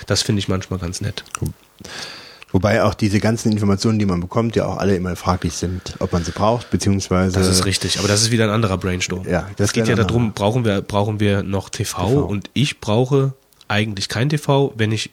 [0.06, 1.24] das finde ich manchmal ganz nett.
[2.52, 6.12] Wobei auch diese ganzen Informationen, die man bekommt, ja auch alle immer fraglich sind, ob
[6.12, 7.38] man sie braucht, beziehungsweise.
[7.38, 9.26] Das ist richtig, aber das ist wieder ein anderer Brainstorm.
[9.28, 12.24] Ja, das es geht ja darum, brauchen wir, brauchen wir noch TV, TV.
[12.24, 13.34] und ich brauche
[13.68, 15.10] eigentlich kein TV, wenn ich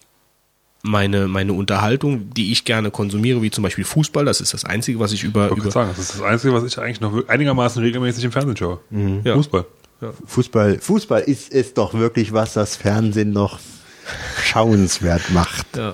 [0.82, 5.00] meine, meine Unterhaltung, die ich gerne konsumiere, wie zum Beispiel Fußball, das ist das Einzige,
[5.00, 7.02] was ich über, Ich wollte über gerade sagen, das ist das Einzige, was ich eigentlich
[7.02, 8.80] noch einigermaßen regelmäßig im Fernsehen schaue.
[9.24, 9.36] Ja.
[9.36, 9.66] Fußball.
[10.26, 13.60] Fußball, Fußball ist es doch wirklich, was das Fernsehen noch
[14.44, 15.76] schauenswert macht.
[15.76, 15.94] ja.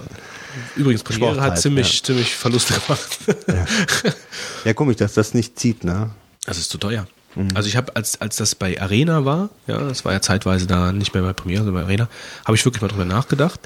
[0.75, 3.17] Übrigens, Premiere Sport hat halt, ziemlich, ziemlich Verluste gemacht.
[4.65, 6.11] Ja, komisch, dass das nicht zieht, ne?
[6.45, 7.07] Das ist zu teuer.
[7.35, 7.49] Mhm.
[7.53, 10.91] Also ich habe, als, als das bei Arena war, ja, das war ja zeitweise da
[10.91, 12.07] nicht mehr bei Premiere, sondern bei Arena,
[12.45, 13.59] habe ich wirklich mal drüber nachgedacht.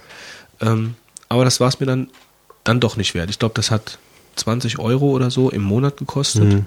[0.61, 0.95] Ähm,
[1.29, 2.09] aber das war es mir dann,
[2.63, 3.29] dann doch nicht wert.
[3.29, 3.99] Ich glaube, das hat
[4.37, 6.43] 20 Euro oder so im Monat gekostet.
[6.43, 6.65] Mhm.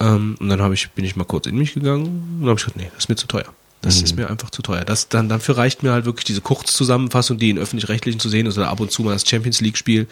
[0.00, 2.64] Ähm, und dann habe ich, bin ich mal kurz in mich gegangen und habe ich
[2.64, 3.52] gesagt, nee, das ist mir zu teuer.
[3.80, 4.84] Das ist mir einfach zu teuer.
[4.84, 8.58] Das, dann, dafür reicht mir halt wirklich diese Kurzzusammenfassung, die in öffentlich-rechtlichen zu sehen ist
[8.58, 10.08] oder ab und zu mal das Champions League-Spiel,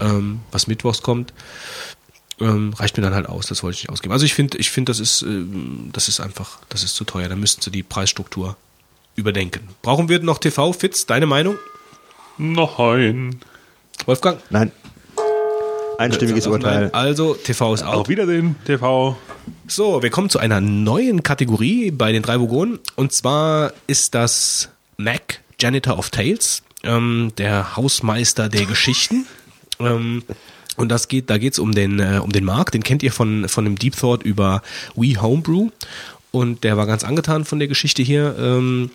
[0.00, 1.32] ähm, was mittwochs kommt
[2.42, 4.12] ähm, reicht mir dann halt aus, das wollte ich nicht ausgeben.
[4.12, 7.28] Also ich finde, ich finde, das ist, ähm, das ist einfach, das ist zu teuer.
[7.28, 8.56] Da müssten sie die Preisstruktur
[9.14, 9.68] überdenken.
[9.82, 11.06] Brauchen wir noch TV, Fitz?
[11.06, 11.56] Deine Meinung?
[12.38, 13.40] Nein.
[14.06, 14.40] Wolfgang?
[14.50, 14.72] Nein.
[15.98, 16.90] Einstimmiges Urteil.
[16.92, 18.08] Also, TV ist Auf out.
[18.08, 19.16] Wiedersehen, TV.
[19.66, 22.78] So, wir kommen zu einer neuen Kategorie bei den drei Vogonen.
[22.96, 29.26] Und zwar ist das Mac, Janitor of Tales, ähm, der Hausmeister der Geschichten.
[29.80, 30.22] Ähm,
[30.76, 32.70] und das geht, da geht's um den, äh, um den Mark.
[32.70, 34.62] Den kennt ihr von, von dem Deep Thought über
[34.94, 35.70] We Homebrew.
[36.30, 38.36] Und der war ganz angetan von der Geschichte hier.
[38.38, 38.90] Ähm,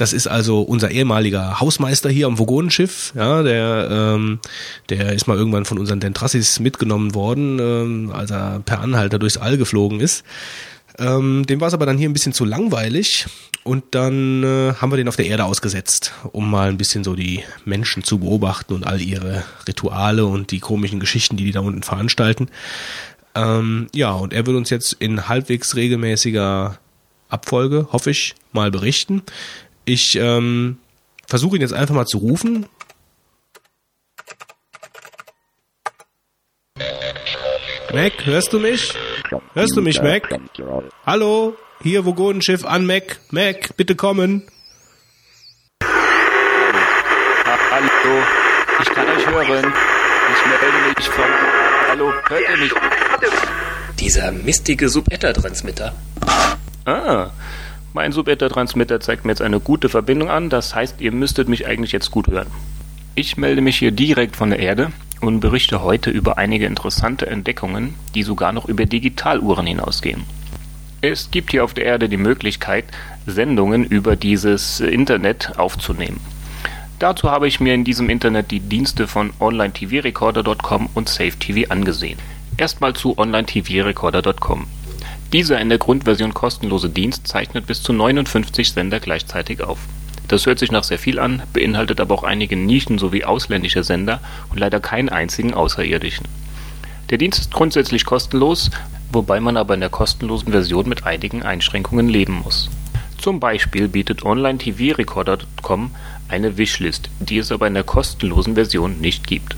[0.00, 3.12] das ist also unser ehemaliger Hausmeister hier am Vogonenschiff.
[3.14, 4.38] Ja, der, ähm,
[4.88, 9.36] der ist mal irgendwann von unseren Dentrassis mitgenommen worden, ähm, als er per Anhalter durchs
[9.36, 10.24] All geflogen ist.
[10.98, 13.26] Ähm, dem war es aber dann hier ein bisschen zu langweilig
[13.62, 17.14] und dann äh, haben wir den auf der Erde ausgesetzt, um mal ein bisschen so
[17.14, 21.60] die Menschen zu beobachten und all ihre Rituale und die komischen Geschichten, die die da
[21.60, 22.48] unten veranstalten.
[23.34, 26.78] Ähm, ja, und er wird uns jetzt in halbwegs regelmäßiger
[27.28, 29.22] Abfolge, hoffe ich, mal berichten.
[29.92, 30.78] Ich ähm,
[31.26, 32.66] versuche ihn jetzt einfach mal zu rufen.
[37.92, 38.94] Mac, hörst du mich?
[39.54, 40.28] Hörst du mich, Mac?
[41.04, 43.18] Hallo, hier Vogonenschiff an Mac.
[43.32, 44.46] Mac, bitte kommen.
[47.72, 48.22] Hallo,
[48.80, 49.72] ich kann euch hören.
[50.32, 51.24] Ich melde mich von.
[51.88, 52.72] Hallo, hört ihr mich?
[53.98, 55.92] Dieser mistige Subether-Transmitter.
[56.84, 57.30] Ah,
[57.92, 60.50] mein Subether-Transmitter zeigt mir jetzt eine gute Verbindung an.
[60.50, 62.48] Das heißt, ihr müsstet mich eigentlich jetzt gut hören.
[63.14, 67.94] Ich melde mich hier direkt von der Erde und berichte heute über einige interessante Entdeckungen,
[68.14, 70.24] die sogar noch über Digitaluhren hinausgehen.
[71.02, 72.84] Es gibt hier auf der Erde die Möglichkeit,
[73.26, 76.20] Sendungen über dieses Internet aufzunehmen.
[76.98, 82.18] Dazu habe ich mir in diesem Internet die Dienste von OnlineTVRecorder.com und SafeTV angesehen.
[82.58, 84.66] Erstmal zu OnlineTVRecorder.com.
[85.32, 89.78] Dieser in der Grundversion kostenlose Dienst zeichnet bis zu 59 Sender gleichzeitig auf.
[90.26, 94.20] Das hört sich nach sehr viel an, beinhaltet aber auch einige Nischen sowie ausländische Sender
[94.50, 96.26] und leider keinen einzigen außerirdischen.
[97.10, 98.70] Der Dienst ist grundsätzlich kostenlos,
[99.12, 102.68] wobei man aber in der kostenlosen Version mit einigen Einschränkungen leben muss.
[103.18, 105.92] Zum Beispiel bietet OnlineTVRecorder.com
[106.28, 109.56] eine Wishlist, die es aber in der kostenlosen Version nicht gibt.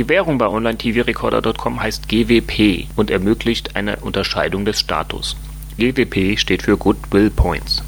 [0.00, 5.36] Die Währung bei OnlineTVRecorder.com heißt GWP und ermöglicht eine Unterscheidung des Status.
[5.76, 7.82] GWP steht für Goodwill Points.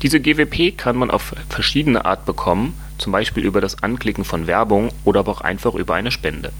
[0.00, 4.88] Diese GWP kann man auf verschiedene Art bekommen, zum Beispiel über das Anklicken von Werbung
[5.04, 6.50] oder aber auch einfach über eine Spende.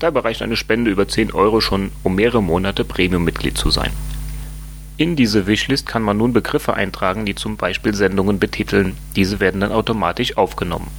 [0.00, 3.92] Dabei reicht eine Spende über 10 Euro schon, um mehrere Monate Premium-Mitglied zu sein.
[4.96, 8.96] In diese Wishlist kann man nun Begriffe eintragen, die zum Beispiel Sendungen betiteln.
[9.14, 10.90] Diese werden dann automatisch aufgenommen.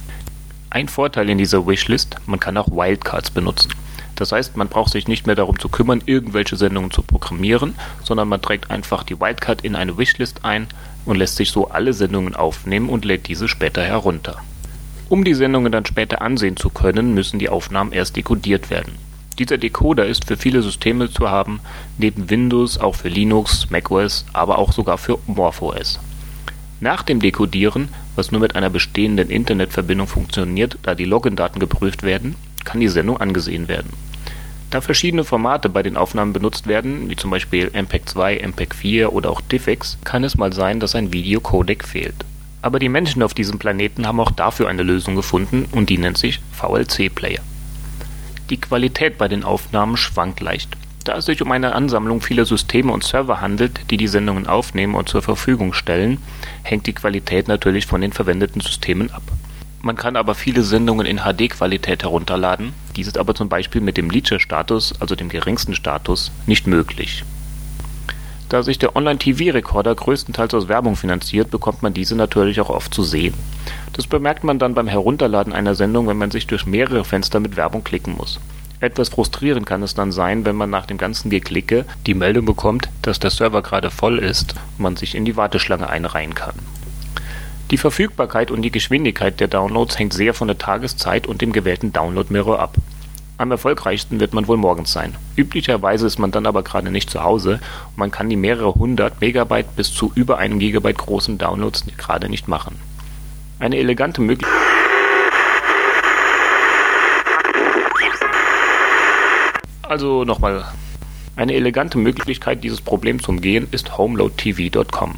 [0.70, 3.72] Ein Vorteil in dieser Wishlist, man kann auch Wildcards benutzen.
[4.16, 7.74] Das heißt, man braucht sich nicht mehr darum zu kümmern, irgendwelche Sendungen zu programmieren,
[8.04, 10.66] sondern man trägt einfach die Wildcard in eine Wishlist ein
[11.06, 14.36] und lässt sich so alle Sendungen aufnehmen und lädt diese später herunter.
[15.08, 18.92] Um die Sendungen dann später ansehen zu können, müssen die Aufnahmen erst dekodiert werden.
[19.38, 21.60] Dieser Decoder ist für viele Systeme zu haben,
[21.96, 25.98] neben Windows auch für Linux, macOS, aber auch sogar für MorphOS.
[26.80, 32.36] Nach dem Dekodieren, was nur mit einer bestehenden Internetverbindung funktioniert, da die Login-Daten geprüft werden,
[32.64, 33.92] kann die Sendung angesehen werden.
[34.70, 39.12] Da verschiedene Formate bei den Aufnahmen benutzt werden, wie zum Beispiel MPEG 2, MPEG 4
[39.12, 42.24] oder auch DivX, kann es mal sein, dass ein Videocodec fehlt.
[42.60, 46.18] Aber die Menschen auf diesem Planeten haben auch dafür eine Lösung gefunden und die nennt
[46.18, 47.40] sich VLC-Player.
[48.50, 50.76] Die Qualität bei den Aufnahmen schwankt leicht.
[51.08, 54.94] Da es sich um eine Ansammlung vieler Systeme und Server handelt, die die Sendungen aufnehmen
[54.94, 56.18] und zur Verfügung stellen,
[56.62, 59.22] hängt die Qualität natürlich von den verwendeten Systemen ab.
[59.80, 64.10] Man kann aber viele Sendungen in HD-Qualität herunterladen, dies ist aber zum Beispiel mit dem
[64.10, 67.24] Leacher-Status, also dem geringsten Status, nicht möglich.
[68.50, 73.02] Da sich der Online-TV-Rekorder größtenteils aus Werbung finanziert, bekommt man diese natürlich auch oft zu
[73.02, 73.32] sehen.
[73.94, 77.56] Das bemerkt man dann beim Herunterladen einer Sendung, wenn man sich durch mehrere Fenster mit
[77.56, 78.40] Werbung klicken muss.
[78.80, 82.88] Etwas frustrierend kann es dann sein, wenn man nach dem ganzen Geklicke die Meldung bekommt,
[83.02, 86.54] dass der Server gerade voll ist und man sich in die Warteschlange einreihen kann.
[87.72, 91.92] Die Verfügbarkeit und die Geschwindigkeit der Downloads hängt sehr von der Tageszeit und dem gewählten
[91.92, 92.76] Download-Mirror ab.
[93.36, 95.14] Am erfolgreichsten wird man wohl morgens sein.
[95.36, 99.20] Üblicherweise ist man dann aber gerade nicht zu Hause und man kann die mehrere hundert
[99.20, 102.76] Megabyte bis zu über einem Gigabyte großen Downloads gerade nicht machen.
[103.58, 104.77] Eine elegante Möglichkeit
[109.88, 110.66] Also nochmal.
[111.34, 115.14] Eine elegante Möglichkeit, dieses Problem zu umgehen, ist homeloadtv.com.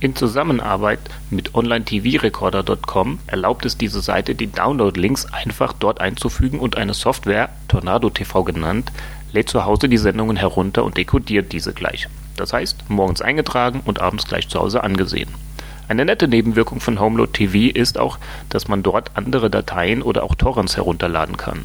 [0.00, 0.98] In Zusammenarbeit
[1.30, 8.10] mit OnlineTVRecorder.com erlaubt es diese Seite, die Download-Links einfach dort einzufügen und eine Software, Tornado
[8.10, 8.90] TV genannt,
[9.32, 12.08] lädt zu Hause die Sendungen herunter und dekodiert diese gleich.
[12.36, 15.30] Das heißt, morgens eingetragen und abends gleich zu Hause angesehen.
[15.86, 18.18] Eine nette Nebenwirkung von Homeload TV ist auch,
[18.48, 21.64] dass man dort andere Dateien oder auch Torrents herunterladen kann.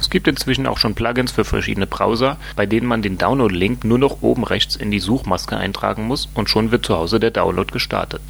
[0.00, 3.98] Es gibt inzwischen auch schon Plugins für verschiedene Browser, bei denen man den Download-Link nur
[3.98, 7.72] noch oben rechts in die Suchmaske eintragen muss und schon wird zu Hause der Download
[7.72, 8.22] gestartet.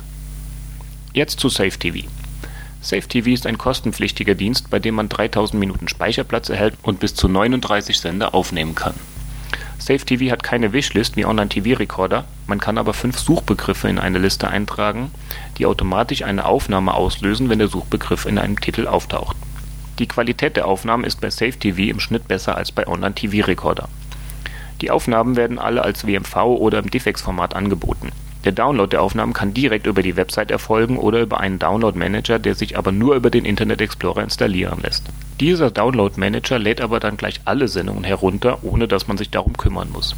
[1.12, 2.06] Jetzt zu SafeTV.
[2.80, 7.28] SafeTV ist ein kostenpflichtiger Dienst, bei dem man 3000 Minuten Speicherplatz erhält und bis zu
[7.28, 8.94] 39 Sender aufnehmen kann.
[9.78, 15.10] SafeTV hat keine Wishlist wie Online-TV-Recorder, man kann aber fünf Suchbegriffe in eine Liste eintragen,
[15.56, 19.36] die automatisch eine Aufnahme auslösen, wenn der Suchbegriff in einem Titel auftaucht.
[19.98, 23.88] Die Qualität der Aufnahmen ist bei SafeTV im Schnitt besser als bei Online-TV-Recorder.
[24.80, 28.12] Die Aufnahmen werden alle als WMV oder im DivX-Format angeboten.
[28.44, 32.54] Der Download der Aufnahmen kann direkt über die Website erfolgen oder über einen Download-Manager, der
[32.54, 35.02] sich aber nur über den Internet Explorer installieren lässt.
[35.40, 39.90] Dieser Download-Manager lädt aber dann gleich alle Sendungen herunter, ohne dass man sich darum kümmern
[39.90, 40.14] muss.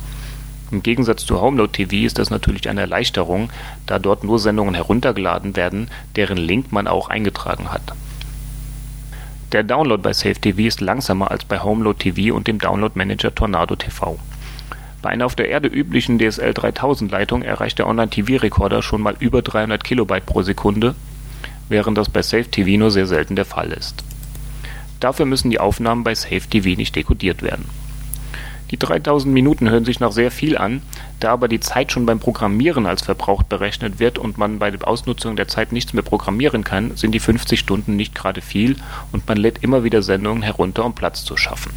[0.70, 3.48] Im Gegensatz zu Homeload TV ist das natürlich eine Erleichterung,
[3.86, 7.94] da dort nur Sendungen heruntergeladen werden, deren Link man auch eingetragen hat.
[9.52, 14.16] Der Download bei SafeTV ist langsamer als bei Homeload TV und dem Download-Manager Tornado TV.
[15.02, 19.43] Bei einer auf der Erde üblichen DSL 3000 Leitung erreicht der Online-TV-Rekorder schon mal über
[19.43, 20.94] 300 Kilobyte pro Sekunde,
[21.68, 24.05] während das bei SafeTV nur sehr selten der Fall ist.
[25.01, 27.64] Dafür müssen die Aufnahmen bei SafeTV nicht dekodiert werden
[28.70, 30.82] die 3000 Minuten hören sich noch sehr viel an,
[31.18, 34.86] da aber die Zeit schon beim Programmieren als verbraucht berechnet wird und man bei der
[34.86, 38.76] Ausnutzung der Zeit nichts mehr programmieren kann, sind die 50 Stunden nicht gerade viel
[39.10, 41.72] und man lädt immer wieder Sendungen herunter, um Platz zu schaffen.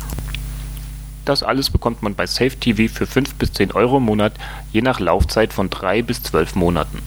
[1.25, 4.33] Das alles bekommt man bei Safe TV für 5 bis 10 Euro im Monat,
[4.71, 6.99] je nach Laufzeit von 3 bis 12 Monaten.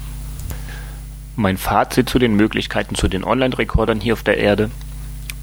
[1.37, 4.71] Mein Fazit zu den Möglichkeiten zu den Online-Rekordern hier auf der Erde.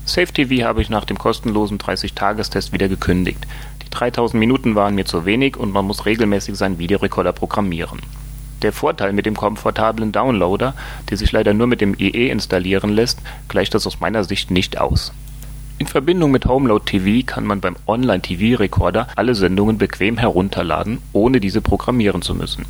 [0.05, 3.45] Safe TV habe ich nach dem kostenlosen 30-Tagestest wieder gekündigt.
[3.93, 7.99] 3000 Minuten waren mir zu wenig und man muss regelmäßig seinen Videorekorder programmieren.
[8.63, 10.73] Der Vorteil mit dem komfortablen Downloader,
[11.09, 14.79] der sich leider nur mit dem IE installieren lässt, gleicht das aus meiner Sicht nicht
[14.79, 15.13] aus.
[15.79, 21.61] In Verbindung mit Homeload TV kann man beim Online-TV-Rekorder alle Sendungen bequem herunterladen, ohne diese
[21.61, 22.65] programmieren zu müssen.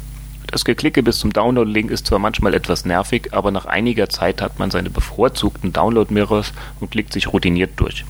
[0.47, 4.59] Das Geklicke bis zum Download-Link ist zwar manchmal etwas nervig, aber nach einiger Zeit hat
[4.59, 8.05] man seine bevorzugten Download-Mirrors und klickt sich routiniert durch.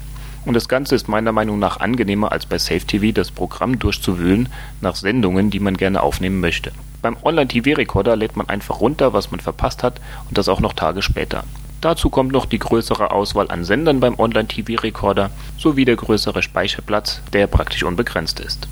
[0.46, 4.50] Und das Ganze ist meiner Meinung nach angenehmer als bei SafeTV das Programm durchzuwühlen
[4.82, 6.72] nach Sendungen, die man gerne aufnehmen möchte.
[7.02, 10.00] Beim Online-TV-Recorder lädt man einfach runter, was man verpasst hat
[10.30, 11.44] und das auch noch Tage später.
[11.82, 17.48] Dazu kommt noch die größere Auswahl an Sendern beim Online-TV-Recorder sowie der größere Speicherplatz, der
[17.48, 18.68] praktisch unbegrenzt ist.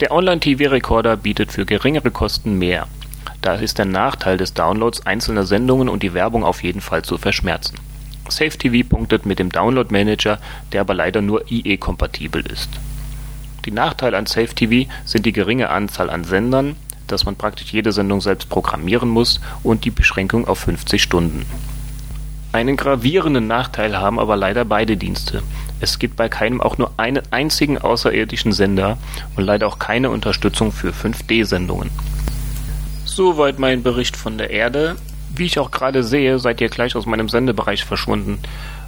[0.00, 2.86] Der Online-TV-Recorder bietet für geringere Kosten mehr.
[3.42, 7.18] Da ist der Nachteil des Downloads einzelner Sendungen und die Werbung auf jeden Fall zu
[7.18, 7.76] verschmerzen.
[8.30, 10.38] SafeTV punktet mit dem Download-Manager,
[10.72, 12.70] der aber leider nur IE-kompatibel ist.
[13.64, 16.76] Die Nachteile an SafeTV sind die geringe Anzahl an Sendern,
[17.06, 21.46] dass man praktisch jede Sendung selbst programmieren muss und die Beschränkung auf 50 Stunden.
[22.52, 25.42] Einen gravierenden Nachteil haben aber leider beide Dienste.
[25.80, 28.96] Es gibt bei keinem auch nur einen einzigen außerirdischen Sender
[29.36, 31.90] und leider auch keine Unterstützung für 5D-Sendungen.
[33.04, 34.96] Soweit mein Bericht von der Erde.
[35.36, 38.38] Wie ich auch gerade sehe, seid ihr gleich aus meinem Sendebereich verschwunden.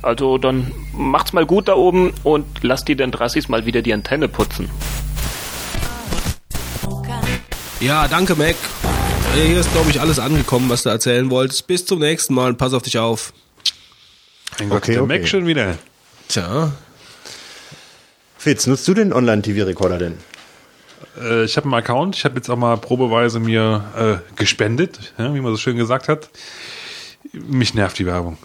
[0.03, 3.93] Also dann macht's mal gut da oben und lasst die den Drassis mal wieder die
[3.93, 4.71] Antenne putzen.
[7.81, 8.57] Ja, danke, Mac.
[9.35, 11.67] Hier ist, glaube ich, alles angekommen, was du erzählen wolltest.
[11.67, 13.33] Bis zum nächsten Mal und pass auf dich auf.
[14.59, 15.19] Mein Gott, Okay, der okay.
[15.19, 15.79] Mac schon wieder.
[16.29, 16.73] Tja,
[18.37, 20.19] Fitz, nutzt du den Online-TV-Rekorder denn?
[21.21, 25.35] Äh, ich habe einen Account, ich habe jetzt auch mal probeweise mir äh, gespendet, ja,
[25.35, 26.31] wie man so schön gesagt hat.
[27.33, 28.39] Mich nervt die Werbung.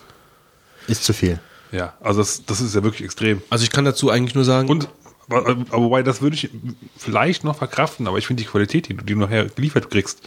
[0.87, 1.39] Ist zu viel.
[1.71, 3.41] Ja, also das, das ist ja wirklich extrem.
[3.49, 4.89] also ich kann dazu eigentlich nur sagen, Und
[5.27, 6.49] wobei, das würde ich
[6.97, 10.21] vielleicht noch verkraften, aber ich finde die Qualität, die du, die du nachher geliefert kriegst.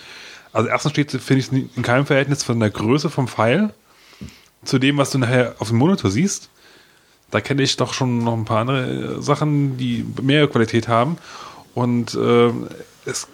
[0.52, 3.74] Also erstens steht, finde ich, es in keinem Verhältnis von der Größe vom Pfeil
[4.64, 6.48] zu dem, was du nachher auf dem Monitor siehst.
[7.30, 11.18] Da kenne ich doch schon noch ein paar andere äh, Sachen, die mehr Qualität haben.
[11.76, 12.50] Und äh,
[13.04, 13.28] es,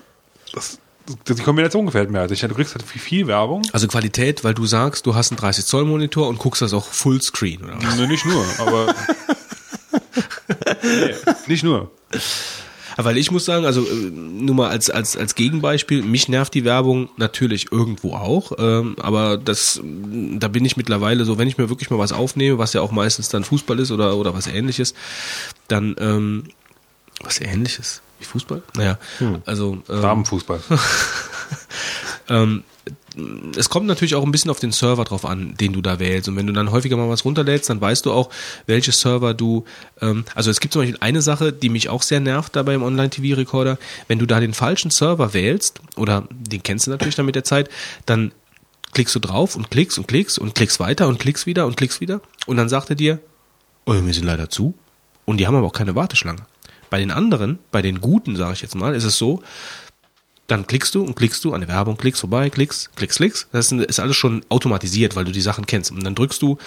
[0.52, 0.80] das,
[1.28, 2.32] die Kombination gefällt mir halt.
[2.32, 3.62] Ich, du kriegst halt viel, viel Werbung.
[3.70, 6.86] also Qualität, weil du sagst, du hast einen 30 Zoll Monitor und guckst das auch
[6.86, 7.96] Fullscreen oder was?
[7.96, 8.92] Nee, nicht nur, aber.
[10.82, 11.14] nee,
[11.46, 11.92] nicht nur.
[12.96, 16.64] Weil ich muss sagen, also äh, nur mal als, als, als Gegenbeispiel, mich nervt die
[16.64, 21.68] Werbung natürlich irgendwo auch, ähm, aber das, da bin ich mittlerweile so, wenn ich mir
[21.68, 24.94] wirklich mal was aufnehme, was ja auch meistens dann Fußball ist oder, oder was ähnliches,
[25.68, 26.48] dann, ähm,
[27.22, 28.02] was ähnliches?
[28.22, 28.62] Wie Fußball?
[28.74, 28.98] Naja,
[29.44, 30.60] also ähm, Damenfußball.
[32.28, 32.62] ähm,
[33.56, 36.28] es kommt natürlich auch ein bisschen auf den Server drauf an, den du da wählst.
[36.28, 38.30] Und wenn du dann häufiger mal was runterlädst, dann weißt du auch,
[38.66, 39.64] welche Server du.
[40.00, 42.82] Ähm, also es gibt zum Beispiel eine Sache, die mich auch sehr nervt dabei im
[42.82, 43.76] Online-TV-Recorder.
[44.08, 47.44] Wenn du da den falschen Server wählst, oder den kennst du natürlich dann mit der
[47.44, 47.68] Zeit,
[48.06, 48.32] dann
[48.92, 52.00] klickst du drauf und klickst und klickst und klickst weiter und klickst wieder und klickst
[52.00, 52.20] wieder.
[52.46, 53.18] Und dann sagt er dir,
[53.84, 54.74] oh, wir sind leider zu.
[55.24, 56.46] Und die haben aber auch keine Warteschlange.
[56.92, 59.42] Bei den anderen, bei den guten, sage ich jetzt mal, ist es so,
[60.46, 63.48] dann klickst du und klickst du an der Werbung, klickst vorbei, klickst, klickst, klickst.
[63.50, 65.90] Das ist alles schon automatisiert, weil du die Sachen kennst.
[65.90, 66.58] Und dann drückst du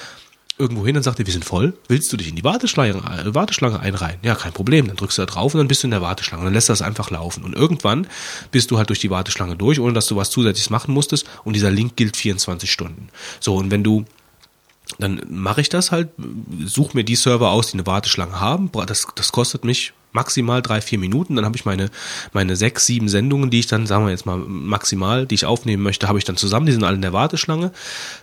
[0.57, 1.77] irgendwo hin und sagt dir, wir sind voll.
[1.89, 4.17] Willst du dich in die Warteschlange, äh, Warteschlange einreihen?
[4.23, 4.87] Ja, kein Problem.
[4.87, 6.41] Dann drückst du da drauf und dann bist du in der Warteschlange.
[6.41, 7.43] Und dann lässt das einfach laufen.
[7.43, 8.07] Und irgendwann
[8.49, 11.27] bist du halt durch die Warteschlange durch, ohne dass du was zusätzliches machen musstest.
[11.43, 13.09] Und dieser Link gilt 24 Stunden.
[13.39, 14.05] So, und wenn du
[14.99, 16.09] dann mache ich das halt,
[16.63, 18.71] suche mir die Server aus, die eine Warteschlange haben.
[18.87, 21.35] Das, das kostet mich maximal drei, vier Minuten.
[21.35, 21.91] Dann habe ich meine,
[22.33, 25.83] meine sechs, sieben Sendungen, die ich dann, sagen wir jetzt mal maximal, die ich aufnehmen
[25.83, 26.65] möchte, habe ich dann zusammen.
[26.65, 27.71] Die sind alle in der Warteschlange.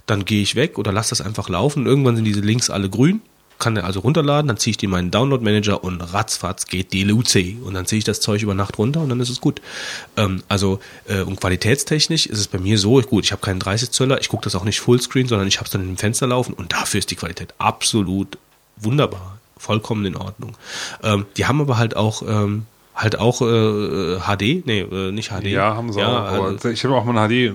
[0.06, 1.86] Dann gehe ich weg oder lasse das einfach laufen.
[1.86, 3.20] Irgendwann sind diese Links alle grün.
[3.58, 7.04] Kann der also runterladen, dann ziehe ich die in meinen Download-Manager und ratzfatz geht die
[7.04, 7.62] LUC.
[7.64, 9.60] Und dann ziehe ich das Zeug über Nacht runter und dann ist es gut.
[10.16, 13.92] Ähm, also, äh, und qualitätstechnisch ist es bei mir so, gut, ich habe keinen 30
[13.92, 16.54] Zöller, ich gucke das auch nicht Fullscreen, sondern ich habe es dann im Fenster laufen
[16.54, 18.36] und dafür ist die Qualität absolut
[18.78, 20.56] wunderbar, vollkommen in Ordnung.
[21.02, 25.46] Ähm, die haben aber halt auch ähm, halt auch äh, HD, nee, äh, nicht HD.
[25.46, 26.28] Ja, haben sie ja, auch.
[26.28, 27.54] Aber also, ich habe auch mal ein HD.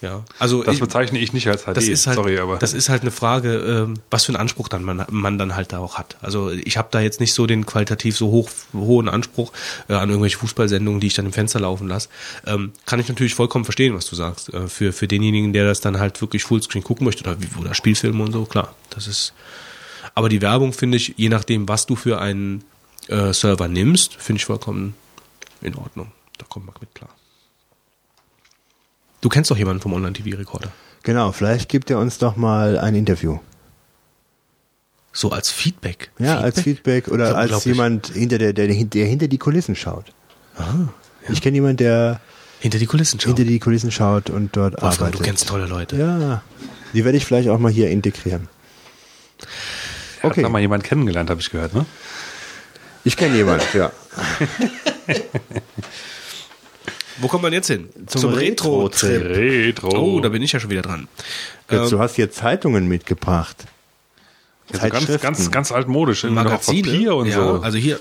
[0.00, 0.22] ja.
[0.38, 1.76] Also Das ich, bezeichne ich nicht als HD.
[1.76, 2.56] das ist halt, Sorry, aber.
[2.58, 5.72] das ist halt eine Frage, ähm, was für einen Anspruch dann man, man dann halt
[5.72, 6.16] da auch hat.
[6.20, 9.52] Also ich habe da jetzt nicht so den qualitativ so hoch hohen Anspruch
[9.88, 12.08] äh, an irgendwelche Fußballsendungen, die ich dann im Fenster laufen lasse.
[12.46, 14.54] Ähm, kann ich natürlich vollkommen verstehen, was du sagst.
[14.54, 18.22] Äh, für für denjenigen, der das dann halt wirklich Fullscreen gucken möchte oder, oder Spielfilme
[18.22, 18.74] und so, klar.
[18.90, 19.32] Das ist.
[20.18, 22.64] Aber die Werbung finde ich, je nachdem, was du für einen
[23.06, 24.94] äh, Server nimmst, finde ich vollkommen
[25.60, 26.10] in Ordnung.
[26.38, 27.10] Da kommt man mit klar.
[29.20, 30.72] Du kennst doch jemanden vom Online-TV-Rekorder.
[31.04, 33.38] Genau, vielleicht gibt er uns doch mal ein Interview.
[35.12, 36.10] So als Feedback.
[36.18, 40.06] Ja, als Feedback oder als jemand, hinter der, der, der hinter die Kulissen schaut.
[41.28, 42.20] Ich kenne jemanden, der
[42.58, 43.36] Hinter die Kulissen schauen.
[43.36, 45.20] hinter die Kulissen schaut und dort Wolfgang, arbeitet.
[45.20, 45.94] du kennst tolle Leute.
[45.96, 46.42] Ja,
[46.92, 48.48] die werde ich vielleicht auch mal hier integrieren.
[50.22, 51.86] Hat Okay, da mal jemand kennengelernt, habe ich gehört, ne?
[53.04, 53.90] ich kenne jemanden, ja.
[57.20, 57.88] Wo kommt man jetzt hin?
[58.06, 59.22] Zum Retro-Trip.
[59.22, 59.88] Retro.
[59.90, 61.08] Oh, da bin ich ja schon wieder dran.
[61.70, 63.64] Jetzt, du hast hier Zeitungen mitgebracht.
[64.72, 65.22] Ja, so ganz, Zeitschriften.
[65.22, 66.24] ganz, ganz altmodisch.
[66.24, 66.82] Magazine.
[66.82, 67.60] Papier und ja, so.
[67.62, 67.98] Also hier,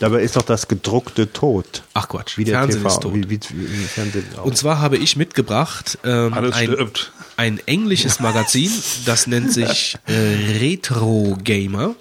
[0.00, 1.82] Dabei ist doch das gedruckte tot.
[1.94, 3.14] ach Quatsch, Wie der Fernsehen TV, ist tot.
[3.14, 4.26] Wie, wie, wie Fernsehen.
[4.42, 7.12] Und zwar habe ich mitgebracht ähm, Alles ein, stirbt.
[7.36, 8.70] Ein englisches Magazin,
[9.04, 11.94] das nennt sich äh, Retro Gamer.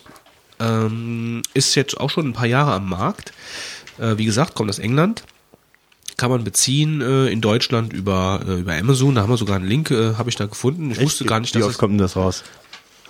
[0.60, 3.34] Ähm, ist jetzt auch schon ein paar Jahre am Markt.
[3.98, 5.24] Äh, wie gesagt, kommt aus England.
[6.18, 9.16] Kann man beziehen äh, in Deutschland über, äh, über Amazon.
[9.16, 10.92] Da haben wir sogar einen Link, äh, habe ich da gefunden.
[10.92, 12.44] Ich wusste gar nicht, Wie dass oft es kommt denn das raus?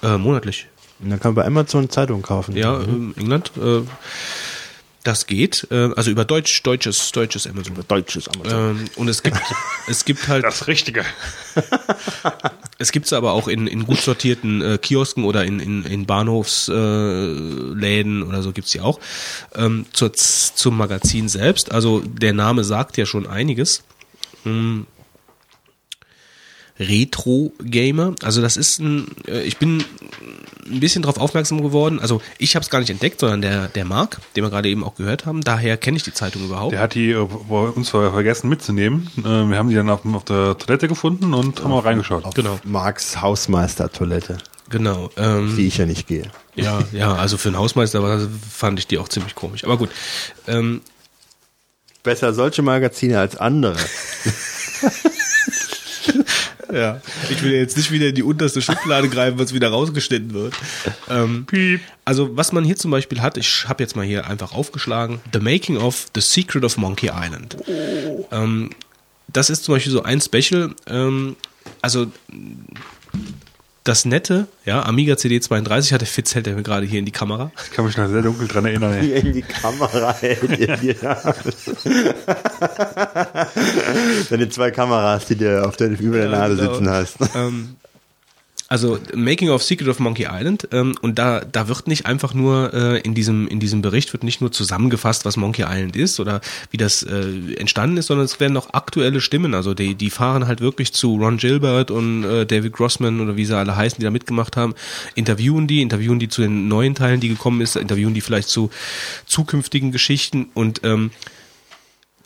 [0.02, 0.68] äh, monatlich.
[1.00, 2.56] Und dann kann man bei Amazon Zeitungen kaufen.
[2.56, 3.52] Ja, ähm, England.
[5.04, 5.68] Das geht.
[5.72, 7.74] Äh, also über Deutsch, deutsches, deutsches Amazon.
[7.88, 8.78] Deutsches Amazon.
[8.78, 9.38] Ähm, und es gibt,
[9.88, 11.04] es gibt halt, Das Richtige.
[12.78, 17.74] es gibt's aber auch in, in gut sortierten äh, Kiosken oder in, in, in Bahnhofsläden
[17.74, 19.00] äh, Läden oder so gibt's die auch.
[19.56, 21.72] Ähm, zur, zum Magazin selbst.
[21.72, 23.84] Also der Name sagt ja schon einiges.
[24.44, 24.86] Hm.
[26.82, 28.16] Retro-Gamer.
[28.24, 29.84] Also das ist ein, äh, ich bin
[30.70, 32.00] ein bisschen darauf aufmerksam geworden.
[32.00, 34.84] Also ich habe es gar nicht entdeckt, sondern der, der Marc, den wir gerade eben
[34.84, 35.42] auch gehört haben.
[35.42, 36.74] Daher kenne ich die Zeitung überhaupt.
[36.74, 39.10] Der hat die äh, bei uns vergessen mitzunehmen.
[39.18, 42.34] Äh, Wir haben die dann auf, auf der Toilette gefunden und haben mal reingeschaut.
[42.36, 44.38] Genau, Marks Hausmeister-Toilette,
[44.70, 45.10] genau.
[45.18, 46.32] Ähm, die ich ja nicht gehe.
[46.56, 49.64] Ja, ja, also für einen Hausmeister war, fand ich die auch ziemlich komisch.
[49.64, 49.90] Aber gut.
[50.48, 50.82] Ähm,
[52.04, 53.76] Besser solche Magazine als andere.
[56.74, 60.54] ja, ich will jetzt nicht wieder in die unterste Schublade greifen, was wieder rausgeschnitten wird.
[61.10, 61.46] Ähm,
[62.06, 65.40] also was man hier zum Beispiel hat, ich habe jetzt mal hier einfach aufgeschlagen, The
[65.40, 67.58] Making of The Secret of Monkey Island.
[68.32, 68.72] Ähm,
[69.28, 70.74] das ist zum Beispiel so ein Special.
[70.88, 71.36] Ähm,
[71.82, 72.08] also
[73.84, 77.12] das nette, ja, Amiga CD32 hat der Fitz hält er mir gerade hier in die
[77.12, 77.52] Kamera.
[77.66, 78.94] Ich kann mich noch sehr dunkel dran erinnern.
[78.94, 79.02] ey.
[79.02, 80.96] Hier in die Kamera hält ihr dir.
[84.30, 86.74] Deine zwei Kameras, die du auf der, über der Nase genau.
[86.74, 87.18] sitzen hast.
[87.36, 87.76] Ähm,
[88.72, 92.74] also Making of Secret of Monkey Island ähm, und da da wird nicht einfach nur
[92.74, 96.40] äh, in diesem in diesem Bericht wird nicht nur zusammengefasst, was Monkey Island ist oder
[96.70, 100.48] wie das äh, entstanden ist, sondern es werden auch aktuelle Stimmen, also die die fahren
[100.48, 104.06] halt wirklich zu Ron Gilbert und äh, David Grossman oder wie sie alle heißen, die
[104.06, 104.74] da mitgemacht haben,
[105.16, 108.70] interviewen die, interviewen die zu den neuen Teilen, die gekommen ist, interviewen die vielleicht zu
[109.26, 111.12] zukünftigen Geschichten und ähm,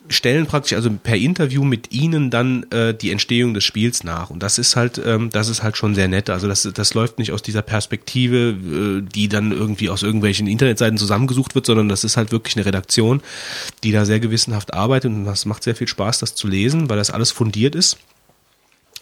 [0.08, 4.30] stellen praktisch also per Interview mit ihnen dann äh, die Entstehung des Spiels nach.
[4.30, 6.30] Und das ist halt ähm, das ist halt schon sehr nett.
[6.30, 10.98] Also das das läuft nicht aus dieser Perspektive äh, die dann irgendwie aus irgendwelchen Internetseiten
[10.98, 13.20] zusammengesucht wird sondern das ist halt wirklich eine Redaktion
[13.84, 15.10] die da sehr gewissenhaft arbeitet.
[15.10, 17.98] Und das macht sehr viel Spaß das zu lesen weil das alles fundiert ist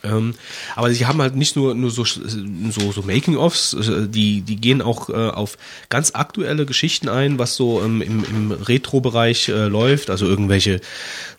[0.05, 0.35] ähm,
[0.77, 4.83] aber sie haben halt nicht nur, nur so, so, so Making-ofs, äh, die, die gehen
[4.83, 5.59] auch äh, auf
[5.89, 10.81] ganz aktuelle Geschichten ein, was so ähm, im, im Retro-Bereich äh, läuft, also irgendwelche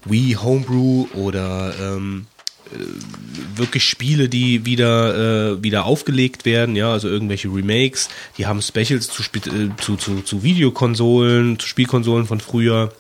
[0.04, 2.26] Wii Homebrew oder ähm,
[2.74, 8.62] äh, wirklich Spiele, die wieder äh, wieder aufgelegt werden, ja, also irgendwelche Remakes, die haben
[8.62, 12.92] Specials zu, Spe- äh, zu, zu, zu Videokonsolen, zu Spielkonsolen von früher.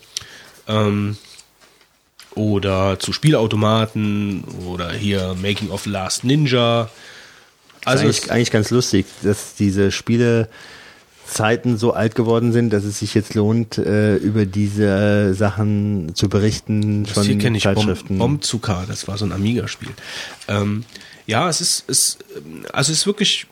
[0.67, 1.17] Ähm,
[2.35, 6.89] oder zu Spielautomaten oder hier Making of Last Ninja.
[7.85, 12.83] Also Also ist eigentlich, eigentlich ganz lustig, dass diese Spielezeiten so alt geworden sind, dass
[12.83, 17.63] es sich jetzt lohnt, äh, über diese Sachen zu berichten das von hier kenne ich
[17.63, 18.17] Zeitschriften.
[18.17, 19.91] Bomzuka, das war so ein Amiga-Spiel.
[20.47, 20.83] Ähm,
[21.27, 22.18] ja, es ist, es,
[22.72, 23.47] also es ist wirklich,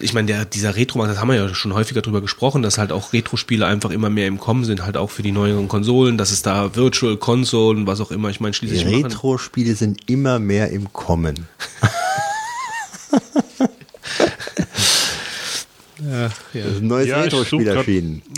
[0.00, 2.90] ich meine, der, dieser Retro-Markt, das haben wir ja schon häufiger drüber gesprochen, dass halt
[2.92, 6.30] auch Retro-Spiele einfach immer mehr im Kommen sind, halt auch für die neueren Konsolen, dass
[6.30, 10.38] es da Virtual Console und was auch immer, ich meine, schließlich machen- Retro-Spiele sind immer
[10.38, 11.46] mehr im Kommen.
[16.10, 16.30] ja.
[16.54, 18.22] Ein neues Ja, Retro-Spiel erschienen.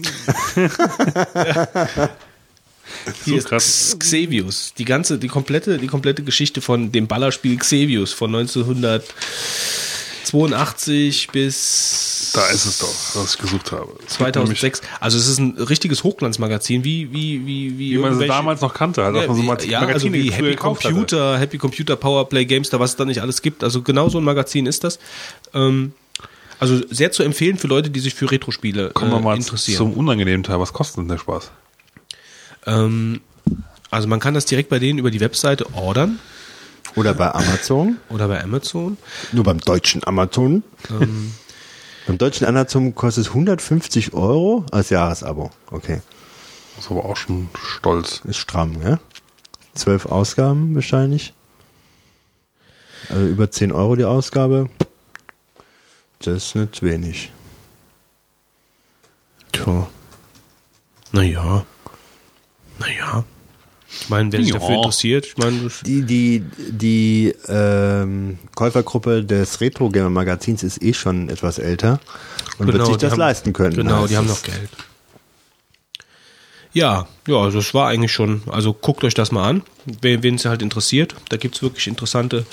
[3.24, 3.66] Hier So krass.
[3.66, 4.72] ist Xevious.
[4.76, 12.46] Die ganze, die komplette, die komplette Geschichte von dem Ballerspiel Xevious von 1982 bis Da
[12.48, 13.92] ist es doch, was ich gesucht habe.
[14.06, 14.80] Es gibt 2006.
[15.00, 18.74] Also es ist ein richtiges Hochglanzmagazin, wie wie wie wie, Wie man es damals noch
[18.74, 20.94] kannte, halt, so wie, Mag- ja, also wie Happy gekauft hatte.
[20.94, 23.62] Computer, Happy Computer, Powerplay, Gamestar, was es da nicht alles gibt.
[23.64, 24.98] Also genau so ein Magazin ist das.
[25.54, 25.92] Ähm,
[26.58, 29.76] also sehr zu empfehlen für Leute, die sich für Retro-Spiele Kommen wir äh, mal interessieren.
[29.76, 30.58] zum unangenehmen Teil.
[30.58, 31.50] Was kostet denn der Spaß?
[32.66, 33.20] Ähm,
[33.90, 36.18] also man kann das direkt bei denen über die Webseite ordern
[36.96, 37.98] Oder bei Amazon.
[38.08, 38.96] oder bei Amazon.
[39.32, 40.62] Nur beim deutschen Amazon.
[40.90, 41.32] Ähm,
[42.06, 45.50] Beim deutschen Amazon kostet es 150 Euro als Jahresabo.
[45.72, 46.00] Okay.
[46.76, 48.20] Das ist aber auch schon stolz.
[48.24, 49.00] Ist stramm, ja?
[49.74, 51.34] Zwölf Ausgaben wahrscheinlich.
[53.08, 54.68] Also über 10 Euro die Ausgabe.
[56.20, 57.32] Das ist nicht wenig.
[59.50, 59.88] Tja.
[61.10, 61.66] Naja.
[62.78, 63.24] Naja.
[64.00, 64.58] Ich meine, wer sich Ja.
[64.58, 70.82] dafür interessiert, ich meine, das- Die, die, die ähm, Käufergruppe des Retro Gamer Magazins ist
[70.82, 72.00] eh schon etwas älter
[72.58, 73.76] und wird sich das haben- leisten können.
[73.76, 74.30] Genau, heißt die haben es.
[74.32, 74.70] noch Geld.
[76.72, 79.62] Ja, ja, also es war eigentlich schon, also guckt euch das mal an,
[80.02, 81.14] wen es halt interessiert.
[81.30, 82.44] Da gibt's wirklich interessante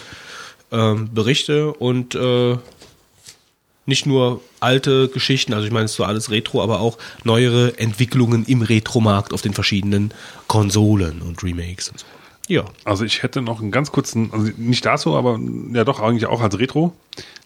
[0.72, 2.58] ähm, Berichte und äh,
[3.86, 7.78] nicht nur alte Geschichten, also ich meine, es ist so alles Retro, aber auch neuere
[7.78, 10.14] Entwicklungen im Retro-Markt auf den verschiedenen
[10.48, 12.06] Konsolen und Remakes und so.
[12.48, 15.40] Ja, Also ich hätte noch einen ganz kurzen, also nicht dazu, aber
[15.74, 16.94] ja doch eigentlich auch als Retro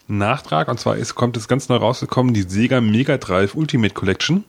[0.07, 0.67] Nachtrag.
[0.69, 4.43] Und zwar ist, kommt es ganz neu rausgekommen, die Sega Mega Drive Ultimate Collection.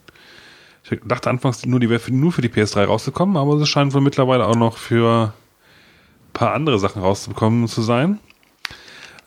[0.90, 4.00] Ich dachte anfangs nur, die wäre nur für die PS3 rausgekommen, aber es scheint wohl
[4.00, 8.18] mittlerweile auch noch für ein paar andere Sachen rausgekommen zu sein.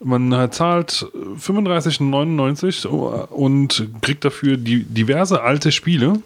[0.03, 1.05] Man äh, zahlt
[1.37, 6.21] 35,99 und kriegt dafür die, diverse alte Spiele.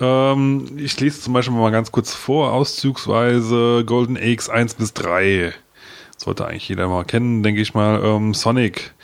[0.00, 5.52] Ähm, ich lese zum Beispiel mal ganz kurz vor, auszugsweise Golden Eggs 1 bis 3.
[6.16, 8.02] sollte eigentlich jeder mal kennen, denke ich mal.
[8.02, 8.94] Ähm, Sonic,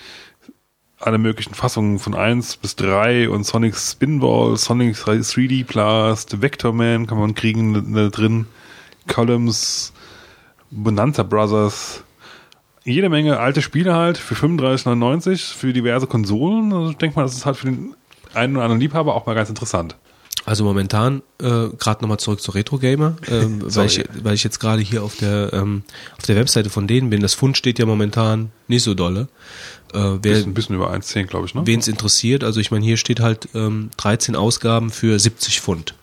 [0.98, 7.06] alle möglichen Fassungen von 1 bis 3 und Sonic Spinball, Sonic 3D Blast, Vector Man
[7.06, 8.46] kann man kriegen da drin,
[9.06, 9.92] Columns,
[10.70, 12.02] Bonanza Brothers,
[12.88, 16.72] jede Menge alte Spiele halt für 35,99 für diverse Konsolen.
[16.72, 17.94] Also ich denke mal, das ist halt für den
[18.34, 19.96] einen oder anderen Liebhaber auch mal ganz interessant.
[20.44, 24.58] Also momentan, äh, gerade nochmal zurück zu Retro Gamer, ähm, weil, ich, weil ich jetzt
[24.60, 25.82] gerade hier auf der ähm,
[26.16, 27.20] auf der Webseite von denen bin.
[27.20, 29.28] Das Fund steht ja momentan nicht so dolle.
[29.92, 31.62] Äh, wer, Ist ein bisschen über 1,10 glaube ich, ne?
[31.66, 35.94] wen es interessiert, also ich meine, hier steht halt ähm, 13 Ausgaben für 70 Pfund.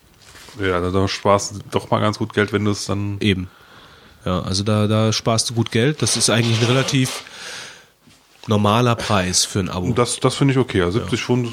[0.60, 3.48] Ja, da sparst du doch mal ganz gut Geld, wenn du es dann Eben.
[4.26, 6.02] Ja, also da, da sparst du gut Geld.
[6.02, 7.24] Das ist eigentlich ein relativ
[8.48, 9.92] normaler Preis für ein Abo.
[9.94, 10.82] Das, das finde ich okay.
[10.82, 11.52] Also 70 Pfund.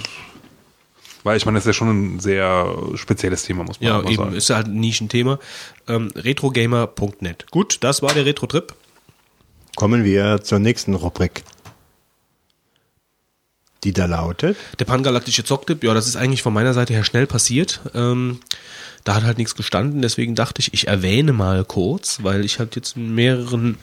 [1.24, 4.06] Weil ich meine, das ist ja schon ein sehr spezielles Thema, muss man ja, mal
[4.06, 4.34] eben, sagen.
[4.34, 5.38] ist halt ein Nischenthema.
[5.86, 7.46] Ähm, retrogamer.net.
[7.50, 8.74] Gut, das war der Retro-Trip.
[9.76, 11.44] Kommen wir zur nächsten Rubrik.
[13.84, 14.56] Die da lautet.
[14.78, 17.80] Der pangalaktische Zocktipp, ja, das ist eigentlich von meiner Seite her schnell passiert.
[17.94, 18.38] Ähm,
[19.04, 22.76] da hat halt nichts gestanden, deswegen dachte ich, ich erwähne mal kurz, weil ich halt
[22.76, 23.76] jetzt in mehreren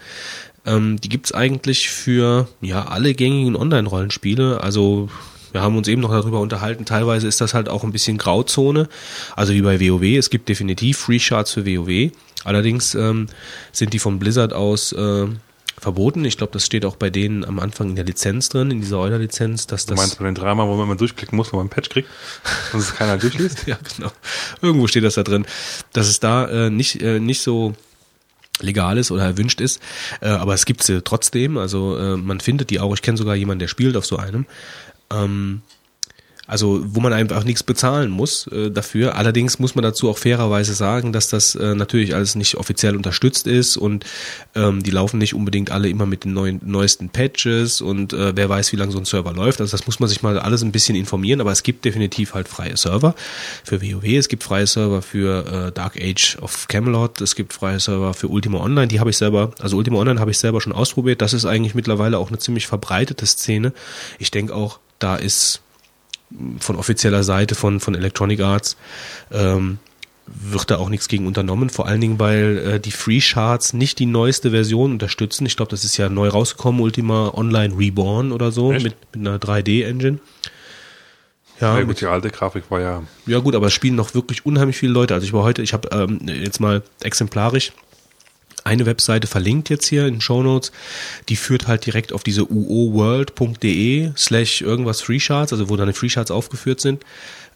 [0.67, 4.63] Ähm, die gibt's eigentlich für ja alle gängigen Online-Rollenspiele.
[4.63, 5.09] Also
[5.53, 6.85] wir haben uns eben noch darüber unterhalten.
[6.85, 8.89] Teilweise ist das halt auch ein bisschen Grauzone.
[9.35, 10.03] Also wie bei WoW.
[10.19, 12.11] Es gibt definitiv Free Shards für WoW.
[12.45, 13.27] Allerdings ähm,
[13.73, 15.27] sind die von Blizzard aus äh,
[15.81, 16.25] verboten.
[16.25, 18.99] Ich glaube, das steht auch bei denen am Anfang in der Lizenz drin, in dieser
[18.99, 21.67] Euler-Lizenz, dass Du das meinst bei den dreimal, wo man immer durchklicken muss, wenn man
[21.67, 22.09] ein Patch kriegt
[22.73, 23.59] und es keiner durchliest?
[23.67, 24.13] ja, genau.
[24.63, 25.47] Irgendwo steht das da drin,
[25.93, 27.75] dass es da äh, nicht, äh, nicht so
[28.61, 29.81] legal ist oder erwünscht ist,
[30.21, 33.37] äh, aber es gibt sie trotzdem, also äh, man findet die auch, ich kenne sogar
[33.37, 34.47] jemanden, der spielt auf so einem.
[35.11, 35.63] Ähm,
[36.49, 39.17] also wo man einfach nichts bezahlen muss äh, dafür.
[39.17, 43.47] Allerdings muss man dazu auch fairerweise sagen, dass das äh, natürlich alles nicht offiziell unterstützt
[43.47, 44.07] ist und
[44.55, 48.49] ähm, die laufen nicht unbedingt alle immer mit den neuen, neuesten Patches und äh, wer
[48.49, 49.61] weiß, wie lange so ein Server läuft.
[49.61, 52.49] Also das muss man sich mal alles ein bisschen informieren, aber es gibt definitiv halt
[52.49, 53.15] freie Server
[53.63, 57.79] für WoW, es gibt freie Server für äh, Dark Age of Camelot, es gibt freie
[57.79, 60.73] Server für Ultima Online, die habe ich selber, also Ultima Online habe ich selber schon
[60.73, 61.21] ausprobiert.
[61.21, 63.75] Das ist eigentlich mittlerweile auch eine ziemlich verbreitete Szene.
[64.19, 65.61] Ich denke auch, da ist
[66.61, 68.77] von offizieller Seite von, von Electronic Arts
[69.33, 69.79] ähm,
[70.27, 73.99] wird da auch nichts gegen unternommen, vor allen Dingen, weil äh, die Free Shards nicht
[73.99, 75.47] die neueste Version unterstützen.
[75.47, 78.85] Ich glaube, das ist ja neu rausgekommen, Ultima Online Reborn oder so, Echt?
[78.85, 80.19] mit, mit einer 3D-Engine.
[81.61, 84.15] Ja, Ja, mit, gut, die alte Grafik war ja ja gut, aber es spielen noch
[84.15, 85.15] wirklich unheimlich viele Leute.
[85.15, 87.73] Also ich war heute, ich habe ähm, jetzt mal exemplarisch
[88.69, 90.73] eine Webseite verlinkt jetzt hier in Show Notes,
[91.29, 96.31] die führt halt direkt auf diese uoworld.de slash irgendwas Freeshards, also wo dann die Freeshards
[96.31, 97.05] aufgeführt sind.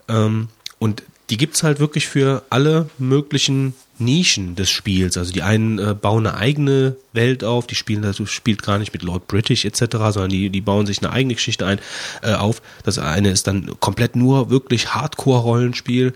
[0.08, 0.48] Ähm,
[0.78, 5.16] und die gibt's halt wirklich für alle möglichen Nischen des Spiels.
[5.16, 8.92] Also die einen äh, bauen eine eigene Welt auf, die spielen also spielt gar nicht
[8.92, 11.78] mit Lord British etc., sondern die, die bauen sich eine eigene Geschichte ein
[12.22, 12.62] äh, auf.
[12.82, 16.14] Das eine ist dann komplett nur wirklich Hardcore-Rollenspiel.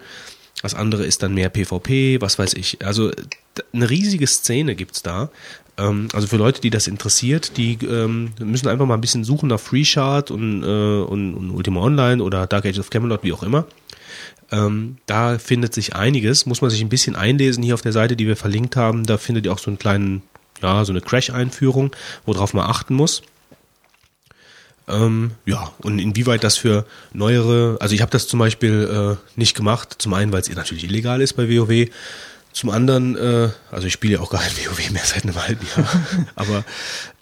[0.62, 2.84] Das andere ist dann mehr PvP, was weiß ich.
[2.84, 3.10] Also
[3.72, 5.30] eine riesige Szene gibt's da.
[5.78, 9.48] Ähm, also für Leute, die das interessiert, die ähm, müssen einfach mal ein bisschen suchen
[9.48, 13.32] nach Free Shard und, äh, und, und Ultima Online oder Dark Age of Camelot, wie
[13.32, 13.66] auch immer.
[14.50, 18.16] Ähm, da findet sich einiges, muss man sich ein bisschen einlesen hier auf der Seite,
[18.16, 19.04] die wir verlinkt haben.
[19.04, 20.22] Da findet ihr auch so einen kleinen,
[20.62, 21.90] ja, so eine Crash-Einführung,
[22.24, 23.22] worauf man achten muss.
[24.88, 29.56] Ähm, ja, und inwieweit das für neuere, also ich habe das zum Beispiel äh, nicht
[29.56, 31.88] gemacht, zum einen, weil es natürlich illegal ist bei WoW,
[32.52, 35.66] zum anderen, äh, also ich spiele ja auch gar kein WoW mehr seit einem halben
[35.76, 35.88] Jahr,
[36.36, 36.64] aber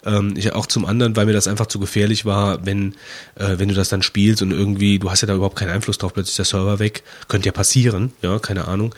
[0.05, 2.93] ähm, ich auch zum anderen, weil mir das einfach zu gefährlich war, wenn
[3.35, 5.97] äh, wenn du das dann spielst und irgendwie, du hast ja da überhaupt keinen Einfluss
[5.97, 8.93] drauf, plötzlich ist der Server weg, könnte ja passieren, ja, keine Ahnung.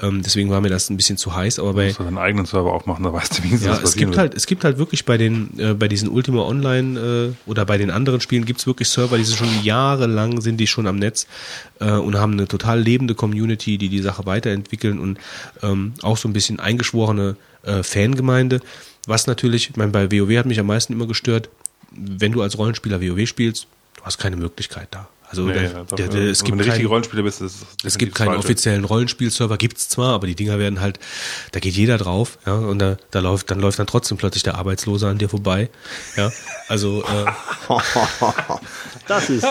[0.00, 2.46] Ähm, deswegen war mir das ein bisschen zu heiß, aber bei musst du deinen eigenen
[2.46, 4.18] Server aufmachen, da weißt du, wie ja, das es gibt wird.
[4.18, 7.78] halt, es gibt halt wirklich bei den, äh, bei diesen Ultima Online äh, oder bei
[7.78, 11.26] den anderen Spielen gibt's wirklich Server, die sind schon jahrelang sind die schon am Netz
[11.80, 15.18] äh, und haben eine total lebende Community, die die Sache weiterentwickeln und
[15.62, 18.60] ähm, auch so ein bisschen eingeschworene äh, Fangemeinde.
[19.08, 21.48] Was natürlich, ich meine, bei WoW hat mich am meisten immer gestört,
[21.90, 23.66] wenn du als Rollenspieler WoW spielst,
[23.96, 25.08] du hast keine Möglichkeit da.
[25.30, 27.40] Also Nee, der, ja, der, der, es wenn gibt du ein richtiger kein, Rollenspieler bist,
[27.42, 30.98] ist es es gibt keinen offiziellen Rollenspielserver, gibt's zwar, aber die Dinger werden halt,
[31.52, 34.54] da geht jeder drauf, ja, und da, da läuft, dann läuft dann trotzdem plötzlich der
[34.54, 35.68] Arbeitslose an dir vorbei,
[36.16, 36.30] ja,
[36.68, 37.26] also, äh,
[39.06, 39.46] Das ist,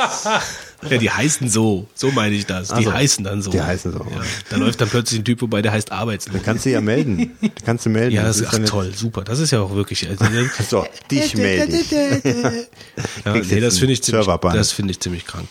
[0.90, 1.88] Ja, die heißen so.
[1.96, 2.68] So meine ich das.
[2.70, 3.52] Die Also, heißen dann so.
[3.52, 4.00] die heißen so.
[4.00, 4.22] Ja.
[4.50, 6.42] Da läuft dann plötzlich ein Typ vorbei, der heißt Arbeitslos.
[6.44, 7.32] Kannst du ja melden.
[7.66, 8.16] Kannst du melden.
[8.16, 9.24] Ja, das ist ja ach, toll, super.
[9.24, 10.08] Das ist ja auch wirklich.
[10.08, 10.26] Also,
[10.70, 11.92] So, dich melde ich.
[13.26, 15.48] ja, nee, das finde ich ziemlich, das finde ich ziemlich krank.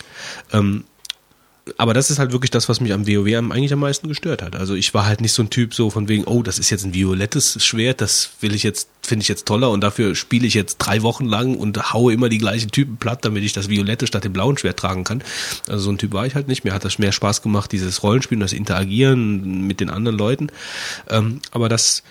[0.52, 0.84] Ähm,
[1.78, 4.54] aber das ist halt wirklich das, was mich am WoW eigentlich am meisten gestört hat.
[4.54, 6.84] Also ich war halt nicht so ein Typ so von wegen, oh, das ist jetzt
[6.84, 10.54] ein violettes Schwert, das will ich jetzt, finde ich jetzt toller und dafür spiele ich
[10.54, 14.06] jetzt drei Wochen lang und haue immer die gleichen Typen platt, damit ich das violette
[14.06, 15.22] statt dem blauen Schwert tragen kann.
[15.68, 16.64] Also so ein Typ war ich halt nicht.
[16.64, 20.52] Mir hat das mehr Spaß gemacht, dieses Rollenspielen, das Interagieren mit den anderen Leuten.
[21.10, 22.04] Ähm, aber das,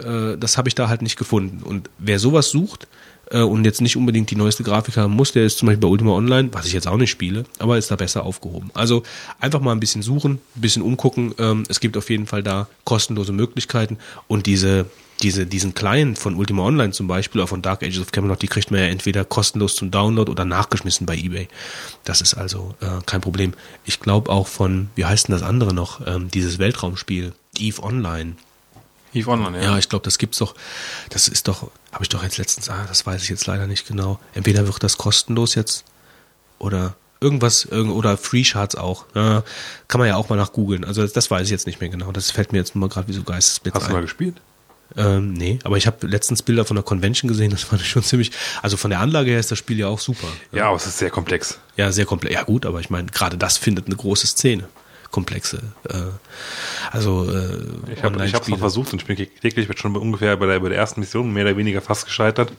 [0.00, 1.62] äh, das habe ich da halt nicht gefunden.
[1.62, 2.88] Und wer sowas sucht,
[3.30, 5.88] äh, und jetzt nicht unbedingt die neueste Grafik haben muss, der ist zum Beispiel bei
[5.88, 8.70] Ultima Online, was ich jetzt auch nicht spiele, aber ist da besser aufgehoben.
[8.74, 9.02] Also
[9.40, 11.34] einfach mal ein bisschen suchen, ein bisschen umgucken.
[11.38, 13.98] Ähm, es gibt auf jeden Fall da kostenlose Möglichkeiten
[14.28, 14.86] und diese
[15.22, 18.48] diese, diesen Client von Ultima Online zum Beispiel, oder von Dark Ages of Camelot, die
[18.48, 21.48] kriegt man ja entweder kostenlos zum Download oder nachgeschmissen bei eBay.
[22.04, 23.54] Das ist also äh, kein Problem.
[23.84, 28.34] Ich glaube auch von, wie heißt denn das andere noch, ähm, dieses Weltraumspiel, Eve Online.
[29.16, 30.54] Eve Online, Ja, ich glaube, das gibt's doch.
[31.10, 33.86] Das ist doch, habe ich doch jetzt letztens, ah, das weiß ich jetzt leider nicht
[33.88, 34.18] genau.
[34.34, 35.84] Entweder wird das kostenlos jetzt
[36.58, 39.06] oder irgendwas, irgend, oder Free Charts auch.
[39.14, 39.42] Ja,
[39.88, 40.84] kann man ja auch mal nach googeln.
[40.84, 42.12] Also das, das weiß ich jetzt nicht mehr genau.
[42.12, 43.94] Das fällt mir jetzt nur mal gerade wie so Geistesblitz Hast du ein.
[43.94, 44.36] mal gespielt?
[44.96, 48.04] Ähm, nee, aber ich habe letztens Bilder von der Convention gesehen, das fand ich schon
[48.04, 48.30] ziemlich,
[48.62, 50.28] also von der Anlage her ist das Spiel ja auch super.
[50.52, 51.58] Ja, aber es ist sehr komplex.
[51.76, 52.34] Ja, sehr komplex.
[52.34, 54.68] Ja gut, aber ich meine, gerade das findet eine große Szene.
[55.10, 55.58] Komplexe.
[55.88, 55.94] Äh,
[56.90, 58.50] also äh, Ich habe Online-Spiele.
[58.52, 61.44] noch versucht und täglich, ich bin schon ungefähr bei der, bei der ersten Mission mehr
[61.44, 62.52] oder weniger fast gescheitert.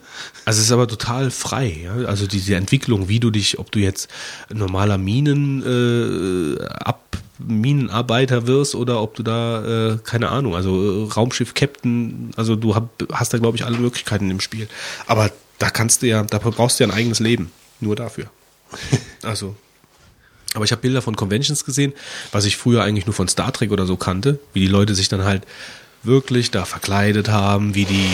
[0.46, 2.08] Also es ist aber total frei, ja?
[2.08, 4.10] also diese Entwicklung, wie du dich, ob du jetzt
[4.54, 5.62] normaler Minen
[6.60, 7.04] äh, ab
[7.40, 12.74] Minenarbeiter wirst oder ob du da äh, keine Ahnung, also äh, Raumschiff Captain, also du
[12.74, 14.68] hab, hast da glaube ich alle Möglichkeiten im Spiel.
[15.06, 18.26] Aber da kannst du ja, da brauchst du ja ein eigenes Leben, nur dafür.
[19.24, 19.56] Also
[20.54, 21.94] aber ich habe Bilder von Conventions gesehen,
[22.32, 25.10] was ich früher eigentlich nur von Star Trek oder so kannte, wie die Leute sich
[25.10, 25.44] dann halt
[26.04, 28.10] wirklich da verkleidet haben, wie die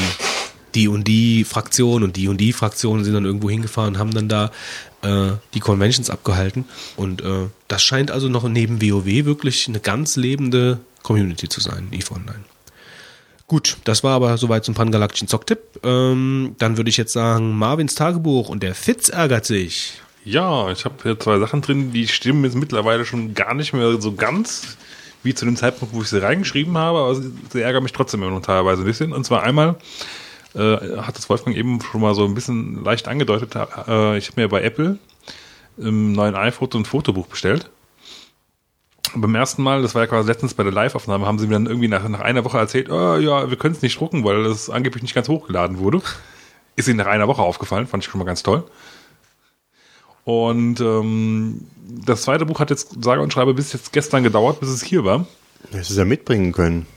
[0.75, 4.13] die und die Fraktion und die und die Fraktion sind dann irgendwo hingefahren und haben
[4.13, 4.51] dann da
[5.03, 6.65] äh, die Conventions abgehalten.
[6.95, 11.89] Und äh, das scheint also noch neben WoW wirklich eine ganz lebende Community zu sein,
[11.91, 12.43] EVE Online.
[13.47, 15.59] Gut, das war aber soweit zum Pangalaktischen Zocktipp.
[15.83, 20.01] Ähm, dann würde ich jetzt sagen, Marvins Tagebuch und der Fitz ärgert sich.
[20.25, 24.01] Ja, ich habe hier zwei Sachen drin, die stimmen jetzt mittlerweile schon gar nicht mehr
[24.01, 24.77] so ganz
[25.21, 28.31] wie zu dem Zeitpunkt, wo ich sie reingeschrieben habe, aber sie, ärgern mich trotzdem immer
[28.31, 29.13] noch teilweise ein bisschen.
[29.13, 29.75] Und zwar einmal
[30.53, 33.55] äh, hat das Wolfgang eben schon mal so ein bisschen leicht angedeutet.
[33.55, 34.97] Äh, ich habe mir bei Apple
[35.77, 37.69] im neuen iPhoto ein Fotobuch bestellt.
[39.15, 41.67] Beim ersten Mal, das war ja quasi letztens bei der Live-Aufnahme, haben sie mir dann
[41.67, 44.69] irgendwie nach, nach einer Woche erzählt, oh, ja, wir können es nicht drucken, weil das
[44.69, 46.01] angeblich nicht ganz hochgeladen wurde.
[46.75, 48.63] Ist ihnen nach einer Woche aufgefallen, fand ich schon mal ganz toll.
[50.25, 51.61] Und ähm,
[52.05, 55.03] das zweite Buch hat jetzt sage und schreibe bis jetzt gestern gedauert, bis es hier
[55.03, 55.25] war.
[55.71, 56.85] Hättest du es ja mitbringen können.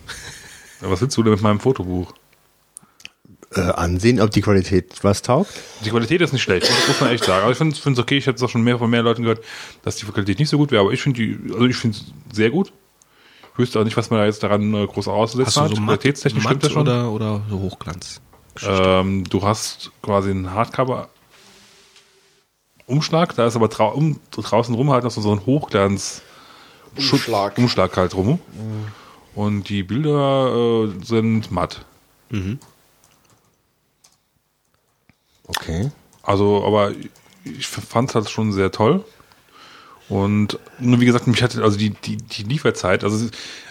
[0.83, 2.13] Ja, Was willst du denn mit meinem Fotobuch?
[3.55, 5.49] Äh, ansehen, ob die Qualität was taugt.
[5.83, 7.45] Die Qualität ist nicht schlecht, das muss man echt sagen.
[7.45, 9.43] Aber ich finde es okay, ich habe es auch schon mehr von mehr Leuten gehört,
[9.81, 12.37] dass die Qualität nicht so gut wäre, aber ich finde die, also ich finde es
[12.37, 12.75] sehr gut.
[13.55, 15.73] Ich wüsste auch nicht, was man da jetzt daran äh, groß auszusetzen hat.
[15.73, 16.83] Qualitätstechnisch stimmt das schon.
[16.83, 18.21] oder, oder so Hochglanz?
[18.63, 21.09] Ähm, du hast quasi einen Hardcover
[22.87, 26.23] Umschlag, da ist aber trau um, draußen rum halt noch so ein Hochglanz
[26.97, 27.59] Umschlag.
[27.59, 28.39] Umschlag halt rum.
[29.35, 31.85] Und die Bilder äh, sind matt.
[35.47, 35.91] Okay.
[36.23, 36.93] Also, aber
[37.45, 39.05] ich fand es halt schon sehr toll.
[40.09, 43.27] Und nur wie gesagt, mich hatte also die, die, die Lieferzeit, also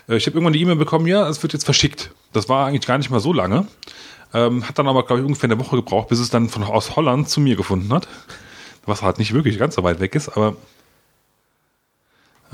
[0.10, 2.12] äh, ich habe irgendwann die E-Mail bekommen, ja, es wird jetzt verschickt.
[2.34, 3.68] Das war eigentlich gar nicht mal so lange.
[4.34, 6.98] Ähm, hat dann aber, glaube ich, ungefähr eine Woche gebraucht, bis es dann von aus
[6.98, 8.08] Holland zu mir gefunden hat.
[8.86, 10.56] Was halt nicht wirklich ganz so weit weg ist, aber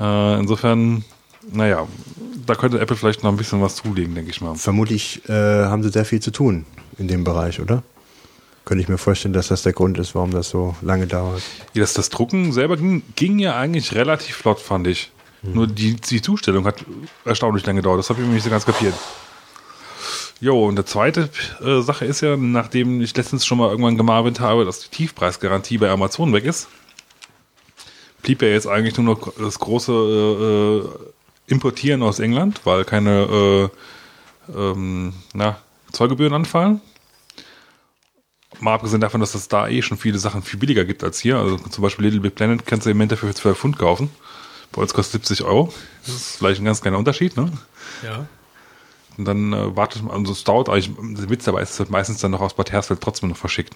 [0.00, 1.04] äh, insofern,
[1.50, 1.86] naja,
[2.46, 4.54] da könnte Apple vielleicht noch ein bisschen was zulegen, denke ich mal.
[4.54, 6.64] Vermutlich äh, haben sie sehr viel zu tun
[6.98, 7.82] in dem Bereich, oder?
[8.64, 11.42] Könnte ich mir vorstellen, dass das der Grund ist, warum das so lange dauert.
[11.74, 15.10] Ja, das, das Drucken selber ging, ging ja eigentlich relativ flott, fand ich.
[15.42, 16.84] Nur die, die Zustellung hat
[17.24, 17.98] erstaunlich lange gedauert.
[17.98, 18.94] Das habe ich mir nicht so ganz kapiert.
[20.42, 21.30] Jo, und der zweite
[21.64, 25.78] äh, Sache ist ja, nachdem ich letztens schon mal irgendwann gemarvint habe, dass die Tiefpreisgarantie
[25.78, 26.66] bei Amazon weg ist,
[28.22, 30.88] blieb ja jetzt eigentlich nur noch das große äh, äh,
[31.46, 33.70] Importieren aus England, weil keine
[34.50, 35.58] äh, ähm, na,
[35.92, 36.80] Zollgebühren anfallen.
[38.58, 41.36] Mal abgesehen davon, dass es da eh schon viele Sachen viel billiger gibt als hier.
[41.36, 44.10] Also zum Beispiel Little Big Planet kannst du im dafür für 12 Pfund kaufen.
[44.72, 45.72] Bei uns kostet 70 Euro.
[46.04, 47.52] Das ist vielleicht ein ganz kleiner Unterschied, ne?
[48.02, 48.26] Ja.
[49.18, 51.90] Und dann äh, wartet man, also es dauert eigentlich, der Witz dabei ist, es wird
[51.90, 53.74] meistens dann noch aus Bad Hersfeld trotzdem noch verschickt.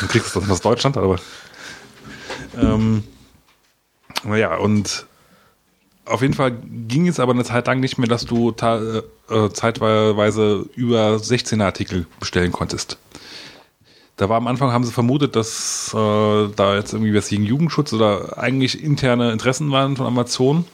[0.00, 1.18] Dann kriegst du das aus Deutschland, aber
[2.58, 3.04] ähm,
[4.24, 5.06] Naja, und
[6.04, 6.52] auf jeden Fall
[6.88, 8.80] ging es aber eine Zeit lang nicht mehr, dass du ta-
[9.30, 12.98] äh, zeitweise über 16er Artikel bestellen konntest.
[14.16, 17.92] Da war am Anfang, haben sie vermutet, dass äh, da jetzt irgendwie was gegen Jugendschutz
[17.92, 20.64] oder eigentlich interne Interessen waren von Amazon.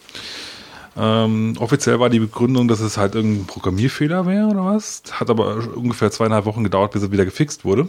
[1.01, 5.03] Ähm, offiziell war die Begründung, dass es halt irgendein Programmierfehler wäre oder was.
[5.13, 7.89] Hat aber ungefähr zweieinhalb Wochen gedauert, bis es wieder gefixt wurde.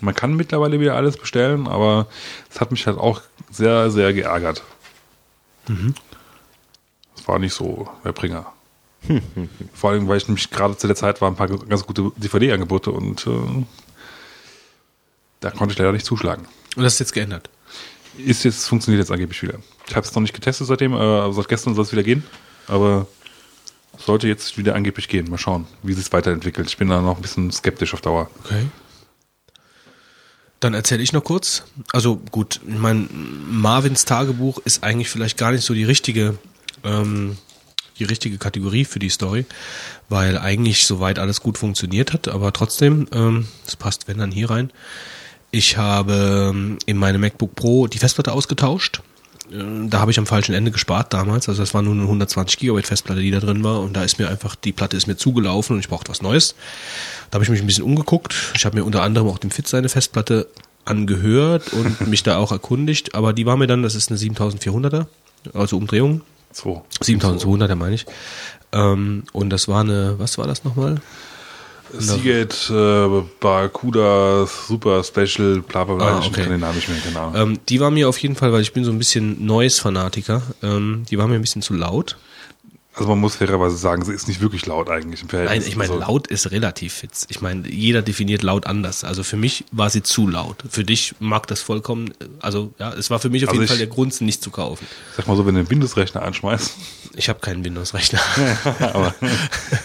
[0.00, 2.06] Man kann mittlerweile wieder alles bestellen, aber
[2.50, 3.20] es hat mich halt auch
[3.50, 4.64] sehr, sehr geärgert.
[7.16, 8.46] Es war nicht so der Bringer.
[9.74, 12.90] Vor allem, weil ich nämlich gerade zu der Zeit war ein paar ganz gute DVD-Angebote
[12.90, 13.64] und äh,
[15.40, 16.46] da konnte ich leider nicht zuschlagen.
[16.74, 17.50] Und das ist jetzt geändert.
[18.16, 19.58] Ist jetzt, funktioniert jetzt angeblich wieder.
[19.88, 22.24] Ich habe es noch nicht getestet seitdem, äh, seit gestern soll es wieder gehen,
[22.68, 23.06] aber
[23.98, 25.30] sollte jetzt wieder angeblich gehen.
[25.30, 26.68] Mal schauen, wie sich weiterentwickelt.
[26.68, 28.30] Ich bin da noch ein bisschen skeptisch auf Dauer.
[28.44, 28.66] Okay.
[30.60, 31.64] Dann erzähle ich noch kurz.
[31.92, 36.38] Also gut, ich meine, Marvins Tagebuch ist eigentlich vielleicht gar nicht so die richtige,
[36.84, 37.36] ähm,
[37.98, 39.44] die richtige Kategorie für die Story,
[40.08, 44.48] weil eigentlich soweit alles gut funktioniert hat, aber trotzdem, ähm, das passt wenn dann hier
[44.48, 44.72] rein.
[45.50, 49.02] Ich habe ähm, in meinem MacBook Pro die Festplatte ausgetauscht.
[49.54, 51.48] Äh, Da habe ich am falschen Ende gespart damals.
[51.48, 53.80] Also das war nur eine 120 Gigabyte Festplatte, die da drin war.
[53.80, 56.54] Und da ist mir einfach, die Platte ist mir zugelaufen und ich brauchte was Neues.
[57.30, 58.34] Da habe ich mich ein bisschen umgeguckt.
[58.54, 60.48] Ich habe mir unter anderem auch dem Fitz seine Festplatte
[60.84, 63.14] angehört und mich da auch erkundigt.
[63.14, 65.06] Aber die war mir dann, das ist eine 7400er,
[65.52, 66.22] also Umdrehung.
[66.52, 66.84] So.
[67.02, 68.06] 7200er meine ich.
[68.72, 71.00] Ähm, und das war eine, was war das nochmal?
[71.98, 76.18] Seagate, äh, Barracuda, Super Special, bla bla bla.
[76.18, 77.32] Ah, ich kann den Namen nicht mehr, genau.
[77.34, 81.04] Ähm, die war mir auf jeden Fall, weil ich bin so ein bisschen Noise-Fanatiker, ähm,
[81.10, 82.16] die war mir ein bisschen zu laut.
[82.96, 85.58] Also man muss fairerweise sagen, sie ist nicht wirklich laut eigentlich im Verhältnis.
[85.62, 87.26] Nein, ich meine, also, laut ist relativ fitz.
[87.28, 89.02] Ich meine, jeder definiert laut anders.
[89.02, 90.62] Also für mich war sie zu laut.
[90.70, 93.70] Für dich mag das vollkommen, also ja, es war für mich auf Also jeden ich-
[93.70, 94.86] Fall der Grund, sie nicht zu kaufen.
[95.16, 96.74] Sag mal so, wenn du den Windows-Rechner anschmeißt,
[97.16, 98.20] Ich habe keinen Windows-Rechner.
[98.80, 99.14] aber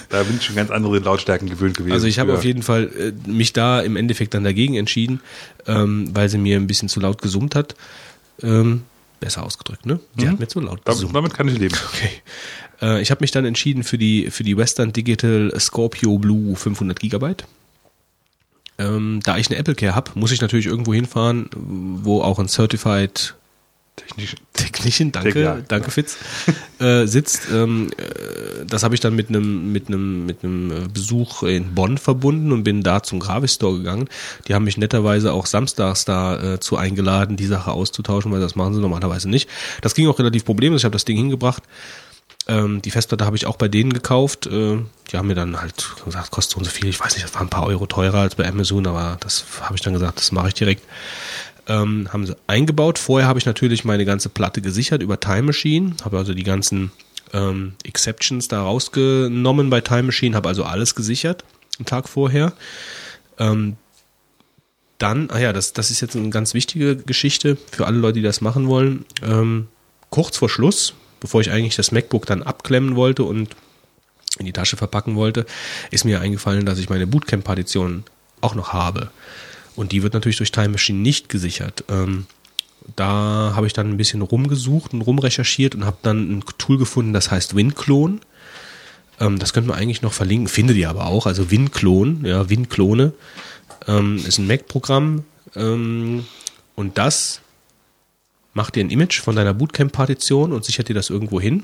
[0.10, 1.94] da bin ich schon ganz andere Lautstärken gewöhnt gewesen.
[1.94, 5.20] Also ich habe auf jeden Fall äh, mich da im Endeffekt dann dagegen entschieden,
[5.68, 7.76] ähm, weil sie mir ein bisschen zu laut gesummt hat.
[8.42, 8.84] Ähm,
[9.20, 10.00] besser ausgedrückt, ne?
[10.18, 11.14] Sie hat mir zu laut gesummt.
[11.16, 11.76] damit kann ich leben.
[11.94, 12.10] Okay.
[12.82, 17.00] Äh, ich habe mich dann entschieden für die für die Western Digital Scorpio Blue 500
[17.00, 17.46] Gigabyte.
[18.78, 22.48] Ähm, da ich eine Apple Care habe, muss ich natürlich irgendwo hinfahren, wo auch ein
[22.48, 23.36] Certified
[24.00, 24.36] Technisch.
[24.54, 25.58] Technician, danke, Ja.
[25.68, 26.18] danke Fitz,
[26.80, 27.48] äh, sitzt.
[27.52, 31.76] Ähm, äh, das habe ich dann mit einem mit einem mit einem äh, Besuch in
[31.76, 34.08] Bonn verbunden und bin da zum Gravis Store gegangen.
[34.48, 38.56] Die haben mich netterweise auch samstags da äh, zu eingeladen, die Sache auszutauschen, weil das
[38.56, 39.50] machen sie normalerweise nicht.
[39.82, 40.82] Das ging auch relativ problemlos.
[40.82, 41.64] Ich habe das Ding hingebracht.
[42.50, 44.48] Ähm, die Festplatte habe ich auch bei denen gekauft.
[44.48, 44.80] Äh,
[45.12, 46.90] die haben mir dann halt gesagt, kostet so und so viel.
[46.90, 49.76] Ich weiß nicht, das war ein paar Euro teurer als bei Amazon, aber das habe
[49.76, 50.84] ich dann gesagt, das mache ich direkt
[51.68, 52.98] ähm, haben sie eingebaut.
[53.00, 56.92] Vorher habe ich natürlich meine ganze Platte gesichert über Time Machine, habe also die ganzen
[57.32, 61.46] ähm, Exceptions da rausgenommen bei Time Machine, habe also alles gesichert
[61.78, 62.54] am Tag vorher.
[63.38, 63.78] Ähm,
[64.98, 68.22] dann, ah ja, das, das ist jetzt eine ganz wichtige Geschichte für alle Leute, die
[68.24, 69.06] das machen wollen.
[69.24, 69.68] Ähm,
[70.10, 73.56] kurz vor Schluss, bevor ich eigentlich das MacBook dann abklemmen wollte und
[74.38, 75.46] in die Tasche verpacken wollte,
[75.92, 78.04] ist mir eingefallen, dass ich meine Bootcamp-Partition
[78.42, 79.12] auch noch habe.
[79.76, 81.84] Und die wird natürlich durch Time Machine nicht gesichert.
[81.90, 82.26] Ähm,
[82.96, 87.14] da habe ich dann ein bisschen rumgesucht und rumrecherchiert und habe dann ein Tool gefunden,
[87.14, 88.20] das heißt WinClone.
[89.20, 91.26] Ähm, das könnte man eigentlich noch verlinken, findet ihr aber auch.
[91.26, 93.14] Also WinClone, ja, WinClone
[93.88, 95.24] ähm, ist ein Mac-Programm
[95.56, 96.26] ähm,
[96.76, 97.42] und das
[98.54, 101.64] macht dir ein Image von deiner Bootcamp-Partition und sichert dir das irgendwo hin.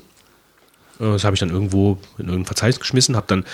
[1.00, 3.44] Äh, Das habe ich dann irgendwo in irgendein Verzeichnis geschmissen, habe dann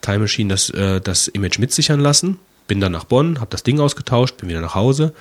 [0.00, 3.80] Time Machine das, äh, das Image mitsichern lassen, bin dann nach Bonn, habe das Ding
[3.80, 5.14] ausgetauscht, bin wieder nach Hause.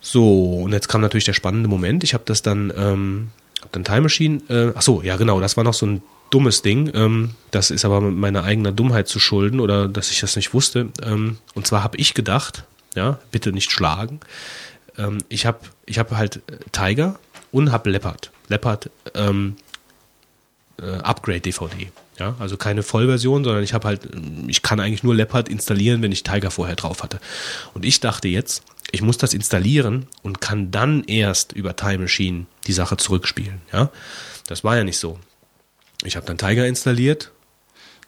[0.00, 2.02] So, und jetzt kam natürlich der spannende Moment.
[2.02, 3.28] Ich habe das dann, ähm,
[3.62, 6.62] hab dann Time Machine, äh, ach so, ja genau, das war noch so ein dummes
[6.62, 6.90] Ding.
[6.94, 10.88] Ähm, das ist aber meiner eigenen Dummheit zu schulden oder dass ich das nicht wusste.
[11.04, 12.64] Ähm, und zwar habe ich gedacht,
[12.96, 14.20] ja, bitte nicht schlagen.
[14.98, 17.18] Ähm, ich habe ich hab halt äh, Tiger
[17.50, 18.30] und habe Leopard.
[18.48, 19.56] Leopard ähm,
[20.80, 21.90] äh, Upgrade DVD.
[22.18, 26.02] Ja, also keine Vollversion, sondern ich habe halt, ähm, ich kann eigentlich nur Leopard installieren,
[26.02, 27.20] wenn ich Tiger vorher drauf hatte.
[27.74, 32.46] Und ich dachte jetzt, ich muss das installieren und kann dann erst über Time Machine
[32.66, 33.62] die Sache zurückspielen.
[33.72, 33.90] Ja,
[34.46, 35.18] das war ja nicht so.
[36.04, 37.30] Ich habe dann Tiger installiert.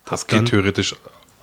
[0.04, 0.94] Das hab dann- geht theoretisch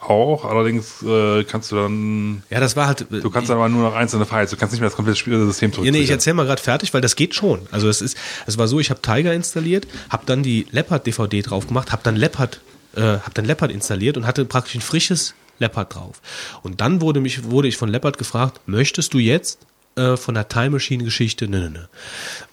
[0.01, 3.05] auch, allerdings äh, kannst du dann, Ja, das war halt.
[3.09, 5.69] du kannst dann aber nur noch einzelne Files, du kannst nicht mehr das komplette Spielsystem
[5.69, 5.93] Ja, zurückziehen.
[5.93, 7.59] nee, ich erzähl mal gerade fertig, weil das geht schon.
[7.71, 8.17] Also es ist,
[8.47, 12.01] es war so, ich habe Tiger installiert, habe dann die Leopard DVD drauf gemacht, habe
[12.03, 12.61] dann Leopard,
[12.95, 16.21] äh, habe dann Leopard installiert und hatte praktisch ein frisches Leopard drauf.
[16.63, 19.59] Und dann wurde mich, wurde ich von Leopard gefragt, möchtest du jetzt
[19.95, 21.47] äh, von der Time Machine Geschichte?
[21.47, 21.89] Ne, ne, ne.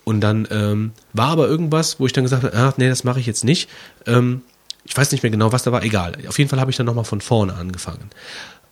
[0.04, 3.20] Und dann ähm, war aber irgendwas, wo ich dann gesagt habe, ah, nee, das mache
[3.20, 3.70] ich jetzt nicht.
[4.06, 4.42] Ähm,
[4.89, 6.16] ich weiß nicht mehr genau, was da war, egal.
[6.28, 8.10] Auf jeden Fall habe ich dann nochmal von vorne angefangen.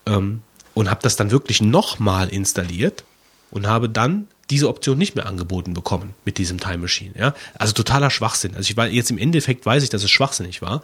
[0.06, 0.42] Ähm,
[0.74, 3.04] und habe das dann wirklich nochmal installiert
[3.50, 7.12] und habe dann diese Option nicht mehr angeboten bekommen mit diesem Time Machine.
[7.18, 7.34] Ja?
[7.58, 8.54] Also totaler Schwachsinn.
[8.54, 10.82] Also ich war jetzt im Endeffekt weiß ich, dass es schwachsinnig war,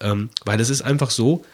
[0.00, 1.44] ähm, weil es ist einfach so,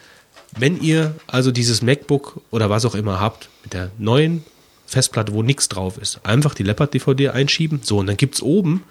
[0.57, 4.43] wenn ihr also dieses MacBook oder was auch immer habt mit der neuen
[4.85, 7.81] Festplatte, wo nichts drauf ist, einfach die Leopard DVD einschieben.
[7.83, 8.83] So und dann gibt's oben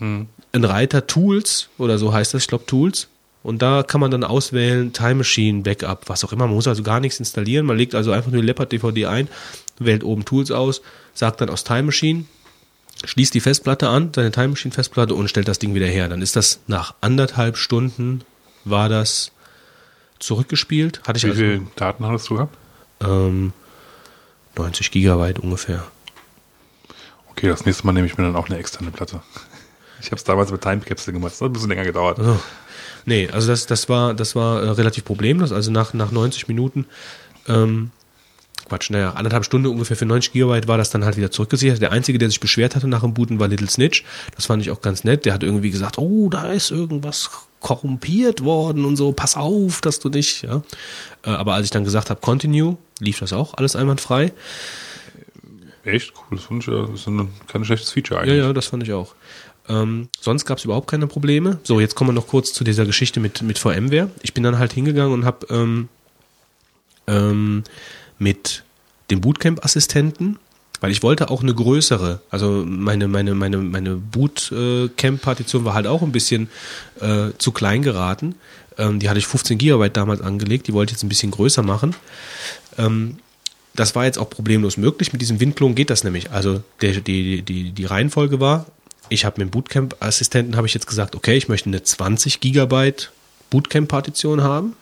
[0.00, 3.08] einen Reiter Tools oder so heißt das, ich glaube Tools.
[3.42, 6.46] Und da kann man dann auswählen, Time Machine, Backup, was auch immer.
[6.46, 7.66] Man muss also gar nichts installieren.
[7.66, 9.28] Man legt also einfach nur die Leopard DVD ein,
[9.78, 10.82] wählt oben Tools aus,
[11.14, 12.24] sagt dann aus Time Machine,
[13.04, 16.08] schließt die Festplatte an, seine Time Machine Festplatte und stellt das Ding wieder her.
[16.08, 18.22] Dann ist das nach anderthalb Stunden
[18.64, 19.30] war das
[20.18, 21.00] zurückgespielt.
[21.06, 22.56] Hatte ich Wie also viele Daten hattest du gehabt?
[23.00, 23.52] ähm,
[24.56, 25.84] 90 Gigabyte ungefähr.
[27.30, 29.22] Okay, das nächste Mal nehme ich mir dann auch eine externe Platte.
[30.00, 31.32] Ich habe es damals mit Time Capsule gemacht.
[31.32, 32.20] Das hat ein bisschen länger gedauert.
[32.20, 32.38] Also,
[33.08, 35.50] nee, also das, das war, das war äh, relativ problemlos.
[35.52, 36.86] Also nach, nach 90 Minuten,
[37.48, 37.90] ähm,
[38.68, 41.80] Quatsch, naja, anderthalb Stunden ungefähr für 90 Gigabyte war das dann halt wieder zurückgesichert.
[41.80, 44.04] Der Einzige, der sich beschwert hatte nach dem Booten, war Little Snitch.
[44.36, 45.24] Das fand ich auch ganz nett.
[45.24, 47.30] Der hat irgendwie gesagt, oh, da ist irgendwas
[47.60, 50.62] korrumpiert worden und so, pass auf, dass du nicht, ja.
[51.24, 54.32] Äh, aber als ich dann gesagt habe, continue, lief das auch alles einwandfrei.
[55.84, 56.36] Echt cool.
[56.36, 58.44] Das, finde ich, ja- das ist ein, kein schlechtes Feature Ja, eigentlich.
[58.44, 59.14] ja, das fand ich auch.
[59.68, 61.58] Ähm, sonst gab es überhaupt keine Probleme.
[61.62, 64.10] So, jetzt kommen wir noch kurz zu dieser Geschichte mit, mit VMware.
[64.22, 65.88] Ich bin dann halt hingegangen und habe ähm,
[67.06, 67.64] ähm,
[68.18, 68.64] mit
[69.10, 70.38] dem Bootcamp-Assistenten,
[70.80, 76.02] weil ich wollte auch eine größere, also meine, meine, meine, meine Bootcamp-Partition war halt auch
[76.02, 76.48] ein bisschen
[77.00, 78.36] äh, zu klein geraten.
[78.76, 81.62] Ähm, die hatte ich 15 Gigabyte damals angelegt, die wollte ich jetzt ein bisschen größer
[81.62, 81.94] machen.
[82.78, 83.18] Ähm,
[83.74, 85.12] das war jetzt auch problemlos möglich.
[85.12, 86.30] Mit diesem Windklon geht das nämlich.
[86.32, 88.66] Also der, die, die, die Reihenfolge war,
[89.10, 93.12] ich habe mit dem Bootcamp-Assistenten habe ich jetzt gesagt, okay, ich möchte eine 20 Gigabyte
[93.50, 94.74] Bootcamp-Partition haben.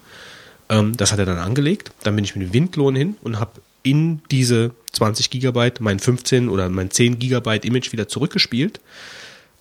[0.68, 1.92] Ähm, das hat er dann angelegt.
[2.02, 6.48] Dann bin ich mit dem Windklon hin und habe in diese 20 Gigabyte mein 15
[6.48, 8.80] oder mein 10 Gigabyte Image wieder zurückgespielt.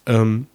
[0.06, 0.48] Ähm,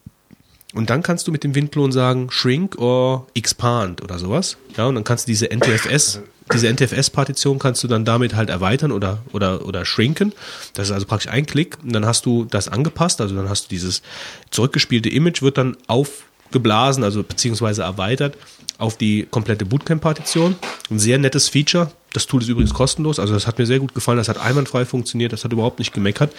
[0.74, 4.57] und dann kannst du mit dem Windklon sagen, shrink or expand oder sowas.
[4.77, 6.20] Ja, und dann kannst du diese NTFS,
[6.52, 10.32] diese NTFS-Partition kannst du dann damit halt erweitern oder, oder, oder shrinken.
[10.74, 11.78] Das ist also praktisch ein Klick.
[11.82, 13.20] Und dann hast du das angepasst.
[13.20, 14.02] Also dann hast du dieses
[14.51, 18.36] zurückgespielte Image wird dann aufgeblasen, also beziehungsweise erweitert
[18.78, 20.56] auf die komplette Bootcamp-Partition.
[20.90, 21.93] Ein sehr nettes Feature.
[22.12, 23.18] Das Tool ist übrigens kostenlos.
[23.20, 24.18] Also das hat mir sehr gut gefallen.
[24.18, 25.32] Das hat einwandfrei funktioniert.
[25.32, 26.32] Das hat überhaupt nicht gemeckert.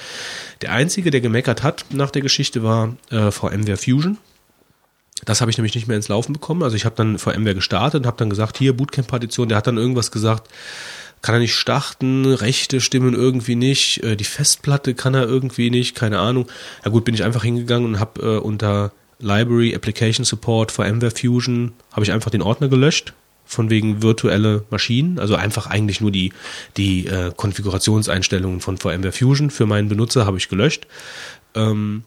[0.62, 4.18] Der Einzige, der gemeckert hat nach der Geschichte, war äh, VMware Fusion.
[5.26, 6.64] Das habe ich nämlich nicht mehr ins Laufen bekommen.
[6.64, 9.50] Also ich habe dann VMware gestartet und habe dann gesagt, hier Bootcamp-Partition.
[9.50, 10.50] Der hat dann irgendwas gesagt,
[11.22, 15.96] kann er nicht starten, Rechte stimmen irgendwie nicht, äh, die Festplatte kann er irgendwie nicht,
[15.96, 16.48] keine Ahnung.
[16.84, 21.74] Ja gut, bin ich einfach hingegangen und habe äh, unter Library Application Support VMware Fusion
[21.92, 23.14] habe ich einfach den Ordner gelöscht
[23.46, 26.34] von wegen virtuelle Maschinen, also einfach eigentlich nur die
[26.78, 30.88] die äh, Konfigurationseinstellungen von VMware Fusion für meinen Benutzer habe ich gelöscht.
[31.54, 32.04] Ähm,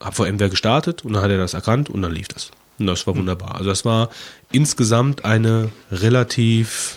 [0.00, 2.50] habe VMware gestartet und dann hat er das erkannt und dann lief das.
[2.78, 3.56] Und das war wunderbar.
[3.56, 4.08] Also das war
[4.50, 6.96] insgesamt eine relativ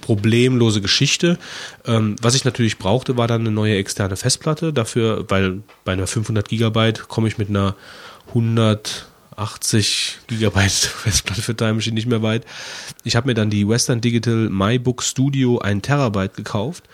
[0.00, 1.38] problemlose Geschichte.
[1.84, 4.72] Ähm, was ich natürlich brauchte, war dann eine neue externe Festplatte.
[4.72, 7.76] Dafür, weil bei einer 500 Gigabyte komme ich mit einer
[8.28, 12.46] 180 Gigabyte Festplatte für Time Machine nicht mehr weit.
[13.04, 16.84] Ich habe mir dann die Western Digital MyBook Studio 1 Terabyte gekauft.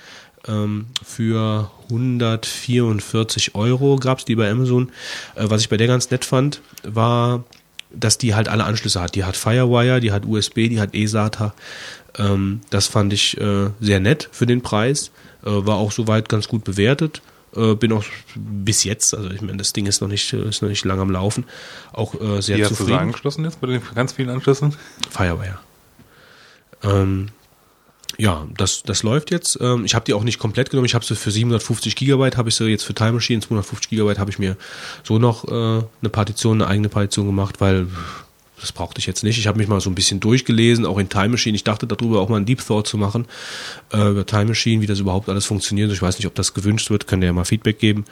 [0.49, 4.91] Ähm, für 144 Euro gab es die bei Amazon.
[5.35, 7.45] Äh, was ich bei der ganz nett fand, war,
[7.91, 9.15] dass die halt alle Anschlüsse hat.
[9.15, 11.55] Die hat Firewire, die hat USB, die hat eSATA.
[12.19, 15.11] Ähm, das fand ich äh, sehr nett für den Preis.
[15.45, 17.23] Äh, war auch soweit ganz gut bewertet.
[17.55, 18.05] Äh, bin auch
[18.35, 21.01] bis jetzt, also ich meine, das Ding ist noch nicht, äh, ist noch nicht lang
[21.01, 21.45] am Laufen,
[21.93, 22.99] auch äh, sehr Wie hast du zufrieden.
[22.99, 24.75] angeschlossen jetzt bei den ganz vielen Anschlüssen?
[25.11, 25.59] Firewire.
[26.83, 27.29] Ähm,
[28.19, 29.59] ja, das, das läuft jetzt.
[29.61, 30.87] Ähm, ich habe die auch nicht komplett genommen.
[30.87, 34.19] Ich habe sie für 750 Gigabyte, habe ich sie jetzt für Time Machine, 250 Gigabyte
[34.19, 34.57] habe ich mir
[35.05, 37.89] so noch äh, eine Partition, eine eigene Partition gemacht, weil
[38.61, 39.39] das brauchte ich jetzt nicht.
[39.39, 41.55] Ich habe mich mal so ein bisschen durchgelesen, auch in Time Machine.
[41.55, 43.27] Ich dachte darüber auch mal einen Deep Thought zu machen,
[43.93, 45.93] äh, über Time Machine, wie das überhaupt alles funktioniert.
[45.93, 48.07] Ich weiß nicht, ob das gewünscht wird, könnt ihr ja mal Feedback geben.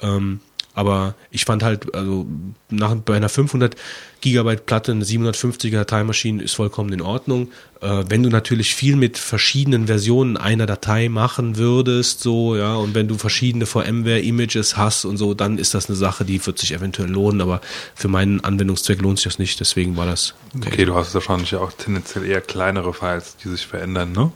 [0.00, 0.40] Ähm,
[0.74, 2.26] aber ich fand halt, also
[2.68, 3.76] nach, bei einer 500
[4.20, 7.50] Gigabyte Platte eine 750er Time Machine ist vollkommen in Ordnung.
[7.80, 12.94] Äh, wenn du natürlich viel mit verschiedenen Versionen einer Datei machen würdest, so, ja, und
[12.94, 16.72] wenn du verschiedene VMware-Images hast und so, dann ist das eine Sache, die wird sich
[16.72, 17.60] eventuell lohnen, aber
[17.94, 21.72] für meinen Anwendungszweck lohnt sich das nicht, deswegen war das Okay, du hast wahrscheinlich auch
[21.72, 24.32] tendenziell eher kleinere Files, die sich verändern, ne?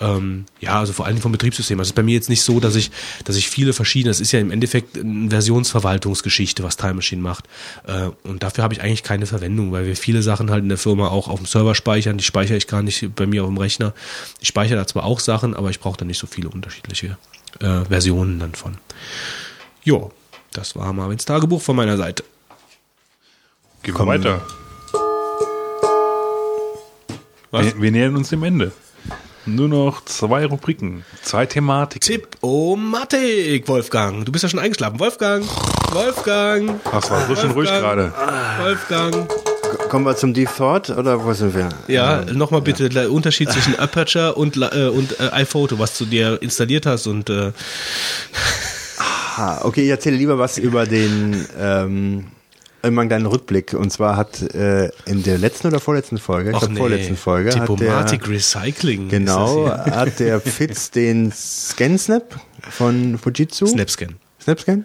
[0.00, 1.78] Ähm, ja, also vor allem vom Betriebssystem.
[1.78, 2.90] Also es ist bei mir jetzt nicht so, dass ich,
[3.24, 7.46] dass ich viele verschiedene, es ist ja im Endeffekt eine Versionsverwaltungsgeschichte, was Time Machine macht.
[7.86, 10.78] Äh, und dafür habe ich eigentlich keine Verwendung, weil wir viele Sachen halt in der
[10.78, 12.18] Firma auch auf dem Server speichern.
[12.18, 13.92] Die speichere ich gar nicht bei mir auf dem Rechner.
[14.40, 17.18] Ich speichere da zwar auch Sachen, aber ich brauche da nicht so viele unterschiedliche
[17.60, 18.78] äh, Versionen dann von.
[19.82, 20.12] Jo,
[20.52, 22.24] das war Marvins Tagebuch von meiner Seite.
[23.82, 24.42] Gehen wir weiter.
[27.50, 28.72] Wir, wir nähern uns dem Ende.
[29.54, 32.06] Nur noch zwei Rubriken, zwei Thematiken.
[32.06, 34.24] Tipp-O-Matik, Wolfgang.
[34.24, 34.98] Du bist ja schon eingeschlafen.
[35.00, 35.44] Wolfgang,
[35.92, 38.12] Wolfgang, Das war so schön ruhig gerade.
[38.60, 39.28] Wolfgang.
[39.88, 41.68] Kommen wir zum Deep Thought oder wo sind wir?
[41.86, 46.38] Ja, nochmal bitte der Unterschied zwischen Aperture und, äh, und äh, iPhoto, was du dir
[46.42, 47.52] installiert hast und äh,
[49.36, 52.26] Ah, okay, ich erzähle lieber was über den ähm,
[52.82, 53.74] irgendwann deinen Rückblick.
[53.74, 57.50] Und zwar hat äh, in der letzten oder vorletzten Folge, ich glaube nee, vorletzten Folge,
[57.50, 59.08] hat Diplomatic der, Recycling.
[59.08, 62.40] genau, hat der Fitz den ScanSnap
[62.70, 63.66] von Fujitsu.
[63.66, 64.16] Snapscan.
[64.40, 64.84] Snapscan?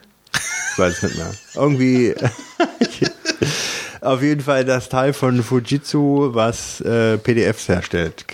[0.71, 1.31] Ich weiß es nicht mehr.
[1.55, 2.15] Irgendwie.
[4.03, 8.25] Auf jeden Fall das Teil von Fujitsu, was äh, PDFs herstellt,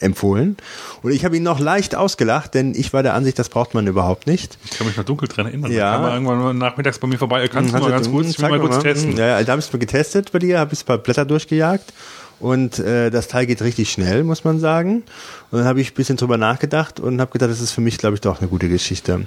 [0.00, 0.56] empfohlen.
[1.02, 3.86] Und ich habe ihn noch leicht ausgelacht, denn ich war der Ansicht, das braucht man
[3.86, 4.56] überhaupt nicht.
[4.64, 5.70] Ich kann mich noch dunkel dran erinnern.
[5.70, 5.92] Ja.
[5.98, 7.46] Da kam irgendwann mal nachmittags bei mir vorbei.
[7.48, 9.16] Kannst du Hast mal du- ganz kurz, ich will mal kurz testen.
[9.18, 11.26] Ja, ja, da habe ich es mal getestet bei dir, habe ich ein paar Blätter
[11.26, 11.92] durchgejagt
[12.40, 15.02] und äh, das Teil geht richtig schnell, muss man sagen.
[15.50, 17.98] Und dann habe ich ein bisschen drüber nachgedacht und habe gedacht, das ist für mich,
[17.98, 19.26] glaube ich, doch eine gute Geschichte.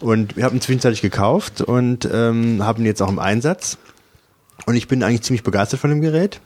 [0.00, 3.76] Und wir haben ihn zwischenzeitlich gekauft und ähm, haben ihn jetzt auch im Einsatz.
[4.66, 6.40] Und ich bin eigentlich ziemlich begeistert von dem Gerät,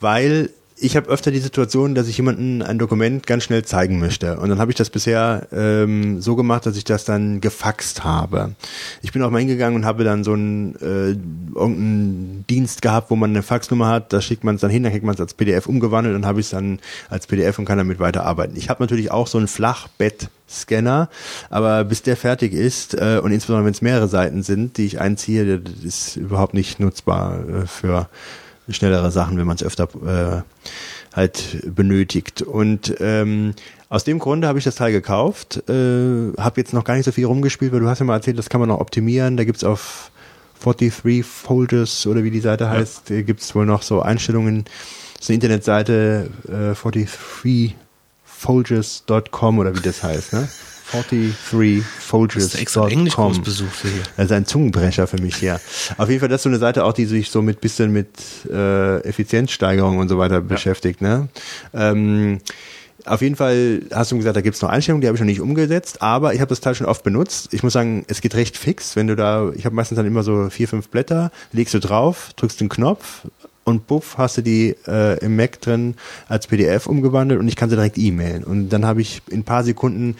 [0.00, 4.38] weil ich habe öfter die Situation, dass ich jemandem ein Dokument ganz schnell zeigen möchte.
[4.38, 8.52] Und dann habe ich das bisher ähm, so gemacht, dass ich das dann gefaxt habe.
[9.00, 11.10] Ich bin auch mal hingegangen und habe dann so einen äh,
[11.56, 14.90] irgendeinen Dienst gehabt, wo man eine Faxnummer hat, da schickt man es dann hin, dann
[14.90, 17.78] kriegt man es als PDF umgewandelt, dann habe ich es dann als PDF und kann
[17.78, 18.56] damit weiterarbeiten.
[18.56, 21.08] Ich habe natürlich auch so einen Flachbett-Scanner,
[21.50, 25.00] aber bis der fertig ist äh, und insbesondere wenn es mehrere Seiten sind, die ich
[25.00, 28.08] einziehe, das ist überhaupt nicht nutzbar äh, für
[28.68, 30.42] schnellere Sachen, wenn man es öfter äh,
[31.14, 32.42] halt benötigt.
[32.42, 33.54] Und ähm,
[33.88, 37.12] aus dem Grunde habe ich das Teil gekauft, äh, habe jetzt noch gar nicht so
[37.12, 39.36] viel rumgespielt, weil du hast ja mal erzählt, das kann man noch optimieren.
[39.36, 40.10] Da gibt's auf
[40.62, 44.64] 43 Folders oder wie die Seite heißt, äh, gibt's wohl noch so Einstellungen.
[45.14, 50.48] Das ist eine Internetseite äh, 43folgers.com oder wie das heißt, ne?
[50.94, 52.30] 43folgers.com.
[52.34, 54.02] Hast du extra Englischkurs besucht für hier?
[54.16, 55.60] Das ist ein Zungenbrecher für mich, ja.
[55.96, 58.08] Auf jeden Fall, das ist so eine Seite auch, die sich so mit bisschen mit
[58.50, 61.28] äh, Effizienzsteigerung und so weiter beschäftigt, ne?
[61.72, 62.40] Ähm,
[63.06, 65.40] auf jeden Fall hast du gesagt, da gibt's noch Einstellungen, die habe ich noch nicht
[65.40, 67.52] umgesetzt, aber ich habe das Teil schon oft benutzt.
[67.52, 70.22] Ich muss sagen, es geht recht fix, wenn du da, ich habe meistens dann immer
[70.22, 73.26] so vier, fünf Blätter, legst du drauf, drückst den Knopf
[73.64, 75.96] und buff, hast du die äh, im Mac drin
[76.28, 78.44] als PDF umgewandelt und ich kann sie direkt e-mailen.
[78.44, 80.16] Und dann habe ich in ein paar Sekunden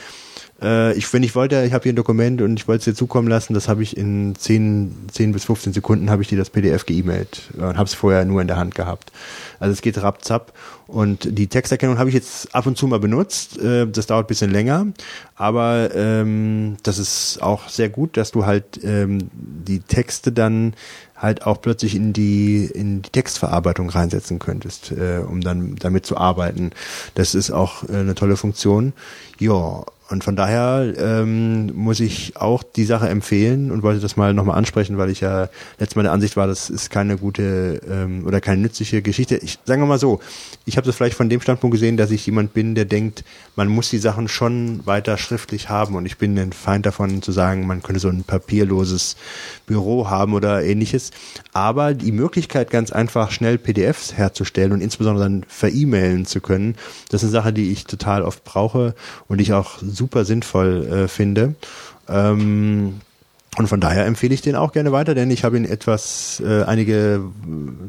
[0.62, 2.94] äh, ich, wenn ich wollte, ich habe hier ein Dokument und ich wollte es dir
[2.94, 6.50] zukommen lassen, das habe ich in 10, 10 bis 15 Sekunden habe ich dir das
[6.50, 9.12] PDF geemailt und habe es vorher nur in der Hand gehabt.
[9.58, 10.52] Also es geht rapzap
[10.86, 13.58] und die Texterkennung habe ich jetzt ab und zu mal benutzt.
[13.58, 14.86] Äh, das dauert ein bisschen länger,
[15.34, 20.74] aber ähm, das ist auch sehr gut, dass du halt ähm, die Texte dann
[21.16, 26.16] halt auch plötzlich in die in die Textverarbeitung reinsetzen könntest, äh, um dann damit zu
[26.16, 26.70] arbeiten.
[27.14, 28.92] Das ist auch äh, eine tolle Funktion.
[29.38, 34.34] Ja, und von daher ähm, muss ich auch die Sache empfehlen und wollte das mal
[34.34, 35.48] nochmal ansprechen, weil ich ja
[35.78, 39.36] letztes Mal der Ansicht war, das ist keine gute ähm, oder keine nützliche Geschichte.
[39.38, 40.20] Ich sagen wir mal so,
[40.66, 43.24] ich habe das vielleicht von dem Standpunkt gesehen, dass ich jemand bin, der denkt,
[43.56, 47.32] man muss die Sachen schon weiter schriftlich haben und ich bin ein Feind davon zu
[47.32, 49.16] sagen, man könnte so ein papierloses
[49.64, 51.12] Büro haben oder ähnliches.
[51.54, 56.74] Aber die Möglichkeit, ganz einfach schnell PDFs herzustellen und insbesondere dann ver-E-Mailen zu können,
[57.08, 58.94] das ist eine Sache, die ich total oft brauche
[59.28, 61.54] und ich auch super sinnvoll äh, finde.
[62.08, 63.00] Ähm,
[63.56, 66.64] und von daher empfehle ich den auch gerne weiter, denn ich habe ihn etwas, äh,
[66.64, 67.20] einige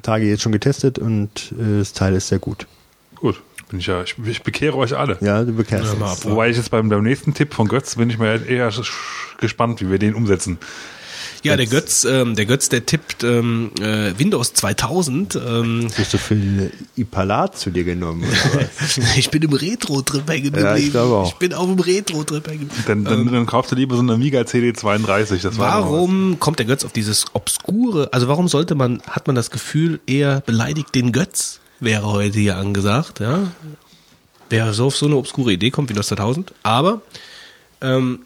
[0.04, 2.68] Tage jetzt schon getestet und äh, das Teil ist sehr gut.
[3.16, 5.18] Gut, bin ich ja, ich, ich bekehre euch alle.
[5.22, 6.16] Ja, du bekehrst Ja.
[6.26, 8.92] Wobei ich jetzt beim, beim nächsten Tipp von Götz bin ich mir eher sch-
[9.40, 10.60] gespannt, wie wir den umsetzen.
[11.46, 15.36] Ja, der Götz, ähm, der Götz, der tippt ähm, äh, Windows 2000.
[15.36, 18.24] Ähm, Hast du viel Ipalat zu dir genommen?
[18.24, 18.98] Oder was?
[19.18, 20.66] ich bin im Retro-Trip hängen geblieben.
[20.66, 21.28] Ja, ich glaube auch.
[21.28, 22.84] Ich bin auf dem Retro-Trip hängen geblieben.
[22.88, 25.44] Dann, dann, dann kaufst du lieber so eine Amiga CD32.
[25.44, 28.10] Das war Warum kommt der Götz auf dieses obskure?
[28.12, 31.60] Also warum sollte man, hat man das Gefühl, eher beleidigt den Götz?
[31.80, 33.52] Wäre heute hier angesagt, ja.
[34.50, 36.54] Wer so auf so eine obskure Idee kommt, Windows 2000.
[36.64, 37.02] Aber
[37.82, 38.20] ähm,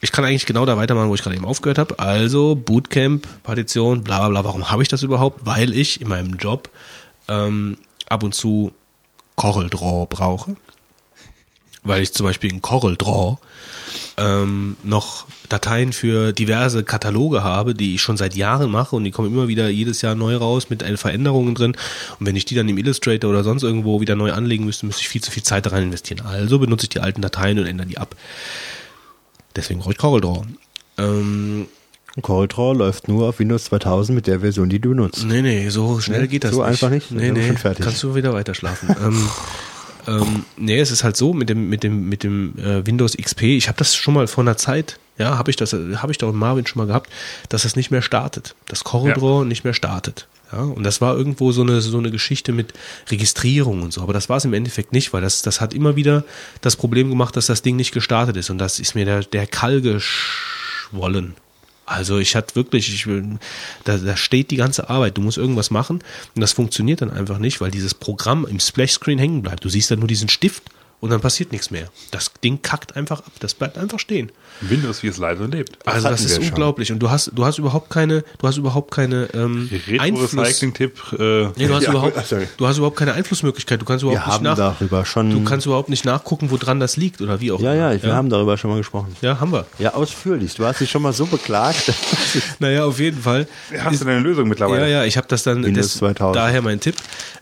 [0.00, 1.98] ich kann eigentlich genau da weitermachen, wo ich gerade eben aufgehört habe.
[1.98, 4.44] Also Bootcamp, Partition, bla bla bla.
[4.44, 5.44] Warum habe ich das überhaupt?
[5.44, 6.70] Weil ich in meinem Job
[7.28, 8.72] ähm, ab und zu
[9.36, 10.56] CorelDRAW brauche
[11.88, 13.38] weil ich zum Beispiel in Corel Draw
[14.16, 19.10] ähm, noch Dateien für diverse Kataloge habe, die ich schon seit Jahren mache und die
[19.10, 21.76] kommen immer wieder jedes Jahr neu raus mit Veränderungen drin.
[22.18, 25.02] Und wenn ich die dann im Illustrator oder sonst irgendwo wieder neu anlegen müsste, müsste
[25.02, 26.26] ich viel zu viel Zeit rein investieren.
[26.26, 28.14] Also benutze ich die alten Dateien und ändere die ab.
[29.58, 30.42] Deswegen brauche ich Corel Draw.
[30.98, 31.66] Ähm,
[32.22, 35.24] CorelDRAW läuft nur auf Windows 2000 mit der Version, die du nutzt.
[35.24, 36.68] Nee, nee, so schnell Nee, geht das so nicht.
[36.68, 37.10] einfach nicht?
[37.10, 38.94] Nee, nee, kannst du wieder weiter schlafen.
[39.04, 39.28] ähm,
[40.08, 43.42] ähm, nee, es ist halt so mit dem mit dem mit dem äh, Windows XP.
[43.42, 46.28] Ich habe das schon mal vor einer Zeit, ja, habe ich das habe ich doch
[46.28, 47.10] mit Marvin schon mal gehabt,
[47.48, 50.26] dass das nicht mehr startet, das CorelDRAW nicht mehr startet.
[50.50, 52.72] Ja, und das war irgendwo so eine so eine Geschichte mit
[53.10, 55.94] Registrierung und so, aber das war es im Endeffekt nicht, weil das das hat immer
[55.94, 56.24] wieder
[56.62, 59.46] das Problem gemacht, dass das Ding nicht gestartet ist und das ist mir der der
[59.46, 61.34] Kall geschwollen.
[61.88, 63.38] Also ich hatte wirklich, ich, will-
[63.84, 65.16] da, da steht die ganze Arbeit.
[65.16, 66.00] Du musst irgendwas machen
[66.34, 69.64] und das funktioniert dann einfach nicht, weil dieses Programm im Splashscreen hängen bleibt.
[69.64, 70.62] Du siehst dann nur diesen Stift
[71.00, 71.88] und dann passiert nichts mehr.
[72.10, 73.32] Das Ding kackt einfach ab.
[73.40, 74.32] Das bleibt einfach stehen.
[74.60, 75.78] Windows, wie es leider lebt.
[75.86, 76.52] Also das ist wir schon.
[76.54, 76.90] unglaublich.
[76.90, 80.32] Und du hast, du hast überhaupt keine, du hast überhaupt keine ähm, Einfluss.
[80.32, 80.98] Retro-Recycling-Tipp.
[81.12, 82.48] Äh, Nee, du hast Ja, überhaupt, sorry.
[82.56, 83.80] du hast überhaupt keine Einflussmöglichkeit.
[83.80, 85.30] Du kannst überhaupt Wir nicht haben nach, darüber schon.
[85.30, 87.92] du kannst überhaupt nicht nachgucken, woran das liegt oder wie auch ja, immer.
[87.94, 89.14] ja, wir haben darüber schon mal gesprochen.
[89.20, 89.66] ja, haben wir.
[89.78, 90.54] Ja, ausführlich.
[90.56, 91.92] Du hast dich schon mal so beklagt.
[92.58, 93.46] Naja, auf jeden Fall.
[93.78, 94.82] hast du deine Lösung mittlerweile?
[94.90, 96.34] Ja, ja, ich habe das dann Windows das, 2000.
[96.36, 96.96] daher mein Tipp.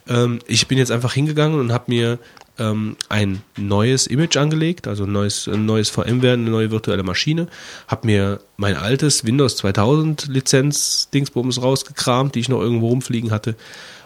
[0.07, 2.19] Ähm, ich bin jetzt einfach hingegangen und habe mir
[2.59, 7.47] ähm, ein neues Image angelegt, also ein neues, ein neues VMware, eine neue virtuelle Maschine,
[7.87, 13.55] habe mir mein altes Windows 2000 Lizenz Dingsbums rausgekramt, die ich noch irgendwo rumfliegen hatte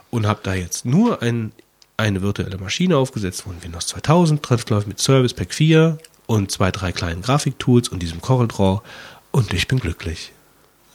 [0.10, 1.52] und habe da jetzt nur ein,
[1.98, 5.98] eine virtuelle Maschine aufgesetzt, wo ein Windows 2000 drauf läuft mit Service Pack 4
[6.28, 8.82] und zwei, drei kleinen Grafiktools und diesem CorelDRAW
[9.32, 10.32] und ich bin glücklich.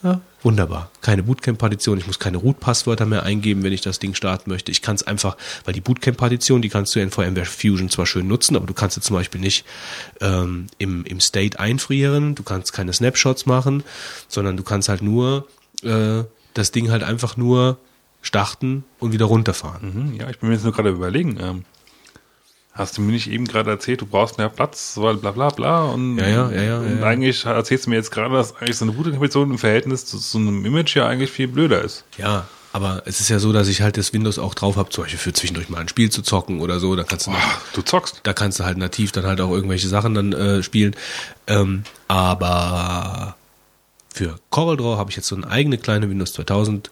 [0.06, 0.88] Ja, wunderbar.
[1.00, 1.98] Keine Bootcamp-Partition.
[1.98, 4.70] Ich muss keine Root-Passwörter mehr eingeben, wenn ich das Ding starten möchte.
[4.70, 8.28] Ich kann es einfach, weil die Bootcamp-Partition, die kannst du in VMware Fusion zwar schön
[8.28, 9.64] nutzen, aber du kannst sie zum Beispiel nicht
[10.20, 12.36] ähm, im, im State einfrieren.
[12.36, 13.82] Du kannst keine Snapshots machen,
[14.28, 15.48] sondern du kannst halt nur
[15.82, 16.22] äh,
[16.54, 17.78] das Ding halt einfach nur
[18.22, 20.12] starten und wieder runterfahren.
[20.12, 21.36] Mhm, ja, ich bin mir jetzt nur gerade überlegen.
[21.40, 21.64] Ähm,
[22.76, 25.84] hast du mir nicht eben gerade erzählt, du brauchst mehr Platz, weil bla bla bla
[25.84, 27.04] und, Ja, ja, ja, ja, und ja.
[27.06, 30.18] eigentlich erzählst du mir jetzt gerade, dass eigentlich so eine gute Kombination im Verhältnis zu
[30.18, 32.04] so einem Image ja eigentlich viel blöder ist.
[32.18, 35.04] Ja, aber es ist ja so, dass ich halt das Windows auch drauf habe, zum
[35.04, 36.94] Beispiel für zwischendurch mal ein Spiel zu zocken oder so.
[36.94, 38.20] Da kannst du noch, Boah, du zockst.
[38.22, 40.94] da kannst du halt nativ dann halt auch irgendwelche Sachen dann äh, spielen.
[41.46, 43.34] Ähm, aber
[44.12, 46.90] für CorelDRAW habe ich jetzt so eine eigene kleine Windows 2000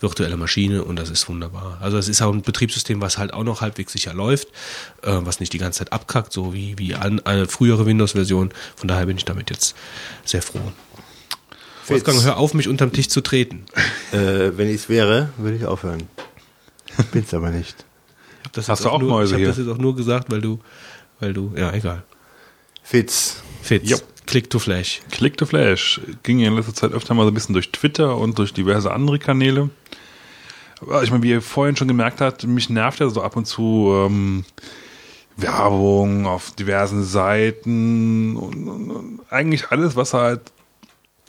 [0.00, 1.78] virtuelle Maschine und das ist wunderbar.
[1.80, 4.48] Also es ist auch ein Betriebssystem, was halt auch noch halbwegs sicher läuft,
[5.02, 8.50] äh, was nicht die ganze Zeit abkackt, so wie, wie an, eine frühere Windows-Version.
[8.76, 9.74] Von daher bin ich damit jetzt
[10.24, 10.60] sehr froh.
[11.88, 13.64] Wolfgang, hör auf, mich unterm Tisch zu treten.
[14.12, 16.02] äh, wenn ich es wäre, würde ich aufhören.
[17.12, 17.84] Bin's aber nicht.
[18.40, 19.48] Ich hab das Hast jetzt du auch nur, Mäuse Ich habe hier?
[19.48, 20.60] das jetzt auch nur gesagt, weil du,
[21.20, 22.02] weil du, ja, egal.
[22.82, 23.36] Fitz.
[23.62, 23.98] Fitz, Jo.
[24.26, 25.02] Click to Flash.
[25.10, 28.16] Click to Flash ging ja in letzter Zeit öfter mal so ein bisschen durch Twitter
[28.16, 29.70] und durch diverse andere Kanäle.
[30.80, 33.46] Aber ich meine, wie ihr vorhin schon gemerkt habt, mich nervt ja so ab und
[33.46, 34.44] zu ähm,
[35.36, 40.40] Werbung auf diversen Seiten und, und, und eigentlich alles, was halt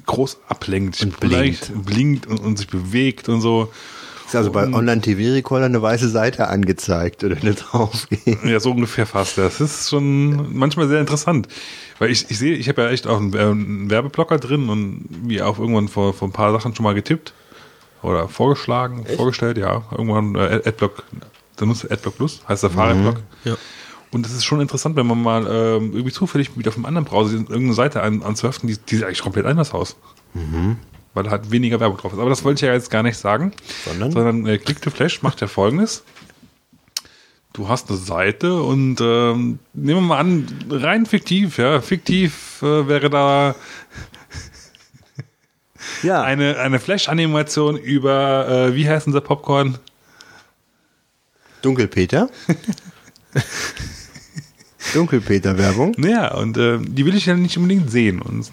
[0.05, 1.01] groß ablenkt.
[1.01, 3.71] Und Vielleicht blinkt und, und sich bewegt und so.
[4.27, 8.39] Ist also bei Online-TV-Recorder eine weiße Seite angezeigt oder eine draufgehen.
[8.45, 9.37] Ja, so ungefähr fast.
[9.37, 11.47] Das ist schon manchmal sehr interessant.
[11.97, 15.05] Weil ich, ich sehe, ich habe ja echt auch einen, äh, einen Werbeblocker drin und
[15.23, 17.33] wie auch irgendwann vor, vor ein paar Sachen schon mal getippt
[18.03, 19.83] oder vorgeschlagen, vorgestellt, ja.
[19.91, 21.03] Irgendwann äh, Adblock,
[21.55, 23.17] da nutzt du Adblock Plus, heißt Safari Block.
[23.45, 23.55] Ja.
[24.11, 27.05] Und es ist schon interessant, wenn man mal ähm, irgendwie zufällig wieder auf einem anderen
[27.05, 29.95] Browser irgendeine Seite an, anzuheften, die, die sieht eigentlich komplett anders aus.
[31.17, 32.19] Weil halt weniger Werbung drauf ist.
[32.19, 33.51] Aber das wollte ich ja jetzt gar nicht sagen.
[33.85, 34.11] Sondern?
[34.11, 36.03] Sondern äh, Click to Flash macht ja folgendes.
[37.53, 42.87] Du hast eine Seite und ähm, nehmen wir mal an, rein fiktiv, ja, fiktiv äh,
[42.87, 43.55] wäre da
[46.03, 49.79] Ja, eine, eine Flash-Animation über, äh, wie heißt unser Popcorn?
[51.63, 52.29] Dunkelpeter.
[54.93, 55.93] Dunkelpeter-Werbung.
[55.97, 58.21] Naja, und äh, die will ich ja nicht unbedingt sehen.
[58.21, 58.51] Und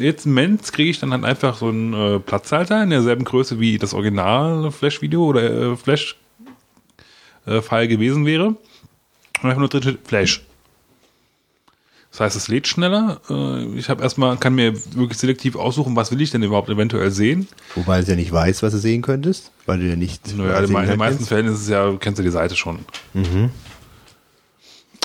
[0.00, 3.60] jetzt im Moment kriege ich dann halt einfach so einen äh, Platzhalter in derselben Größe
[3.60, 6.18] wie das Original Flash-Video oder äh, Flash-File
[7.88, 8.48] gewesen wäre.
[8.48, 8.58] Und
[9.42, 10.42] einfach nur drin steht Flash.
[12.10, 13.20] Das heißt, es lädt schneller.
[13.28, 17.10] Äh, ich habe erstmal, kann mir wirklich selektiv aussuchen, was will ich denn überhaupt eventuell
[17.10, 17.46] sehen.
[17.74, 20.34] Wobei du ja nicht weißt, was du sehen könntest, weil du ja nicht.
[20.34, 21.26] Naja, in den meisten.
[21.26, 22.78] Fällen ist es ja, kennst du die Seite schon.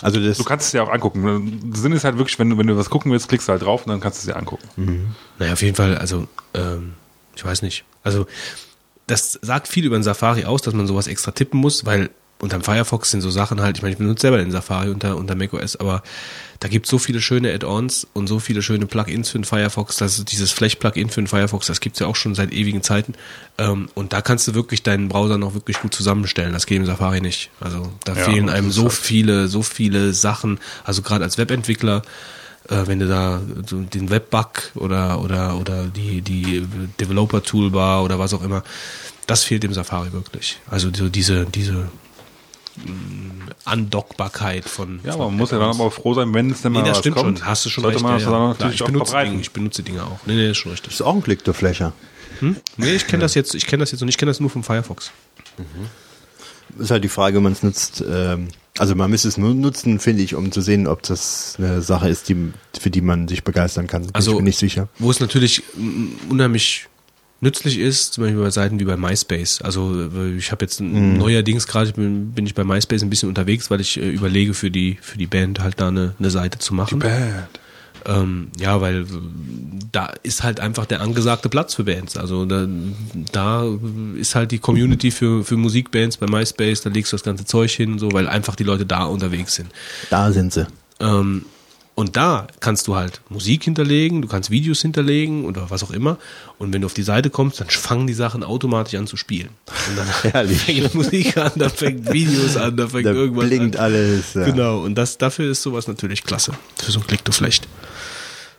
[0.02, 0.38] Also das.
[0.38, 1.72] Du kannst es ja auch angucken.
[1.72, 3.62] Der Sinn ist halt wirklich, wenn du, wenn du was gucken willst, klickst du halt
[3.62, 5.16] drauf und dann kannst du es dir angucken.
[5.40, 6.94] Naja, auf jeden Fall, also, ähm,
[7.36, 7.86] ich weiß nicht.
[8.04, 8.26] Also,
[9.08, 12.10] das sagt viel über den Safari aus, dass man sowas extra tippen muss, weil
[12.40, 15.36] unterm Firefox sind so Sachen halt, ich meine, ich benutze selber den Safari unter, unter
[15.36, 16.02] macOS, aber
[16.62, 19.98] da gibt es so viele schöne Add-ons und so viele schöne Plugins für den Firefox.
[19.98, 23.16] Das dieses Flash-Plugin für den Firefox, das gibt's ja auch schon seit ewigen Zeiten.
[23.58, 26.54] Ähm, und da kannst du wirklich deinen Browser noch wirklich gut zusammenstellen.
[26.54, 27.50] Das geht im Safari nicht.
[27.60, 30.60] Also da Ja, fehlen einem so halt- viele, so viele Sachen.
[30.84, 32.04] Also gerade als Webentwickler,
[32.70, 36.64] äh, wenn du da den Webbug oder oder oder die die
[37.00, 38.64] Developer Toolbar oder was auch immer,
[39.26, 40.60] das fehlt im Safari wirklich.
[40.70, 41.90] Also so diese diese
[43.66, 46.72] Andockbarkeit von Ja, von aber man muss ja dann aber froh sein, wenn es denn
[46.74, 47.40] mal Nee, das was stimmt kommt.
[47.40, 47.48] schon.
[47.48, 48.04] Hast du schon sollte recht.
[48.04, 48.48] man das ja, dann ja.
[48.50, 49.18] natürlich Klar, ich benutze.
[49.24, 50.20] Dinge, ich benutze Dinge auch.
[50.26, 50.94] Nee, nee, ist schon richtig.
[50.94, 51.94] ist auch ein Click-to-Flasher.
[52.78, 54.64] Nee, ich kenne das jetzt, ich kenne das jetzt und ich kenne das nur vom
[54.64, 55.12] Firefox.
[56.80, 58.04] Ist halt die Frage, wenn man es nutzt.
[58.10, 58.48] Ähm,
[58.80, 62.08] also man müsste es nur nutzen, finde ich, um zu sehen, ob das eine Sache
[62.10, 64.04] ist, die, für die man sich begeistern kann.
[64.04, 64.88] Bin Also ich mir nicht sicher.
[64.98, 66.88] Wo es natürlich mm, unheimlich
[67.42, 69.62] nützlich ist, zum Beispiel bei Seiten wie bei MySpace.
[69.62, 71.18] Also äh, ich habe jetzt Mhm.
[71.18, 74.72] neuerdings gerade bin, bin ich bei MySpace ein bisschen unterwegs, weil ich äh, überlege für
[74.72, 77.00] die für die Band halt da eine, eine Seite zu machen.
[77.00, 77.50] Bad.
[78.04, 79.06] Ähm, ja, weil äh,
[79.92, 82.18] da ist halt einfach der angesagte Platz für Bands.
[82.18, 82.68] Also da,
[83.32, 83.66] da
[84.16, 87.72] ist halt die Community für, für Musikbands bei MySpace, da legst du das ganze Zeug
[87.72, 89.70] hin, so, weil einfach die Leute da unterwegs sind.
[90.10, 90.66] Da sind sie.
[91.00, 91.46] Ähm,
[91.94, 96.18] und da kannst du halt Musik hinterlegen, du kannst Videos hinterlegen oder was auch immer.
[96.58, 99.50] Und wenn du auf die Seite kommst, dann fangen die Sachen automatisch an zu spielen.
[99.90, 103.84] Und dann fängt Musik an, dann fängt Videos an, dann fängt Da irgendwas blinkt an.
[103.84, 104.34] alles.
[104.34, 104.46] Ja.
[104.46, 106.54] Genau, und das, dafür ist sowas natürlich klasse.
[106.82, 107.68] Für so ein Klick du Flecht.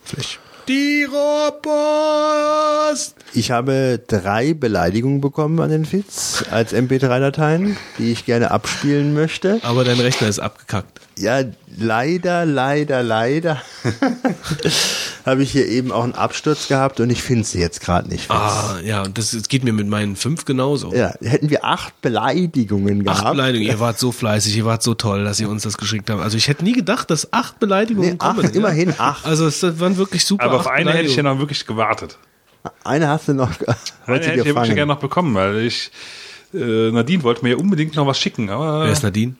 [0.04, 0.38] Flecht.
[0.68, 3.16] Die Rohrpost!
[3.34, 9.58] Ich habe drei Beleidigungen bekommen an den Fitz als MP3-Dateien, die ich gerne abspielen möchte.
[9.62, 11.00] Aber dein Rechner ist abgekackt.
[11.18, 11.42] Ja,
[11.78, 13.60] leider, leider, leider
[15.26, 18.22] habe ich hier eben auch einen Absturz gehabt und ich finde sie jetzt gerade nicht.
[18.22, 18.30] Fitz.
[18.30, 20.92] Ah, ja, und das, das geht mir mit meinen fünf genauso.
[20.94, 23.20] Ja, hätten wir acht Beleidigungen gehabt.
[23.26, 26.08] Acht Beleidigungen, ihr wart so fleißig, ihr wart so toll, dass ihr uns das geschickt
[26.10, 26.20] habt.
[26.22, 28.50] Also ich hätte nie gedacht, dass acht Beleidigungen Nee, acht, kommen.
[28.50, 28.58] ja.
[28.58, 29.24] immerhin acht.
[29.26, 30.44] Also es waren wirklich super.
[30.44, 32.18] Aber auf acht eine hätte ich ja noch wirklich gewartet.
[32.84, 33.50] Eine hast du noch
[34.06, 35.90] Eine hätte ich ja wirklich gerne noch bekommen, weil ich
[36.54, 39.34] äh, Nadine wollte mir ja unbedingt noch was schicken, aber Wer ist Nadine?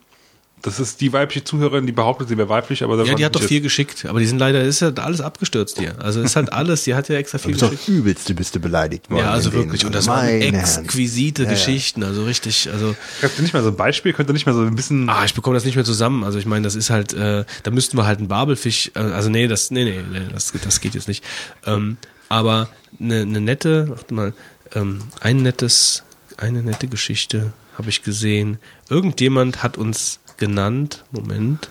[0.62, 3.42] Das ist die weibliche Zuhörerin, die behauptet, sie wäre weiblich, aber Ja, die hat doch
[3.48, 3.62] jetzt.
[3.62, 5.94] geschickt, aber die sind leider, ist ja alles abgestürzt hier.
[6.00, 7.88] Also ist halt alles, die hat ja extra Du viel bist doch geschickt.
[7.88, 9.20] übelste bist du beleidigt worden.
[9.24, 9.84] Ja, also wirklich.
[9.84, 10.84] Und das waren Meine Herren.
[10.84, 14.12] exquisite Geschichten, also richtig, also Habt ihr nicht mal so ein Beispiel?
[14.12, 15.08] Könnt ihr nicht mal so ein bisschen.
[15.08, 16.24] Ah, ich bekomme das nicht mehr zusammen.
[16.24, 19.30] Also ich meine, das ist halt, äh, da müssten wir halt einen Babelfisch, äh, also
[19.30, 21.24] nee, das, nee, nee, nee das, das geht jetzt nicht.
[21.66, 21.96] Ähm,
[22.28, 22.68] aber
[23.00, 24.32] eine, eine nette, warte mal,
[24.74, 26.04] ähm, ein nettes,
[26.36, 28.58] eine nette Geschichte habe ich gesehen.
[28.90, 31.70] Irgendjemand hat uns genannt, Moment,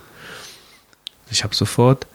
[1.30, 2.08] ich habe sofort,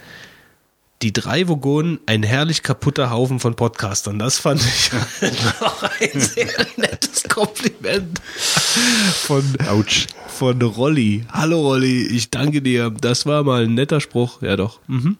[1.02, 4.18] die drei Vogonen, ein herrlich kaputter Haufen von Podcastern.
[4.18, 4.90] Das fand ich
[5.60, 10.06] auch ein sehr nettes Kompliment von, Autsch.
[10.26, 11.26] von Rolli.
[11.30, 12.90] Hallo Rolli, ich danke dir.
[12.90, 14.40] Das war mal ein netter Spruch.
[14.40, 14.80] Ja doch.
[14.86, 15.18] Mhm.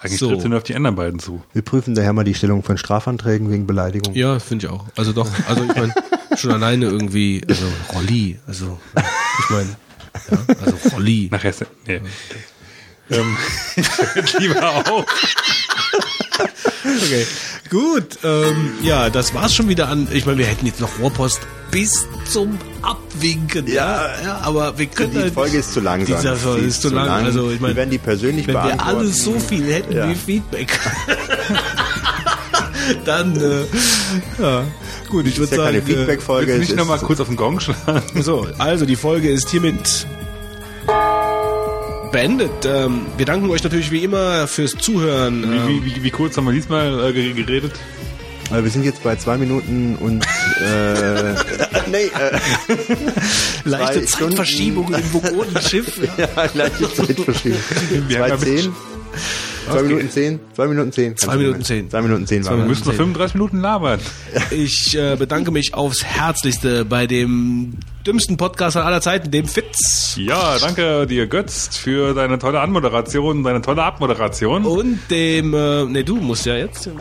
[0.00, 0.28] Eigentlich so.
[0.28, 1.42] tritt sie nur auf die anderen beiden zu.
[1.54, 4.14] Wir prüfen daher mal die Stellung von Strafanträgen wegen Beleidigung.
[4.14, 4.84] Ja, finde ich auch.
[4.96, 5.94] Also doch, also ich meine,
[6.36, 8.78] schon alleine irgendwie, also Rolli, also
[9.38, 9.76] ich meine,
[10.30, 11.28] ja, also Rolli.
[11.30, 12.00] Nachher ist nee.
[13.10, 13.36] ähm,
[14.38, 15.04] lieber auch.
[16.84, 17.26] Okay,
[17.70, 18.18] gut.
[18.24, 20.08] Ähm, ja, das war's schon wieder an.
[20.12, 23.66] Ich meine, wir hätten jetzt noch Rohrpost bis zum Abwinken.
[23.66, 26.04] Ja, ja, aber wir können Die halt- Folge ist zu lang.
[26.04, 26.38] Dieser sagen.
[26.40, 27.08] Folge Sie ist zu lang.
[27.24, 30.08] Also ich wir meine, werden die persönlich wenn wir alle so viel hätten Ja.
[30.08, 30.78] wie Feedback,
[33.04, 33.64] dann äh,
[34.42, 34.64] ja.
[35.14, 36.46] Gut, ich würde ja sagen, keine Feedback-Folge.
[36.48, 38.02] Willst du es nicht nochmal kurz auf den Gong schlagen?
[38.16, 40.06] äh, so, also die Folge ist hiermit
[42.10, 42.50] beendet.
[42.66, 45.44] Ähm, wir danken euch natürlich wie immer fürs Zuhören.
[45.44, 47.72] Ähm, Wie, wie, wie, wie kurz haben wir diesmal äh, ge- geredet?
[48.50, 51.34] Äh, Wir sind jetzt bei zwei Minuten und äh,
[51.90, 52.38] nee, äh,
[53.64, 55.96] leichte Zeitverschiebung im Vogonenschiff.
[56.18, 57.60] ja, leichte Zeitverschiebung.
[58.08, 58.72] Wir haben
[59.64, 60.40] Zwei Minuten zehn.
[60.54, 61.16] Zwei Minuten zehn.
[61.16, 61.90] Zwei Minuten zehn.
[61.90, 62.42] Zwei Minuten zehn.
[62.42, 62.68] Zwei waren Wir wir.
[62.68, 64.00] müssen noch 35 Minuten labern.
[64.50, 67.74] Ich äh, bedanke mich aufs Herzlichste bei dem
[68.06, 70.16] dümmsten Podcaster aller Zeiten, dem Fitz.
[70.18, 74.64] Ja, danke dir, Götz, für deine tolle Anmoderation, deine tolle Abmoderation.
[74.66, 76.90] Und dem, äh, ne, du musst ja jetzt.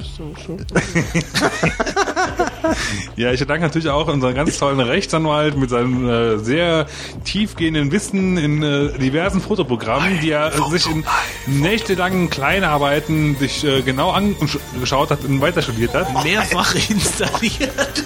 [3.15, 6.87] Ja, ich danke natürlich auch unseren ganz tollen Rechtsanwalt mit seinem äh, sehr
[7.23, 11.03] tiefgehenden Wissen in äh, diversen Fotoprogrammen, die er äh, sich in
[11.45, 16.23] nächtelangen Kleinarbeiten sich äh, genau angeschaut hat und weiter studiert hat.
[16.23, 18.03] Mehrfach installiert.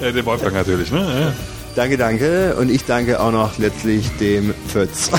[0.00, 0.98] Äh, der Wolfgang natürlich, ne?
[0.98, 1.32] Ja.
[1.74, 2.56] Danke, danke.
[2.56, 5.10] Und ich danke auch noch letztlich dem Fötz.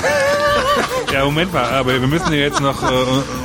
[1.12, 2.86] Ja, Moment mal, aber wir müssen ja jetzt noch äh,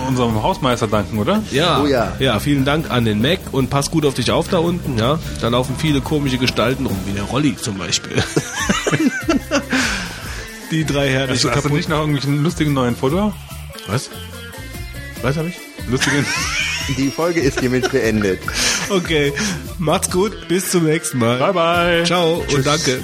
[0.08, 1.44] unserem Hausmeister danken, oder?
[1.52, 2.14] Ja, Oh ja.
[2.20, 5.20] ja, vielen Dank an den Mac und pass gut auf dich auf da unten, ja.
[5.40, 8.16] Da laufen viele komische Gestalten rum, wie der Rolli zum Beispiel.
[10.72, 13.34] Die drei Herren Hast, hast du nicht noch irgendwelchen lustigen neuen Foto?
[13.88, 14.10] Was?
[15.22, 15.58] Was habe ich?
[15.90, 16.26] Lustigen.
[16.98, 18.40] Die Folge ist hiermit beendet.
[18.90, 19.32] Okay,
[19.78, 21.38] macht's gut, bis zum nächsten Mal.
[21.38, 22.04] bye bye.
[22.04, 23.04] Ciao und danke.